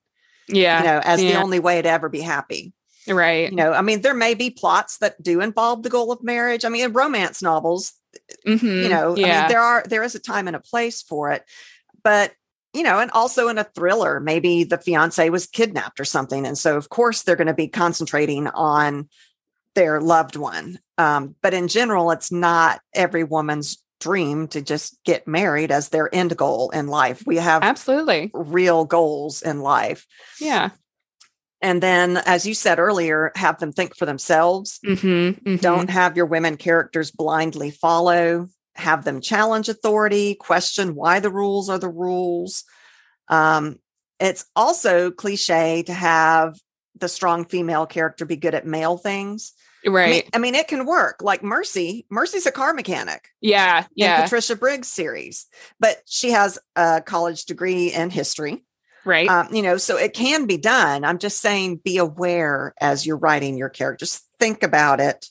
Yeah. 0.51 0.79
you 0.79 0.85
know, 0.85 1.01
as 1.03 1.19
the 1.19 1.35
only 1.35 1.59
way 1.59 1.81
to 1.81 1.89
ever 1.89 2.09
be 2.09 2.21
happy. 2.21 2.73
right. 3.07 3.49
You 3.49 3.55
know, 3.55 3.73
I 3.73 3.81
mean, 3.81 4.01
there 4.01 4.13
may 4.13 4.33
be 4.35 4.49
plots 4.51 4.97
that 4.99 5.21
do 5.21 5.41
involve 5.41 5.83
the 5.83 5.89
goal 5.89 6.11
of 6.11 6.23
marriage. 6.23 6.63
I 6.65 6.69
mean, 6.69 6.85
in 6.85 6.93
romance 6.93 7.41
novels, 7.41 7.93
Mhm. 8.47 8.83
you 8.83 8.89
know, 8.89 9.13
I 9.13 9.15
mean, 9.15 9.47
there 9.49 9.61
are 9.61 9.83
there 9.87 10.03
is 10.03 10.15
a 10.15 10.19
time 10.19 10.47
and 10.47 10.55
a 10.55 10.59
place 10.59 11.01
for 11.01 11.31
it, 11.31 11.43
but 12.03 12.33
you 12.73 12.83
know, 12.83 12.99
and 12.99 13.11
also 13.11 13.49
in 13.49 13.57
a 13.57 13.65
thriller, 13.75 14.19
maybe 14.21 14.63
the 14.63 14.77
fiance 14.77 15.29
was 15.29 15.45
kidnapped 15.47 15.99
or 15.99 16.05
something, 16.05 16.45
and 16.45 16.57
so 16.57 16.77
of 16.77 16.89
course 16.89 17.23
they're 17.23 17.35
going 17.35 17.47
to 17.47 17.53
be 17.53 17.67
concentrating 17.67 18.47
on 18.47 19.09
their 19.75 19.99
loved 20.01 20.35
one. 20.35 20.79
Um, 20.97 21.35
but 21.41 21.53
in 21.53 21.67
general, 21.67 22.11
it's 22.11 22.31
not 22.31 22.81
every 22.93 23.23
woman's 23.23 23.77
dream 24.01 24.47
to 24.49 24.61
just 24.61 24.99
get 25.05 25.27
married 25.27 25.71
as 25.71 25.87
their 25.89 26.13
end 26.13 26.35
goal 26.35 26.69
in 26.71 26.87
life. 26.87 27.23
We 27.25 27.37
have 27.37 27.63
Absolutely. 27.63 28.31
real 28.33 28.83
goals 28.83 29.41
in 29.41 29.61
life, 29.61 30.05
Yeah. 30.41 30.71
and 31.61 31.81
then, 31.81 32.17
as 32.17 32.45
you 32.45 32.53
said 32.53 32.79
earlier, 32.79 33.31
have 33.35 33.59
them 33.59 33.71
think 33.71 33.95
for 33.95 34.05
themselves 34.05 34.79
Mm-hmm. 34.85 35.55
don't 35.57 35.89
have 35.89 36.17
your 36.17 36.25
women 36.25 36.57
characters 36.57 37.11
blindly 37.11 37.71
follow 37.71 38.47
have 38.75 39.03
them 39.03 39.21
challenge 39.21 39.69
authority 39.69 40.33
question 40.35 40.95
why 40.95 41.19
the 41.19 41.29
rules 41.29 41.69
are 41.69 41.77
the 41.79 41.89
rules 41.89 42.63
um, 43.27 43.77
it's 44.19 44.45
also 44.55 45.11
cliche 45.11 45.83
to 45.83 45.93
have 45.93 46.57
the 46.97 47.09
strong 47.09 47.45
female 47.45 47.85
character 47.85 48.25
be 48.25 48.35
good 48.37 48.55
at 48.55 48.65
male 48.65 48.97
things 48.97 49.53
I 49.85 49.89
mean, 49.89 49.93
Right. 49.93 50.29
I 50.33 50.37
mean 50.37 50.55
it 50.55 50.67
can 50.67 50.85
work 50.85 51.21
like 51.21 51.43
mercy 51.43 52.05
mercy's 52.09 52.45
a 52.45 52.51
car 52.51 52.73
mechanic 52.73 53.29
yeah. 53.41 53.85
Yeah. 53.95 54.23
patricia 54.23 54.55
briggs 54.55 54.87
series 54.87 55.47
but 55.79 56.01
she 56.05 56.31
has 56.31 56.59
a 56.75 57.01
college 57.01 57.45
degree 57.45 57.91
in 57.91 58.09
history 58.09 58.63
right. 59.05 59.27
um, 59.27 59.53
you 59.53 59.61
know 59.61 59.77
so 59.77 59.97
it 59.97 60.13
can 60.13 60.45
be 60.45 60.57
done 60.57 61.03
i'm 61.03 61.17
just 61.17 61.41
saying 61.41 61.77
be 61.77 61.97
aware 61.97 62.73
as 62.79 63.05
you're 63.05 63.17
writing 63.17 63.57
your 63.57 63.69
characters 63.69 64.21
think 64.39 64.61
about 64.63 64.99
it 64.99 65.27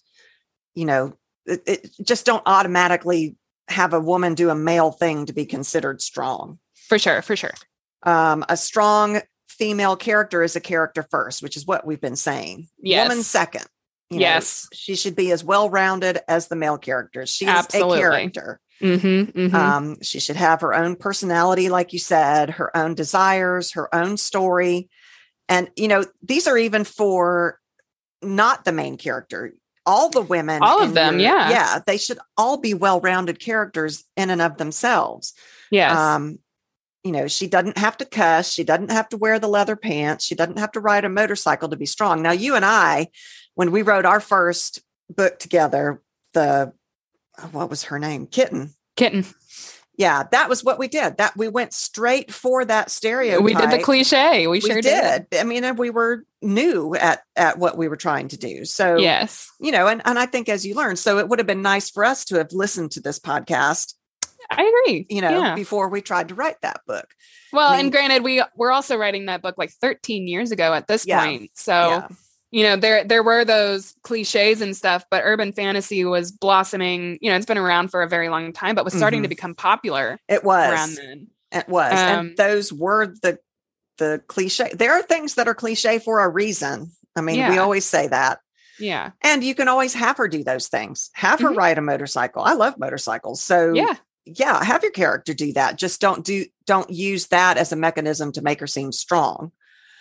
you 0.75 0.85
know 0.85 1.17
it, 1.47 1.63
it, 1.67 1.91
just 2.03 2.27
don't 2.27 2.43
automatically 2.47 3.37
have 3.71 3.93
a 3.93 4.01
woman 4.01 4.35
do 4.35 4.51
a 4.51 4.55
male 4.55 4.91
thing 4.91 5.27
to 5.27 5.33
be 5.33 5.47
considered 5.47 6.03
strong. 6.03 6.59
For 6.89 6.99
sure, 6.99 7.23
for 7.23 7.37
sure. 7.37 7.55
Um, 8.03 8.45
a 8.49 8.57
strong 8.57 9.21
female 9.49 9.97
character 9.97 10.43
is 10.43 10.57
a 10.57 10.61
character 10.61 11.07
first, 11.11 11.43
which 11.43 11.57
is 11.57 11.67
what 11.67 11.87
we've 11.87 12.01
been 12.01 12.17
saying. 12.17 12.69
Yes. 12.83 13.09
Woman 13.09 13.23
second. 13.23 13.67
Know, 14.11 14.19
yes. 14.19 14.69
she 14.73 14.97
should 14.97 15.15
be 15.15 15.31
as 15.31 15.45
well 15.45 15.71
rounded 15.71 16.19
as 16.27 16.49
the 16.49 16.57
male 16.57 16.79
characters. 16.79 17.31
She 17.31 17.45
is 17.45 17.51
Absolutely. 17.51 17.99
a 17.99 18.01
character. 18.03 18.61
Mm-hmm, 18.83 19.39
mhm. 19.39 19.55
Um, 19.55 20.03
she 20.03 20.19
should 20.21 20.37
have 20.37 20.63
her 20.63 20.75
own 20.75 20.97
personality, 20.97 21.69
like 21.69 21.93
you 21.93 21.99
said, 21.99 22.51
her 22.51 22.77
own 22.77 22.95
desires, 22.95 23.73
her 23.73 23.95
own 23.95 24.17
story. 24.17 24.89
And, 25.49 25.71
you 25.77 25.87
know, 25.87 26.05
these 26.23 26.47
are 26.49 26.57
even 26.59 26.85
for 26.85 27.59
not 28.23 28.65
the 28.65 28.73
main 28.73 28.97
character. 28.97 29.53
All 29.87 30.11
the 30.11 30.21
women, 30.23 30.63
All 30.63 30.83
of 30.83 30.95
them, 30.95 31.21
your- 31.21 31.31
yeah. 31.31 31.51
Yeah. 31.51 31.79
They 31.87 31.97
should 31.97 32.19
all 32.37 32.57
be 32.59 32.75
well 32.75 33.01
rounded 33.01 33.39
characters 33.39 34.05
in 34.17 34.31
and 34.31 34.43
of 34.43 34.57
themselves. 34.59 35.35
yes. 35.71 35.97
Um, 35.97 36.39
you 37.03 37.13
know, 37.13 37.29
she 37.29 37.47
doesn't 37.47 37.79
have 37.79 37.97
to 37.97 38.05
cuss. 38.05 38.53
She 38.53 38.63
doesn't 38.63 38.91
have 38.91 39.09
to 39.09 39.17
wear 39.17 39.39
the 39.39 39.49
leather 39.49 39.75
pants. 39.75 40.23
She 40.23 40.35
doesn't 40.35 40.59
have 40.59 40.73
to 40.73 40.81
ride 40.81 41.07
a 41.07 41.09
motorcycle 41.09 41.71
to 41.71 41.77
be 41.77 41.87
strong. 41.87 42.21
Now, 42.21 42.33
you 42.33 42.55
and 42.57 42.65
I, 42.65 43.09
when 43.55 43.71
we 43.73 43.83
wrote 43.83 44.05
our 44.05 44.21
first 44.21 44.81
book 45.09 45.39
together, 45.39 46.03
the 46.35 46.73
what 47.53 47.71
was 47.71 47.85
her 47.85 47.99
name? 47.99 48.27
Kitten. 48.27 48.75
Kitten. 48.97 49.25
Yeah, 49.97 50.23
that 50.33 50.49
was 50.49 50.65
what 50.65 50.79
we 50.79 50.89
did. 50.89 51.19
That 51.19 51.37
we 51.37 51.49
went 51.49 51.75
straight 51.75 52.33
for 52.33 52.65
that 52.65 52.91
stereotype. 52.91 53.43
We 53.45 53.53
did 53.55 53.71
the 53.71 53.83
cliche. 53.83 54.47
We, 54.47 54.53
We 54.57 54.61
sure 54.61 54.81
did. 54.81 55.27
I 55.35 55.45
mean, 55.45 55.77
we 55.77 55.91
were 55.91 56.25
new 56.41 56.95
at 56.95 57.23
at 57.37 57.59
what 57.59 57.77
we 57.77 57.87
were 57.89 57.97
trying 57.97 58.29
to 58.29 58.39
do. 58.39 58.65
So 58.65 58.97
Yes. 58.97 59.51
you 59.61 59.73
know, 59.73 59.87
and 59.89 60.01
and 60.07 60.19
I 60.19 60.25
think 60.27 60.49
as 60.49 60.65
you 60.65 60.75
learn, 60.75 60.97
so 60.97 61.19
it 61.19 61.29
would 61.29 61.39
have 61.39 61.47
been 61.47 61.61
nice 61.63 61.91
for 61.91 62.05
us 62.05 62.25
to 62.27 62.37
have 62.37 62.53
listened 62.53 62.93
to 62.93 63.01
this 63.01 63.19
podcast, 63.19 63.95
I 64.51 64.63
agree. 64.63 65.07
you 65.11 65.21
know, 65.21 65.39
Yeah. 65.39 65.55
before 65.55 65.89
we 65.91 66.01
tried 66.01 66.29
to 66.29 66.35
write 66.35 66.61
that 66.63 66.81
book. 66.87 67.07
Well, 67.53 67.69
I 67.69 67.77
mean- 67.77 67.87
and 67.87 67.93
granted, 67.93 68.23
we 68.25 68.43
we're 68.57 68.73
also 68.73 68.97
writing 68.97 69.27
that 69.27 69.43
book 69.43 69.57
like 69.59 69.71
13 69.83 70.27
years 70.27 70.51
ago 70.51 70.73
at 70.73 70.89
this 70.89 71.07
Yeah. 71.07 71.25
point. 71.25 71.51
So 71.55 71.73
yeah. 71.73 72.09
You 72.51 72.63
know, 72.65 72.77
there 72.77 73.05
there 73.05 73.23
were 73.23 73.45
those 73.45 73.95
cliches 74.03 74.61
and 74.61 74.77
stuff, 74.77 75.05
but 75.11 75.23
urban 75.25 75.53
fantasy 75.53 76.05
was 76.05 76.33
blossoming. 76.33 77.19
You 77.21 77.31
know, 77.31 77.37
it's 77.37 77.47
been 77.47 77.59
around 77.59 77.89
for 77.91 78.03
a 78.03 78.09
very 78.09 78.29
long 78.29 78.53
time, 78.53 78.75
but 78.75 78.85
was 78.85 78.95
starting 78.95 79.23
to 79.23 79.29
Mhm. 79.29 79.31
become 79.31 79.55
popular 79.55 80.19
It 80.29 80.43
was. 80.45 80.71
around 80.73 80.95
then. 80.97 81.27
It 81.53 81.69
was. 81.69 81.93
Um, 81.93 81.99
and 81.99 82.37
those 82.37 82.73
were 82.73 83.07
the 83.23 83.39
the 83.99 84.23
cliche. 84.29 84.71
There 84.73 84.93
are 84.95 85.03
things 85.03 85.35
that 85.35 85.47
are 85.47 85.55
cliche 85.55 85.99
for 85.99 86.21
a 86.21 86.29
reason. 86.29 86.91
I 87.17 87.21
mean, 87.21 87.49
we 87.51 87.59
always 87.59 87.85
say 87.85 88.07
that. 88.09 88.39
Yeah. 88.79 89.11
And 89.21 89.45
you 89.45 89.55
can 89.55 89.69
always 89.69 89.93
have 89.93 90.17
her 90.17 90.27
do 90.27 90.43
those 90.43 90.69
things. 90.69 91.11
Have 91.13 91.41
her 91.41 91.51
Mhm. 91.51 91.57
ride 91.57 91.77
a 91.79 91.83
motorcycle. 91.83 92.43
I 92.43 92.55
love 92.55 92.79
motorcycles. 92.79 93.43
So 93.43 93.75
Yeah. 93.75 93.97
yeah, 94.25 94.65
have 94.65 94.83
your 94.83 94.93
character 94.93 95.35
do 95.35 95.53
that. 95.53 95.77
Just 95.77 96.01
don't 96.01 96.25
do 96.25 96.47
don't 96.67 96.89
use 96.89 97.27
that 97.27 97.59
as 97.59 97.73
a 97.73 97.77
mechanism 97.77 98.33
to 98.33 98.41
make 98.43 98.61
her 98.61 98.67
seem 98.67 98.91
strong. 98.91 99.53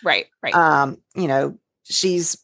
Right. 0.02 0.28
Right. 0.42 0.54
Um, 0.54 0.96
you 1.14 1.28
know, 1.28 1.58
she's 1.90 2.42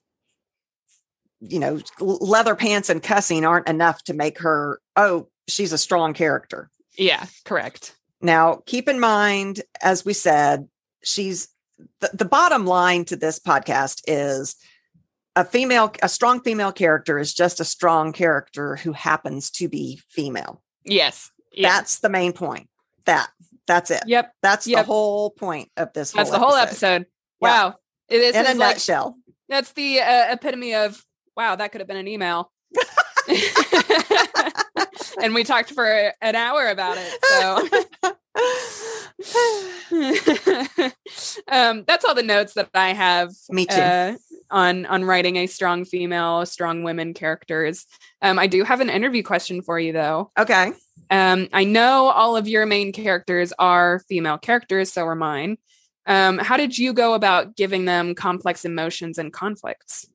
you 1.40 1.59
know, 1.59 1.80
leather 2.01 2.57
pants 2.57 2.88
and 2.88 3.03
cussing 3.03 3.44
aren't 3.44 3.68
enough 3.68 4.03
to 4.05 4.14
make 4.14 4.38
her 4.38 4.80
oh, 4.97 5.28
she's 5.49 5.72
a 5.72 5.78
strong 5.78 6.14
character. 6.14 6.70
yeah. 6.97 7.26
Correct. 7.44 7.94
Now, 8.22 8.62
keep 8.66 8.88
in 8.88 8.99
mind, 8.99 9.62
as 9.82 10.05
we 10.05 10.14
said, 10.14 10.68
she's 11.05 11.49
the, 12.01 12.11
the 12.14 12.24
bottom 12.24 12.66
line 12.66 13.05
to 13.07 13.16
this 13.16 13.38
podcast 13.38 14.01
is 14.07 14.57
a 15.36 15.44
female, 15.44 15.92
a 16.03 16.09
strong 16.09 16.40
female 16.40 16.72
character 16.72 17.18
is 17.18 17.34
just 17.34 17.61
a 17.61 17.64
strong 17.64 18.12
character 18.12 18.76
who 18.76 18.92
happens 18.92 19.51
to 19.53 19.68
be 19.68 20.01
female. 20.09 20.62
Yes. 20.84 21.30
That's 21.61 21.99
the 21.99 22.09
main 22.09 22.32
point. 22.32 22.68
That 23.05 23.28
that's 23.66 23.90
it. 23.90 24.03
yep. 24.07 24.32
That's 24.42 24.64
the 24.64 24.82
whole 24.82 25.30
point 25.30 25.70
of 25.76 25.92
this. 25.92 26.12
That's 26.12 26.30
the 26.30 26.38
whole 26.38 26.55
episode. 26.55 27.07
Wow. 27.40 27.76
It 28.09 28.22
is 28.22 28.34
In 28.34 28.47
a 28.47 28.49
like, 28.51 28.76
nutshell. 28.76 29.16
That's 29.49 29.72
the 29.72 30.01
uh, 30.01 30.32
epitome 30.32 30.74
of 30.74 31.03
wow, 31.36 31.57
that 31.57 31.72
could 31.72 31.80
have 31.80 31.88
been 31.88 31.97
an 31.97 32.09
email. 32.09 32.51
and 35.22 35.34
we 35.34 35.44
talked 35.44 35.72
for 35.72 36.12
an 36.20 36.34
hour 36.34 36.68
about 36.68 36.97
it. 36.99 37.18
So 37.22 37.68
um, 41.49 41.84
that's 41.86 42.05
all 42.05 42.14
the 42.14 42.22
notes 42.22 42.55
that 42.55 42.68
I 42.74 42.92
have 42.92 43.32
Me 43.51 43.66
too. 43.66 43.80
uh, 43.80 44.16
on 44.51 44.86
on 44.86 45.05
writing 45.05 45.36
a 45.36 45.47
strong 45.47 45.84
female, 45.84 46.47
strong 46.47 46.82
women 46.82 47.14
characters. 47.14 47.86
Um, 48.22 48.38
I 48.38 48.47
do 48.47 48.64
have 48.64 48.80
an 48.80 48.90
interview 48.90 49.22
question 49.22 49.62
for 49.62 49.78
you 49.78 49.92
though. 49.92 50.30
okay. 50.38 50.72
Um, 51.09 51.49
I 51.53 51.62
know 51.64 52.07
all 52.07 52.36
of 52.36 52.49
your 52.49 52.66
main 52.66 52.92
characters 52.92 53.53
are 53.59 54.01
female 54.09 54.38
characters, 54.38 54.92
so 54.92 55.07
are 55.07 55.14
mine. 55.14 55.57
Um, 56.07 56.39
how 56.39 56.57
did 56.57 56.79
you 56.79 56.93
go 56.93 57.15
about 57.15 57.57
giving 57.57 57.85
them 57.85 58.15
complex 58.15 58.65
emotions 58.65 59.19
and 59.19 59.33
conflicts? 59.33 60.07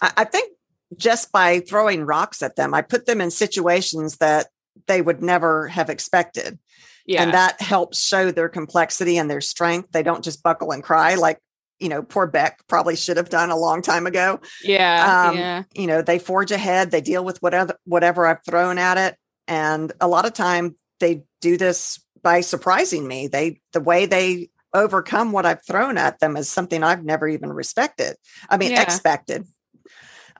I, 0.00 0.24
think 0.24 0.52
just 0.96 1.32
by 1.32 1.60
throwing 1.60 2.04
rocks 2.04 2.42
at 2.42 2.56
them, 2.56 2.74
I 2.74 2.82
put 2.82 3.06
them 3.06 3.20
in 3.20 3.30
situations 3.30 4.18
that 4.18 4.48
they 4.86 5.00
would 5.00 5.22
never 5.22 5.68
have 5.68 5.88
expected. 5.88 6.58
Yeah, 7.06 7.22
and 7.22 7.34
that 7.34 7.60
helps 7.62 8.04
show 8.04 8.32
their 8.32 8.48
complexity 8.48 9.16
and 9.16 9.30
their 9.30 9.40
strength. 9.40 9.92
They 9.92 10.02
don't 10.02 10.24
just 10.24 10.42
buckle 10.42 10.72
and 10.72 10.82
cry 10.82 11.14
like 11.14 11.38
you 11.78 11.88
know 11.88 12.02
poor 12.02 12.26
Beck 12.26 12.66
probably 12.66 12.96
should 12.96 13.16
have 13.16 13.28
done 13.28 13.50
a 13.50 13.56
long 13.56 13.80
time 13.80 14.06
ago. 14.06 14.40
yeah, 14.64 15.28
um, 15.28 15.36
yeah, 15.36 15.62
You 15.74 15.86
know 15.86 16.02
they 16.02 16.18
forge 16.18 16.50
ahead. 16.50 16.90
They 16.90 17.00
deal 17.00 17.24
with 17.24 17.40
whatever 17.42 17.78
whatever 17.84 18.26
I've 18.26 18.44
thrown 18.44 18.76
at 18.78 18.98
it, 18.98 19.16
and 19.46 19.92
a 20.00 20.08
lot 20.08 20.26
of 20.26 20.32
time 20.32 20.76
they 20.98 21.22
do 21.40 21.56
this 21.56 22.00
by 22.22 22.40
surprising 22.40 23.06
me. 23.06 23.28
They 23.28 23.60
the 23.72 23.80
way 23.80 24.06
they 24.06 24.50
overcome 24.76 25.32
what 25.32 25.46
I've 25.46 25.64
thrown 25.66 25.98
at 25.98 26.20
them 26.20 26.36
is 26.36 26.48
something 26.48 26.82
I've 26.84 27.04
never 27.04 27.26
even 27.26 27.52
respected. 27.52 28.16
I 28.48 28.56
mean 28.56 28.72
Yeah. 28.72 28.82
expected. 28.82 29.46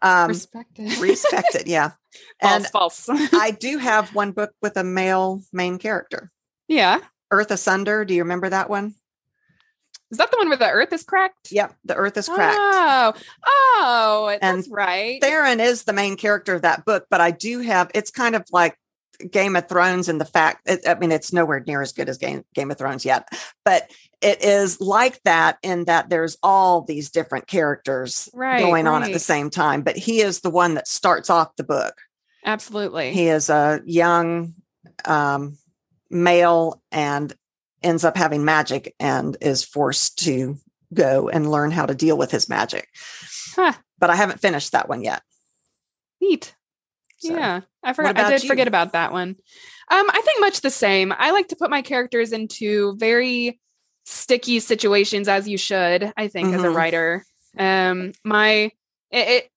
Um, 0.03 0.29
respected. 0.29 0.99
respected, 0.99 1.67
yeah. 1.67 1.93
And 2.41 2.67
false, 2.67 3.07
false. 3.07 3.31
I 3.33 3.51
do 3.51 3.79
have 3.79 4.15
one 4.15 4.33
book 4.33 4.53
with 4.63 4.77
a 4.77 4.85
male 4.85 5.43
main 5.53 5.79
character. 5.79 6.31
yeah, 6.69 7.01
Earth 7.31 7.51
Asunder. 7.51 8.05
Do 8.05 8.15
you 8.15 8.23
remember 8.23 8.49
that 8.51 8.69
one? 8.71 8.95
is 10.13 10.19
that 10.19 10.31
the 10.31 10.37
one 10.37 10.49
where 10.49 10.57
the 10.59 10.71
Earth 10.71 10.93
is 10.93 11.03
cracked? 11.03 11.51
Yep, 11.51 11.75
the 11.85 11.97
Earth 11.97 12.17
is 12.17 12.29
cracked. 12.29 12.57
Oh, 12.61 13.13
oh, 13.47 14.39
And 14.41 14.59
that's 14.59 14.69
right. 14.69 15.21
Theron 15.21 15.59
is 15.61 15.83
the 15.85 15.93
main 15.93 16.17
character 16.17 16.55
of 16.55 16.63
that 16.63 16.85
book, 16.85 17.07
but 17.11 17.21
I 17.21 17.33
do 17.33 17.59
have 17.61 17.91
it's 17.95 18.11
kind 18.13 18.37
of 18.37 18.45
like 18.53 18.79
Game 19.31 19.57
of 19.57 19.69
Thrones 19.69 20.09
and 20.09 20.21
the 20.21 20.25
fact 20.25 20.69
it, 20.69 20.81
I 20.87 20.95
mean 20.95 21.13
it's 21.13 21.33
nowhere 21.33 21.63
near 21.67 21.83
as 21.83 21.93
good 21.93 22.09
as 22.09 22.19
Game 22.19 22.45
Game 22.55 22.71
of 22.71 22.79
Thrones 22.79 23.05
yet, 23.05 23.29
but 23.65 23.91
it 24.21 24.43
is 24.43 24.81
like 24.81 25.21
that 25.25 25.59
in 25.63 25.85
that 25.85 26.09
there's 26.09 26.37
all 26.43 26.83
these 26.83 27.11
different 27.11 27.47
characters 27.47 28.29
Right, 28.33 28.61
going 28.61 28.87
on 28.87 29.03
at 29.03 29.13
the 29.13 29.19
same 29.19 29.51
time, 29.51 29.83
but 29.83 29.97
he 29.97 30.21
is 30.21 30.41
the 30.41 30.51
one 30.51 30.75
that 30.75 30.89
starts 30.89 31.31
off 31.31 31.57
the 31.57 31.65
book. 31.65 31.95
Absolutely. 32.45 33.13
He 33.13 33.29
is 33.29 33.51
a 33.51 33.81
young 33.85 34.55
um, 35.05 35.59
male 36.11 36.81
and 36.93 37.35
ends 37.83 38.05
up 38.05 38.17
having 38.17 38.45
magic 38.45 38.95
and 38.99 39.37
is 39.41 39.63
forced 39.63 40.25
to 40.25 40.57
go 40.95 41.29
and 41.29 41.51
learn 41.51 41.71
how 41.71 41.87
to 41.87 41.95
deal 41.95 42.17
with 42.17 42.31
his 42.31 42.49
magic. 42.49 42.89
Huh. 43.55 43.73
But 43.99 44.11
I 44.11 44.17
haven't 44.17 44.41
finished 44.41 44.73
that 44.73 44.89
one 44.89 45.03
yet. 45.03 45.23
Neat. 46.21 46.55
So, 47.27 47.37
yeah, 47.37 47.61
I 47.83 47.93
forgot. 47.93 48.19
I 48.19 48.31
did 48.31 48.43
you? 48.43 48.49
forget 48.49 48.69
about 48.69 48.93
that 48.93 49.13
one. 49.13 49.31
Um, 49.89 50.11
I 50.11 50.21
think 50.25 50.41
much 50.41 50.61
the 50.61 50.71
same. 50.71 51.13
I 51.17 51.31
like 51.31 51.49
to 51.49 51.57
put 51.57 51.71
my 51.71 51.83
characters 51.83 52.33
into 52.33 52.97
very 52.97 53.61
sticky 54.05 54.61
situations, 54.61 55.29
as 55.29 55.49
you 55.49 55.59
should. 55.59 56.13
I 56.17 56.29
think 56.29 56.55
as 56.55 56.63
a 56.63 56.67
Mhm. 56.69 56.75
writer, 56.75 57.25
um, 57.59 58.13
my 58.25 58.71
it, 59.11 59.29
it 59.29 59.51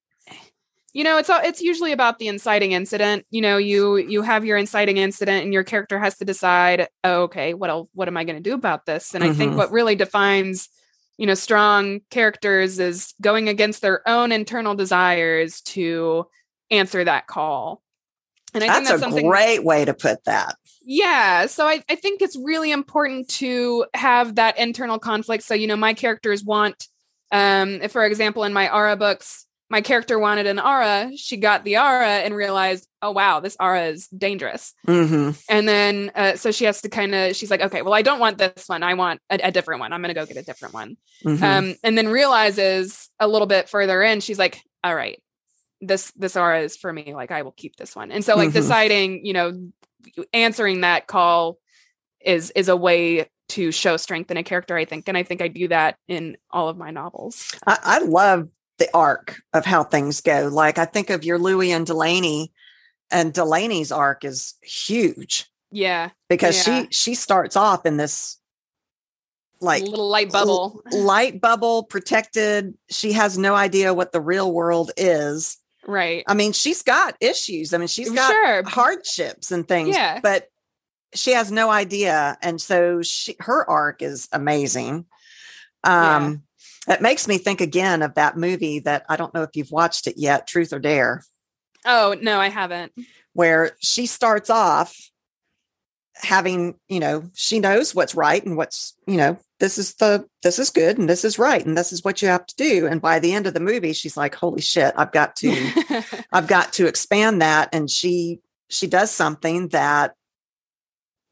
you 0.92 1.04
know 1.04 1.18
it's 1.18 1.30
all 1.30 1.40
it's 1.42 1.60
usually 1.60 1.92
about 1.92 2.18
the 2.18 2.26
inciting 2.28 2.72
incident 2.72 3.24
you 3.30 3.40
know 3.40 3.56
you 3.58 3.96
you 3.96 4.22
have 4.22 4.44
your 4.44 4.56
inciting 4.56 4.96
incident 4.96 5.44
and 5.44 5.52
your 5.52 5.62
character 5.62 5.98
has 6.00 6.16
to 6.18 6.24
decide 6.24 6.88
oh, 7.04 7.22
okay 7.22 7.54
what 7.54 7.70
el- 7.70 7.88
what 7.94 8.08
am 8.08 8.16
i 8.16 8.24
going 8.24 8.36
to 8.36 8.42
do 8.42 8.54
about 8.54 8.86
this 8.86 9.14
and 9.14 9.22
i 9.22 9.32
think 9.32 9.52
Mhm. 9.52 9.56
what 9.56 9.70
really 9.70 9.94
defines 9.94 10.68
you 11.16 11.26
know 11.26 11.34
strong 11.34 12.00
characters 12.10 12.80
is 12.80 13.14
going 13.20 13.48
against 13.48 13.82
their 13.82 14.06
own 14.08 14.32
internal 14.32 14.74
desires 14.74 15.60
to 15.60 16.26
answer 16.70 17.04
that 17.04 17.26
call 17.26 17.82
and 18.54 18.64
i 18.64 18.74
think 18.74 18.88
That's, 18.88 19.00
that's 19.00 19.16
a 19.16 19.22
great 19.22 19.64
way 19.64 19.84
to 19.84 19.94
put 19.94 20.24
that. 20.24 20.56
yeah. 20.82 21.46
So 21.46 21.66
I, 21.66 21.84
I 21.88 21.94
think 21.94 22.20
it's 22.22 22.36
really 22.36 22.72
important 22.72 23.28
to 23.38 23.86
have 23.94 24.36
that 24.36 24.58
internal 24.58 24.98
conflict. 24.98 25.44
So, 25.44 25.54
you 25.54 25.66
know, 25.68 25.76
my 25.76 25.94
characters 25.94 26.42
want, 26.42 26.88
um, 27.30 27.80
if, 27.82 27.92
for 27.92 28.04
example, 28.04 28.42
in 28.44 28.52
my 28.52 28.74
Aura 28.74 28.96
books, 28.96 29.46
my 29.68 29.82
character 29.82 30.18
wanted 30.18 30.46
an 30.46 30.58
Aura, 30.58 31.12
she 31.16 31.36
got 31.36 31.62
the 31.62 31.76
Aura 31.78 32.24
and 32.24 32.34
realized, 32.34 32.88
oh, 33.02 33.12
wow, 33.12 33.38
this 33.38 33.56
Aura 33.60 33.84
is 33.84 34.08
dangerous. 34.08 34.74
hmm 34.84 35.30
And 35.48 35.68
then, 35.68 36.10
uh, 36.16 36.34
so 36.34 36.50
she 36.50 36.64
has 36.64 36.80
to 36.82 36.88
kind 36.88 37.14
of, 37.14 37.36
she's 37.36 37.52
like, 37.52 37.60
okay, 37.60 37.82
well, 37.82 37.94
I 37.94 38.02
don't 38.02 38.18
want 38.18 38.38
this 38.38 38.64
one. 38.66 38.82
I 38.82 38.94
want 38.94 39.20
a, 39.30 39.38
a 39.44 39.52
different 39.52 39.78
one. 39.78 39.92
I'm 39.92 40.02
going 40.02 40.12
to 40.12 40.20
go 40.20 40.26
get 40.26 40.38
a 40.38 40.42
different 40.42 40.74
one. 40.74 40.96
hmm 41.22 41.44
Um, 41.44 41.74
and 41.84 41.96
then 41.96 42.08
realizes 42.08 43.10
a 43.20 43.28
little 43.28 43.46
bit 43.46 43.68
further 43.68 44.02
in, 44.02 44.18
she's 44.20 44.40
like, 44.40 44.60
all 44.82 44.94
right, 44.94 45.22
this 45.80 46.10
this 46.12 46.36
aura 46.36 46.60
is 46.60 46.76
for 46.76 46.92
me 46.92 47.14
like 47.14 47.30
i 47.30 47.42
will 47.42 47.52
keep 47.52 47.76
this 47.76 47.96
one 47.96 48.12
and 48.12 48.24
so 48.24 48.36
like 48.36 48.50
Mhm. 48.50 48.54
deciding 48.54 49.24
you 49.24 49.32
know 49.32 49.70
answering 50.32 50.82
that 50.82 51.06
call 51.06 51.58
is 52.20 52.50
is 52.52 52.68
a 52.68 52.76
way 52.76 53.28
to 53.48 53.72
show 53.72 53.96
strength 53.96 54.30
in 54.30 54.36
a 54.36 54.42
character 54.42 54.76
i 54.76 54.84
think 54.84 55.08
and 55.08 55.16
i 55.16 55.22
think 55.22 55.40
i 55.40 55.48
do 55.48 55.68
that 55.68 55.96
in 56.06 56.36
all 56.50 56.68
of 56.68 56.76
my 56.76 56.90
novels 56.90 57.54
I, 57.66 57.78
I 57.82 57.98
love 58.00 58.48
the 58.78 58.88
arc 58.94 59.42
of 59.52 59.66
how 59.66 59.84
things 59.84 60.22
go. 60.22 60.48
Like 60.50 60.78
I 60.78 60.86
think 60.86 61.10
of 61.10 61.22
your 61.22 61.38
Louis 61.38 61.70
and 61.70 61.84
Delaney, 61.86 62.50
and 63.10 63.30
Delaney's 63.34 63.92
arc 63.92 64.24
is 64.24 64.54
huge 64.62 65.50
yeah 65.70 66.10
because 66.30 66.66
Yeah. 66.66 66.84
she 66.84 66.88
she 66.90 67.14
starts 67.14 67.56
off 67.56 67.84
in 67.84 67.98
this 67.98 68.38
like 69.60 69.82
little 69.82 70.08
light 70.08 70.32
bubble 70.32 70.80
light 70.92 71.42
bubble 71.42 71.82
protected. 71.82 72.72
She 72.88 73.12
has 73.12 73.36
no 73.36 73.54
idea 73.54 73.92
what 73.92 74.12
the 74.12 74.20
real 74.22 74.50
world 74.50 74.90
is. 74.96 75.58
Right 75.86 76.24
I 76.26 76.34
mean, 76.34 76.52
she's 76.52 76.82
got 76.82 77.16
issues. 77.20 77.72
I 77.72 77.78
mean, 77.78 77.88
she's 77.88 78.10
got 78.10 78.30
sure 78.30 78.62
hardships 78.64 79.50
and 79.50 79.66
things. 79.66 79.96
Yeah. 79.96 80.20
But 80.22 80.48
she 81.14 81.32
has 81.32 81.50
no 81.50 81.70
idea. 81.70 82.36
And 82.42 82.60
so 82.60 83.02
she 83.02 83.36
her 83.40 83.68
arc 83.68 84.02
is 84.02 84.28
amazing. 84.32 85.06
Um 85.84 86.42
it 86.88 87.02
makes 87.02 87.28
me 87.28 87.38
think 87.38 87.60
again 87.60 88.02
of 88.02 88.14
that 88.14 88.36
movie 88.36 88.80
that 88.80 89.04
I 89.08 89.16
don't 89.16 89.34
know 89.34 89.42
if 89.42 89.50
you've 89.54 89.70
watched 89.70 90.06
it 90.06 90.14
yet, 90.16 90.46
Truth 90.46 90.72
or 90.72 90.78
Dare, 90.78 91.22
oh 91.86 92.14
no 92.20 92.38
i 92.40 92.48
haven't 92.48 92.92
where 93.32 93.72
she 93.80 94.06
starts 94.06 94.50
off 94.50 94.94
having, 96.22 96.74
you 96.88 97.00
know, 97.00 97.30
she 97.34 97.60
knows 97.60 97.94
what's 97.94 98.14
right 98.14 98.44
and 98.44 98.56
what's, 98.56 98.94
you 99.06 99.16
know, 99.16 99.38
this 99.60 99.78
is 99.78 99.94
the 99.94 100.26
this 100.42 100.58
is 100.58 100.70
good 100.70 100.98
and 100.98 101.08
this 101.08 101.24
is 101.24 101.38
right 101.38 101.64
and 101.64 101.76
this 101.76 101.92
is 101.92 102.02
what 102.02 102.20
you 102.22 102.28
have 102.28 102.46
to 102.46 102.56
do. 102.56 102.86
And 102.86 103.00
by 103.00 103.18
the 103.20 103.32
end 103.32 103.46
of 103.46 103.54
the 103.54 103.60
movie, 103.60 103.92
she's 103.92 104.16
like, 104.16 104.34
holy 104.34 104.60
shit, 104.62 104.92
I've 104.96 105.12
got 105.12 105.36
to 105.36 106.02
I've 106.32 106.48
got 106.48 106.72
to 106.74 106.86
expand 106.86 107.40
that. 107.42 107.68
And 107.72 107.88
she 107.90 108.40
she 108.68 108.86
does 108.86 109.10
something 109.10 109.68
that 109.68 110.14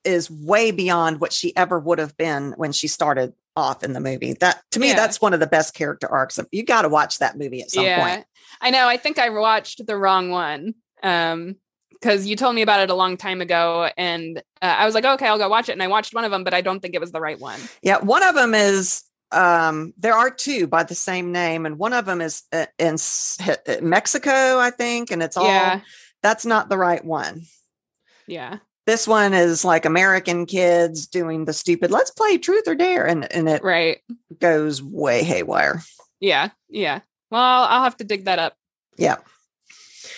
is 0.04 0.30
way 0.30 0.70
beyond 0.70 1.20
what 1.20 1.32
she 1.32 1.54
ever 1.56 1.78
would 1.78 1.98
have 1.98 2.16
been 2.16 2.52
when 2.56 2.72
she 2.72 2.86
started 2.88 3.32
off 3.56 3.82
in 3.82 3.92
the 3.92 4.00
movie. 4.00 4.34
That 4.34 4.62
to 4.72 4.80
me, 4.80 4.88
Yeah. 4.88 4.96
that's 4.96 5.20
one 5.20 5.34
of 5.34 5.40
the 5.40 5.46
best 5.46 5.74
character 5.74 6.08
arcs. 6.08 6.38
You 6.52 6.62
got 6.62 6.82
to 6.82 6.88
watch 6.88 7.18
that 7.18 7.36
movie 7.36 7.62
at 7.62 7.70
some 7.70 7.84
point. 7.84 8.24
I 8.60 8.70
know. 8.70 8.86
I 8.88 8.96
think 8.96 9.18
I 9.18 9.30
watched 9.30 9.84
the 9.86 9.96
wrong 9.96 10.30
one. 10.30 10.74
Um, 11.02 11.56
because 12.00 12.26
you 12.26 12.36
told 12.36 12.54
me 12.54 12.62
about 12.62 12.80
it 12.80 12.90
a 12.90 12.94
long 12.94 13.16
time 13.16 13.40
ago, 13.40 13.90
and 13.96 14.38
uh, 14.62 14.76
I 14.78 14.86
was 14.86 14.94
like, 14.94 15.04
okay, 15.04 15.26
I'll 15.26 15.38
go 15.38 15.48
watch 15.48 15.68
it. 15.68 15.72
And 15.72 15.82
I 15.82 15.88
watched 15.88 16.14
one 16.14 16.24
of 16.24 16.30
them, 16.30 16.44
but 16.44 16.54
I 16.54 16.60
don't 16.60 16.80
think 16.80 16.94
it 16.94 17.00
was 17.00 17.12
the 17.12 17.20
right 17.20 17.38
one. 17.38 17.60
Yeah, 17.82 17.98
one 17.98 18.22
of 18.22 18.34
them 18.34 18.54
is 18.54 19.02
um 19.30 19.92
there 19.98 20.14
are 20.14 20.30
two 20.30 20.66
by 20.66 20.82
the 20.82 20.94
same 20.94 21.32
name 21.32 21.66
and 21.66 21.78
one 21.78 21.92
of 21.92 22.06
them 22.06 22.22
is 22.22 22.44
uh, 22.50 22.64
in 22.78 22.96
uh, 23.46 23.56
Mexico 23.82 24.58
I 24.58 24.70
think 24.70 25.10
and 25.10 25.22
it's 25.22 25.36
all 25.36 25.44
Yeah, 25.44 25.80
that's 26.22 26.46
not 26.46 26.70
the 26.70 26.78
right 26.78 27.04
one. 27.04 27.42
yeah, 28.26 28.60
This 28.86 29.06
one 29.06 29.34
is 29.34 29.66
like 29.66 29.84
American 29.84 30.46
kids 30.46 31.06
doing 31.06 31.44
the 31.44 31.52
stupid 31.52 31.90
let's 31.90 32.10
play 32.10 32.38
truth 32.38 32.66
or 32.66 32.74
dare 32.74 33.06
and 33.06 33.30
and 33.30 33.50
it 33.50 33.62
right. 33.62 33.98
goes 34.40 34.82
way 34.82 35.22
haywire. 35.24 35.82
Yeah, 36.20 36.48
yeah. 36.70 37.00
Well, 37.30 37.64
I'll 37.68 37.84
have 37.84 37.98
to 37.98 38.04
dig 38.04 38.24
that 38.24 38.38
up. 38.38 38.56
Yeah. 38.96 39.16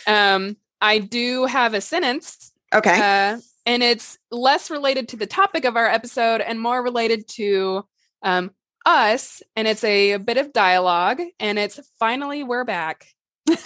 Um, 0.07 0.57
I 0.81 0.99
do 0.99 1.45
have 1.47 1.74
a 1.74 1.81
sentence, 1.81 2.53
Okay. 2.74 2.99
uh, 2.99 3.39
and 3.66 3.83
it's 3.83 4.18
less 4.31 4.70
related 4.70 5.09
to 5.09 5.16
the 5.16 5.26
topic 5.26 5.64
of 5.64 5.76
our 5.76 5.87
episode 5.87 6.41
and 6.41 6.61
more 6.61 6.83
related 6.83 7.28
to 7.28 7.87
um 8.22 8.51
us. 8.87 9.43
And 9.57 9.68
it's 9.68 9.85
a 9.85 10.16
bit 10.16 10.37
of 10.39 10.53
dialogue, 10.53 11.20
and 11.39 11.59
it's 11.59 11.78
finally 11.99 12.43
we're 12.45 12.64
back. 12.64 13.07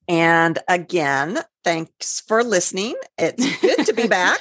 And 0.07 0.59
again, 0.67 1.39
thanks 1.63 2.21
for 2.27 2.43
listening. 2.43 2.93
It's 3.17 3.59
good 3.59 3.87
to 3.87 3.93
be 3.93 4.07
back, 4.07 4.39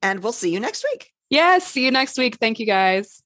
and 0.00 0.22
we'll 0.22 0.32
see 0.32 0.50
you 0.50 0.60
next 0.60 0.82
week. 0.92 1.12
Yes, 1.28 1.66
see 1.66 1.84
you 1.84 1.90
next 1.90 2.16
week. 2.16 2.36
Thank 2.36 2.58
you 2.58 2.64
guys. 2.64 3.23